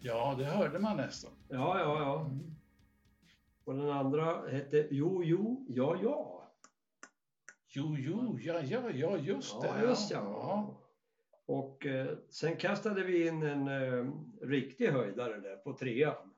Ja, 0.00 0.34
det 0.38 0.44
hörde 0.44 0.78
man 0.78 0.96
nästan. 0.96 1.30
Ja, 1.48 1.78
ja, 1.78 1.98
ja. 2.00 2.30
Och 3.64 3.74
den 3.74 3.90
andra 3.90 4.48
hette 4.50 4.88
Jo, 4.90 5.24
jo, 5.24 5.66
ja, 5.68 5.96
ja. 6.02 6.50
Jo, 7.68 7.96
jo, 7.98 8.38
ja, 8.40 8.60
ja, 8.62 8.90
ja, 8.90 9.16
just 9.16 9.60
det. 9.62 9.66
Ja, 9.66 9.88
just 9.88 10.10
ja. 10.10 10.80
Och 11.46 11.86
eh, 11.86 12.16
sen 12.28 12.56
kastade 12.56 13.04
vi 13.04 13.26
in 13.28 13.42
en 13.42 13.68
eh, 13.68 14.12
riktig 14.42 14.86
höjdare 14.88 15.40
där 15.40 15.56
på 15.56 15.72
trean. 15.76 16.30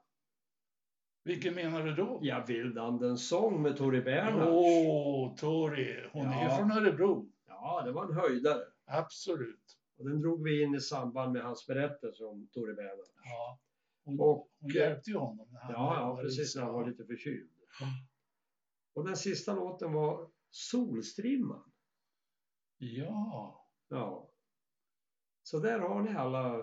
Vilken 1.24 1.54
menar 1.54 1.82
du 1.84 1.94
då? 1.94 2.18
Ja, 2.22 2.44
Vildandens 2.48 3.28
sång 3.28 3.62
med 3.62 3.76
Tori 3.76 4.00
Bernhards. 4.02 4.46
Åh, 4.52 5.34
Tori. 5.36 6.08
Hon 6.12 6.26
är 6.26 6.44
Ja. 6.44 6.56
från 6.56 6.70
Örebro. 6.72 7.30
Ja, 7.46 7.82
det 7.84 7.92
var 7.92 8.04
en 8.04 8.14
höjdare. 8.14 8.62
Absolut. 8.84 9.78
Och 9.98 10.04
den 10.08 10.20
drog 10.20 10.42
vi 10.44 10.62
in 10.62 10.74
i 10.74 10.80
samband 10.80 11.32
med 11.32 11.42
hans 11.42 11.66
berättelse 11.66 12.24
om 12.24 12.48
Tori 12.52 12.74
Bernhards. 12.74 13.12
Ja. 13.24 13.58
Hon, 14.04 14.20
Och- 14.20 14.48
hon 14.60 14.70
hjälpte 14.70 15.10
ju 15.10 15.16
honom. 15.16 15.48
när 15.50 15.60
han 15.60 15.72
Ja, 15.72 15.94
ja, 16.00 16.22
precis 16.22 16.56
när 16.56 16.62
han 16.62 16.74
var 16.74 16.86
lite 16.88 17.04
förkyld. 17.04 17.50
Ja. 17.80 17.86
Och 18.94 19.04
den 19.06 19.16
sista 19.16 19.54
låten 19.54 19.92
var 19.92 20.30
Solstrimman. 20.50 21.70
Ja, 22.78 23.66
Ja. 23.88 24.25
Så 25.48 25.58
där 25.58 25.78
har 25.78 26.02
ni 26.02 26.14
alla 26.14 26.62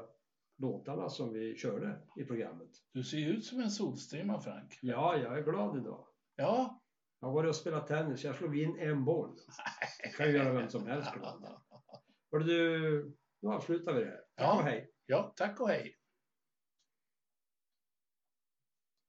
låtarna 0.57 1.09
som 1.09 1.33
vi 1.33 1.55
körde 1.55 1.99
i 2.17 2.23
programmet. 2.25 2.69
du 2.93 3.03
ser 3.03 3.17
ut 3.29 3.45
som 3.45 3.59
en 3.59 3.71
solstrimma, 3.71 4.39
Frank. 4.41 4.79
Ja, 4.81 5.17
jag 5.17 5.37
är 5.37 5.43
glad 5.43 5.77
idag. 5.77 6.07
Ja. 6.35 6.81
Jag 7.19 7.27
har 7.27 7.33
varit 7.33 7.49
och 7.49 7.55
spelat 7.55 7.87
tennis. 7.87 8.23
Jag 8.23 8.35
slog 8.35 8.57
in 8.59 8.79
en 8.79 9.05
boll. 9.05 9.35
Det 10.03 10.09
kan 10.09 10.27
ju 10.27 10.37
göra 10.37 10.53
vem 10.53 10.69
som 10.69 10.87
helst 10.87 11.13
glad. 11.13 11.45
Hörru 12.31 12.43
du, 12.43 13.15
nu 13.41 13.49
avslutar 13.49 13.93
vi 13.93 13.99
det 13.99 14.05
här. 14.09 14.17
Tack 14.17 14.47
Ja. 14.47 14.57
och 14.57 14.63
hej. 14.63 14.91
Ja, 15.05 15.33
tack 15.35 15.59
och 15.59 15.69
hej. 15.69 15.95